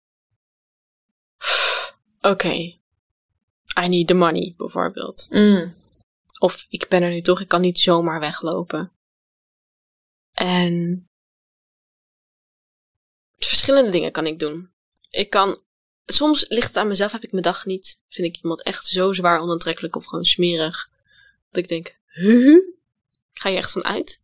[2.21, 2.77] Oké.
[3.79, 5.27] I need the money, bijvoorbeeld.
[5.29, 5.75] Mm.
[6.39, 8.91] Of ik ben er nu toch, ik kan niet zomaar weglopen.
[10.31, 11.03] En.
[13.37, 14.71] Verschillende dingen kan ik doen.
[15.09, 15.61] Ik kan.
[16.05, 18.01] Soms ligt het aan mezelf, heb ik mijn dag niet.
[18.07, 20.89] Vind ik iemand echt zo zwaar onaantrekkelijk of gewoon smerig.
[21.49, 22.55] Dat ik denk, huh?
[23.33, 24.23] Ik ga je echt van uit?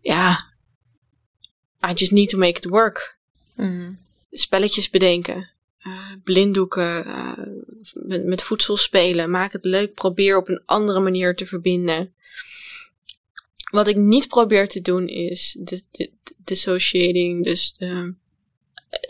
[0.00, 0.52] Ja.
[1.88, 3.18] I just need to make it work.
[3.54, 3.98] Mm.
[4.30, 5.50] Spelletjes bedenken.
[5.78, 7.04] eh, blinddoeken.
[7.04, 7.38] eh,
[7.92, 9.30] met, met voedsel spelen.
[9.30, 9.94] Maak het leuk.
[9.94, 12.14] Probeer op een andere manier te verbinden.
[13.70, 17.44] Wat ik niet probeer te doen is de, de, dissociating.
[17.44, 18.10] Dus ehm,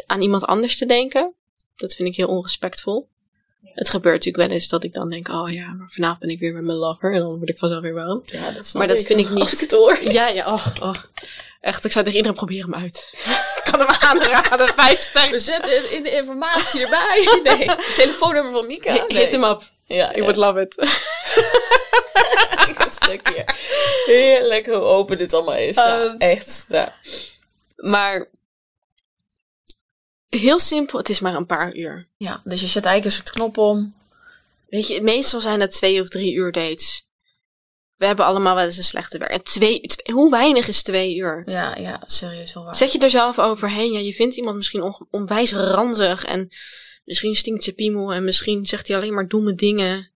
[0.06, 1.32] aan iemand anders te denken.
[1.76, 3.08] Dat vind ik heel onrespectvol.
[3.64, 6.38] Het gebeurt natuurlijk wel eens dat ik dan denk: oh ja, maar vanavond ben ik
[6.38, 7.12] weer met mijn lover.
[7.14, 8.22] En dan word ik vanzelf weer warm.
[8.24, 10.02] Ja, dat Maar dat vind ik niet- Als ik het hoor.
[10.12, 10.94] Ja, ja, oh, oh.
[11.60, 13.12] Echt, ik zou tegen iedereen probeer hem uit.
[13.80, 15.30] Ik hem aanraden, vijf sterren.
[15.30, 17.28] We zetten het in de informatie erbij.
[17.56, 18.92] Nee, het telefoonnummer van Mika.
[18.92, 19.62] Hit, hit hem up.
[19.84, 20.74] Ja, You would love it.
[22.84, 23.44] een stukje.
[24.06, 25.76] Heerlijk hoe open dit allemaal is.
[25.76, 26.64] Ja, Ehm, echt.
[26.68, 26.94] Ja.
[27.76, 28.28] Maar
[30.28, 32.08] heel simpel, het is maar een paar uur.
[32.16, 33.94] ja, dus je zet eigenlijk een soort knop om.
[34.68, 37.06] Weet je, meestal zijn het twee of drie uur dates.
[38.00, 39.30] We hebben allemaal wel eens een slechte werk.
[39.30, 41.42] En twee, twee- hoe weinig is twee uur?
[41.46, 42.76] Ja, ja, serieus wel waar.
[42.76, 43.92] Zet je er zelf overheen.
[43.92, 46.24] Ja, je vindt iemand misschien on, onwijs ranzig.
[46.24, 46.48] En
[47.04, 48.12] misschien stinkt ze piemel.
[48.12, 50.10] En misschien zegt hij alleen maar domme dingen.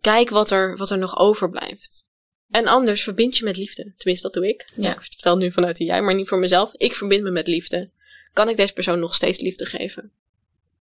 [0.00, 2.06] Kijk wat er, wat er nog overblijft.
[2.50, 3.92] En anders verbind je met liefde.
[3.96, 4.70] Tenminste, dat doe ik.
[4.74, 4.92] Ja.
[4.92, 6.74] Ik vertel nu vanuit de jij, maar niet voor mezelf.
[6.74, 7.90] Ik verbind me met liefde.
[8.32, 10.12] Kan ik deze persoon nog steeds liefde geven?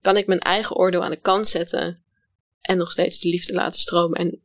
[0.01, 2.03] Kan ik mijn eigen oordeel aan de kant zetten
[2.61, 4.19] en nog steeds de liefde laten stromen?
[4.19, 4.44] En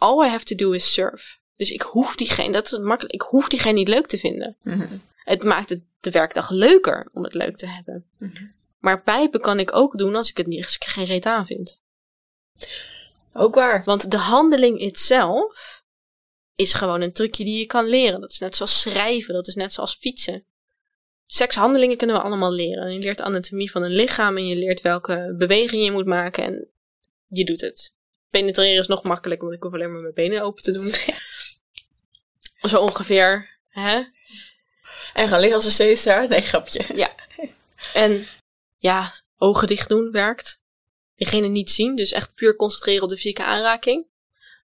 [0.00, 1.38] all I have to do is serve.
[1.56, 4.56] Dus ik hoef diegene, dat is het makkelijk, ik hoef diegene niet leuk te vinden.
[4.62, 4.86] Mhm.
[5.24, 8.06] Het maakt het de werkdag leuker om het leuk te hebben.
[8.18, 8.44] Mhm.
[8.78, 11.46] Maar pijpen kan ik ook doen als ik het niet, als ik geen reet aan
[11.46, 11.80] vind.
[13.32, 13.82] Ook waar.
[13.84, 15.82] Want de handeling itself
[16.54, 18.20] is gewoon een trucje die je kan leren.
[18.20, 20.44] Dat is net zoals schrijven, dat is net zoals fietsen.
[21.26, 22.92] Sekshandelingen kunnen we allemaal leren.
[22.92, 26.68] Je leert anatomie van een lichaam en je leert welke bewegingen je moet maken en
[27.28, 27.94] je doet het.
[28.30, 30.92] Penetreren is nog makkelijker, want ik hoef alleen maar mijn benen open te doen.
[32.70, 33.58] Zo ongeveer.
[33.68, 34.02] Hè?
[35.14, 36.28] En gaan liggen als een daar.
[36.28, 36.84] Nee, grapje.
[37.94, 38.26] En
[38.76, 40.60] ja, ogen dicht doen werkt.
[41.14, 44.06] Diegene niet zien, dus echt puur concentreren op de fysieke aanraking.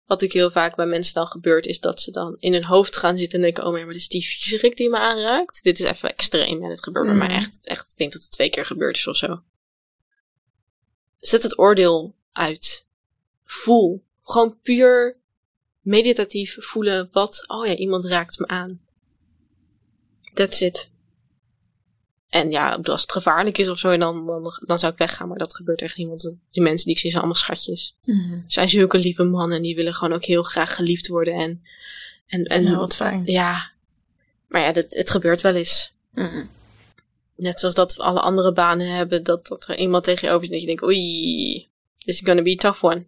[0.07, 2.97] Wat ook heel vaak bij mensen dan gebeurt, is dat ze dan in hun hoofd
[2.97, 5.63] gaan zitten en denken: Oh, maar dit is die viezerik die me aanraakt.
[5.63, 7.37] Dit is even extreem en het gebeurt bij mij Mhm.
[7.37, 7.91] echt, echt.
[7.91, 9.43] Ik denk dat het twee keer gebeurd is of zo.
[11.19, 12.86] Zet het oordeel uit.
[13.47, 14.05] Voel.
[14.23, 15.17] Gewoon puur
[15.81, 18.81] meditatief voelen wat, oh ja, iemand raakt me aan.
[20.35, 20.91] That's it.
[22.29, 25.29] En ja, als het gevaarlijk is of zo, dan, dan, dan zou ik weggaan.
[25.29, 27.97] Maar dat gebeurt echt niet, want die mensen die ik zie zijn allemaal schatjes.
[28.05, 31.35] Er zijn zulke lieve mannen en die willen gewoon ook heel graag geliefd worden.
[31.35, 31.63] En,
[32.27, 33.23] en, en Ja, wat fijn.
[33.25, 33.71] ja.
[34.49, 35.93] Maar ja, dat, het gebeurt wel eens.
[36.15, 36.45] Mhm.
[37.37, 40.47] Net zoals dat we alle andere banen hebben, dat, dat er iemand tegen je over
[40.47, 41.69] zit en dat je denkt, oei,
[41.99, 43.05] this is gonna be a tough one.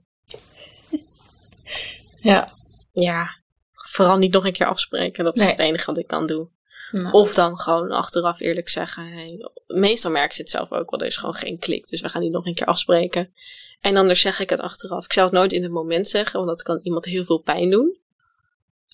[2.21, 2.53] Ja.
[2.93, 3.31] Ja,
[3.73, 5.25] vooral niet nog een keer afspreken.
[5.25, 5.51] Dat is Nee.
[5.51, 6.49] het enige wat ik dan doe.
[6.91, 9.13] Nou, Of dan gewoon achteraf eerlijk zeggen.
[9.13, 11.01] Hey, meestal merk ze het zelf ook wel.
[11.01, 11.87] Er is gewoon geen klik.
[11.89, 13.33] Dus we gaan niet nog een keer afspreken.
[13.81, 15.05] En anders zeg ik het achteraf.
[15.05, 16.37] Ik zou het nooit in het moment zeggen.
[16.37, 17.97] Want dat kan iemand heel veel pijn doen.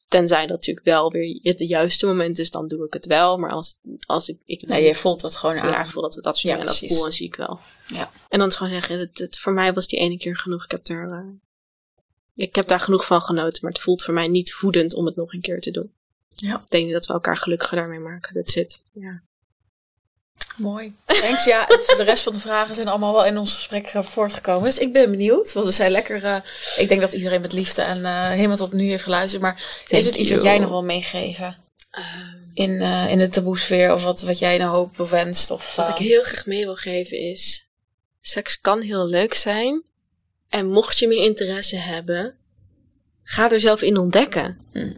[0.08, 2.50] Tenzij dat natuurlijk wel weer het juiste moment is.
[2.50, 3.38] Dan doe ik het wel.
[3.38, 3.76] Maar als,
[4.06, 4.38] als ik...
[4.44, 5.68] ik nee, je voelt dat gewoon aan.
[5.70, 6.66] ja, ik voel dat dat soort Ja, dingen.
[6.66, 7.60] Dat voel en zie ik wel.
[7.86, 8.10] Ja.
[8.28, 8.98] En dan is gewoon zeggen.
[8.98, 10.64] Het, het, voor mij was die ene keer genoeg.
[10.64, 11.24] Ik heb daar...
[12.36, 13.58] ik heb daar genoeg van genoten.
[13.62, 15.92] Maar het voelt voor mij niet voedend om het nog een keer te doen.
[16.34, 16.54] Ja.
[16.64, 18.34] Ik denk dat we elkaar gelukkiger daarmee maken.
[18.34, 18.80] Dat zit.
[18.92, 19.20] Ja.
[20.56, 20.94] Mooi.
[21.06, 21.44] Thanks.
[21.44, 24.64] Ja, het- de rest van de vragen zijn allemaal wel in ons gesprek eh, voortgekomen.
[24.64, 25.52] Dus ik ben benieuwd.
[25.52, 26.22] Want we zijn lekker.
[26.22, 26.36] eh,
[26.76, 29.42] ik denk dat iedereen met liefde en eh, helemaal tot nu heeft geluisterd.
[29.42, 33.92] Maar is het iets wat jij nog wil meegeven Ehm, in, eh, in de taboesfeer?
[33.94, 35.50] Of wat, wat jij nou hoopt of wenst?
[35.50, 37.66] Of, wat ik heel graag mee wil geven is:
[38.20, 39.82] seks kan heel leuk zijn.
[40.54, 42.36] En mocht je meer interesse hebben,
[43.22, 44.58] ga er zelf in ontdekken.
[44.72, 44.96] Hmm.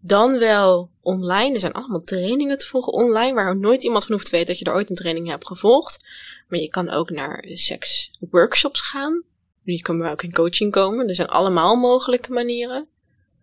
[0.00, 1.54] Dan wel online.
[1.54, 4.58] Er zijn allemaal trainingen te volgen online, waar nooit iemand van hoeft te weten dat
[4.58, 6.04] je er ooit een training hebt gevolgd.
[6.48, 9.22] Maar je kan ook naar seksworkshops gaan.
[9.62, 11.08] Je kan ook in coaching komen.
[11.08, 12.88] Er zijn allemaal mogelijke manieren.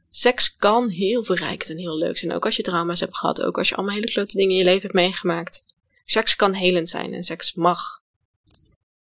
[0.10, 2.34] Seks kan heel verrijkt en heel leuk zijn.
[2.34, 3.42] Ook als je trauma's hebt gehad.
[3.42, 5.66] Ook als je allemaal hele klote dingen in je leven hebt meegemaakt.
[6.06, 8.02] Seks kan helend zijn en seks mag.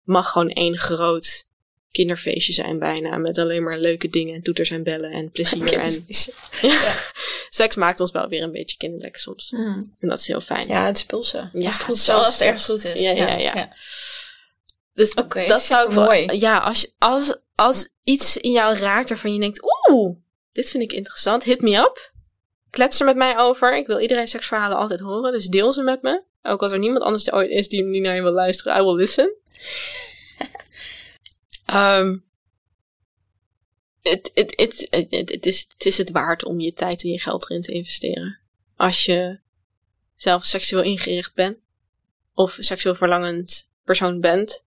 [0.03, 1.47] Mag gewoon één groot
[1.97, 3.17] kinderfeestje zijn bijna.
[3.17, 5.73] Met alleen maar leuke dingen en toeters en bellen en plezier.
[5.73, 6.07] en
[7.51, 9.51] seks maakt ons wel weer een beetje kinderlijk soms.
[9.51, 9.93] Hmm.
[9.99, 10.67] En dat is heel fijn.
[10.69, 11.49] Ja, het speelt ze.
[11.53, 13.01] Ja, als het goed wel als het erg goed is.
[13.01, 13.73] Ja, ja, ja.
[14.95, 16.39] Dus dat zou ik wel- supermooi.
[16.39, 19.61] Ja, als, als, als iets in jou raakt waarvan je denkt,
[19.91, 20.17] oeh,
[20.53, 22.13] dit vind ik interessant, hit me up.
[22.71, 23.77] Klets er met mij over.
[23.77, 26.23] Ik wil iedereen seksverhalen altijd horen, dus deel ze met me.
[26.43, 28.85] Ook als er niemand anders er ooit is die, die naar je wil luisteren, I
[28.85, 29.35] will listen.
[31.77, 32.19] Ehm,
[34.03, 34.55] Het het-
[35.31, 38.39] het- is het is het waard om je tijd en je geld erin te investeren.
[38.77, 39.39] Als je
[40.17, 41.59] zelf seksueel ingericht bent,
[42.35, 44.65] of seksueel verlangend persoon bent,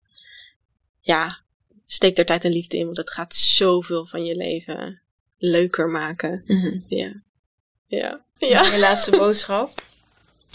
[1.00, 1.42] ja,
[1.86, 5.02] steek er tijd en liefde in, want het gaat zoveel van je leven
[5.38, 6.44] leuker maken.
[6.48, 6.80] Mhm.
[6.88, 7.22] Ja.
[7.88, 8.26] Ja.
[8.38, 8.64] Ja.
[8.74, 9.82] Je laatste boodschap.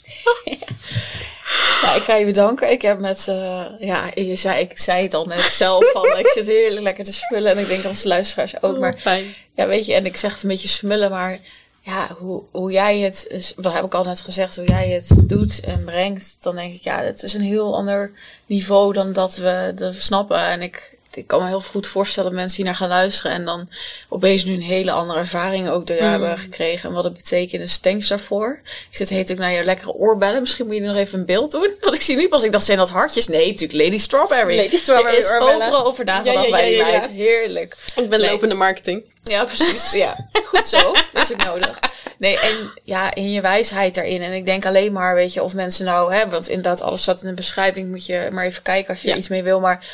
[1.82, 2.70] Ja, ik ga je bedanken.
[2.70, 6.26] Ik heb met, eh, ja, je zei, ik zei het al net zelf van, ik
[6.26, 7.52] zit heerlijk lekker te spullen.
[7.52, 9.34] En ik denk als luisteraars ook, maar fijn.
[9.54, 11.38] ja, weet je, en ik zeg het een beetje smullen, maar
[11.80, 15.60] ja, hoe, hoe jij het, wat heb ik al net gezegd, hoe jij het doet
[15.60, 18.12] en brengt, dan denk ik, ja, het is een heel ander
[18.46, 20.38] niveau dan dat we, dat we snappen.
[20.38, 23.44] En ik, ik kan me heel goed voorstellen dat mensen hier naar gaan luisteren en
[23.44, 23.68] dan
[24.08, 26.20] opeens nu een hele andere ervaring ook door jou Mm.
[26.20, 27.62] hebben gekregen en wat het betekent.
[27.62, 28.60] Dus thanks daarvoor.
[28.90, 30.40] Ik zit heet ook naar je lekkere oorbellen.
[30.40, 31.74] Misschien moet je nog even een beeld doen.
[31.80, 33.28] Want ik zie nu pas, ik dacht, zijn dat hartjes?
[33.28, 34.56] Nee, natuurlijk Lady Strawberry.
[34.56, 35.54] Lady Strawberry Er is oorbellen.
[35.56, 37.06] overal over nagedacht Ja, ja, bij die meid.
[37.10, 37.76] Heerlijk.
[37.96, 38.30] Ik ben Nee.
[38.30, 39.04] lopende marketing.
[39.22, 39.92] Ja, precies.
[39.92, 40.92] Ja, goed zo.
[41.12, 41.78] Dat is ook nodig.
[42.18, 44.22] Nee, en ja, in je wijsheid daarin.
[44.22, 47.22] En ik denk alleen maar, weet je, of mensen nou, hè, want inderdaad, alles staat
[47.22, 47.88] in de beschrijving.
[47.90, 49.60] Moet je maar even kijken als je er iets mee wil.
[49.60, 49.86] Maar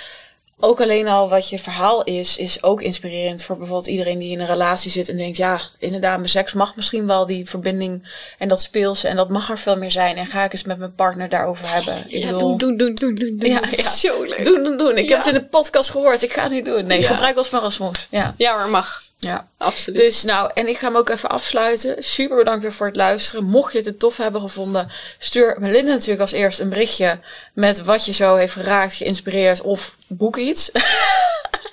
[0.60, 4.40] ook alleen al wat je verhaal is, is ook inspirerend voor bijvoorbeeld iedereen die in
[4.40, 8.08] een relatie zit en denkt, ja, inderdaad, mijn seks mag misschien wel die verbinding
[8.38, 10.16] en dat speelse en dat mag er veel meer zijn.
[10.16, 12.04] En ga ik eens met mijn partner daarover hebben.
[12.08, 13.50] Ik Ja, bedoel, doen, doen, doen, doen, doen, doen.
[13.50, 13.60] Ja.
[13.96, 14.44] Zo leuk.
[14.44, 14.96] doen, doen, doen.
[14.96, 15.08] Ik Ja.
[15.16, 16.22] heb het in de podcast gehoord.
[16.22, 16.86] Ik ga het nu doen.
[16.86, 17.06] Nee, Ja.
[17.06, 18.06] gebruik ons maar als mos.
[18.10, 18.34] Ja.
[18.36, 19.02] Ja, maar mag.
[19.20, 19.48] Ja.
[19.56, 20.01] Absoluut.
[20.01, 21.97] Dus nou, en ik ga hem ook even afsluiten.
[21.98, 23.44] Super bedankt weer voor het luisteren.
[23.44, 27.18] Mocht je het tof hebben gevonden, stuur Melinda natuurlijk als eerst een berichtje
[27.55, 30.70] met wat je zo heeft geraakt, geïnspireerd of boek iets.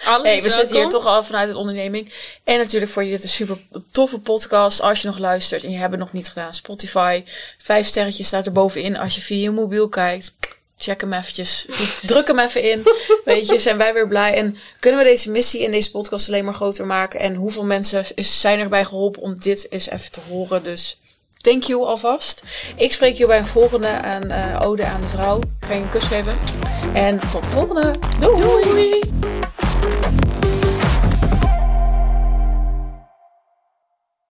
[0.08, 2.14] Alles Hey, we zitten hier toch al vanuit het onderneming.
[2.44, 3.58] En natuurlijk voor je dit een super
[3.92, 4.82] toffe podcast.
[4.82, 6.54] Als je nog luistert en je hebt het nog niet gedaan.
[6.54, 7.24] Spotify.
[7.58, 10.34] Vijf sterretjes staat er bovenin als je via je mobiel kijkt.
[10.78, 11.66] Check hem eventjes.
[12.06, 12.84] Druk hem even in.
[13.26, 14.34] Weet je, zijn wij weer blij.
[14.34, 17.20] En kunnen we deze missie en deze podcast alleen maar groter maken.
[17.20, 20.64] En hoeveel mensen is, zijn erbij geholpen om dit eens even te horen.
[20.64, 21.00] Dus
[21.42, 22.44] thank you alvast.
[22.76, 25.38] Ik spreek je bij een volgende aan eh, Ode aan de Vrouw.
[25.38, 26.34] Ik ga je een kus geven.
[26.94, 27.96] En tot de volgende.
[28.20, 29.37] Doei.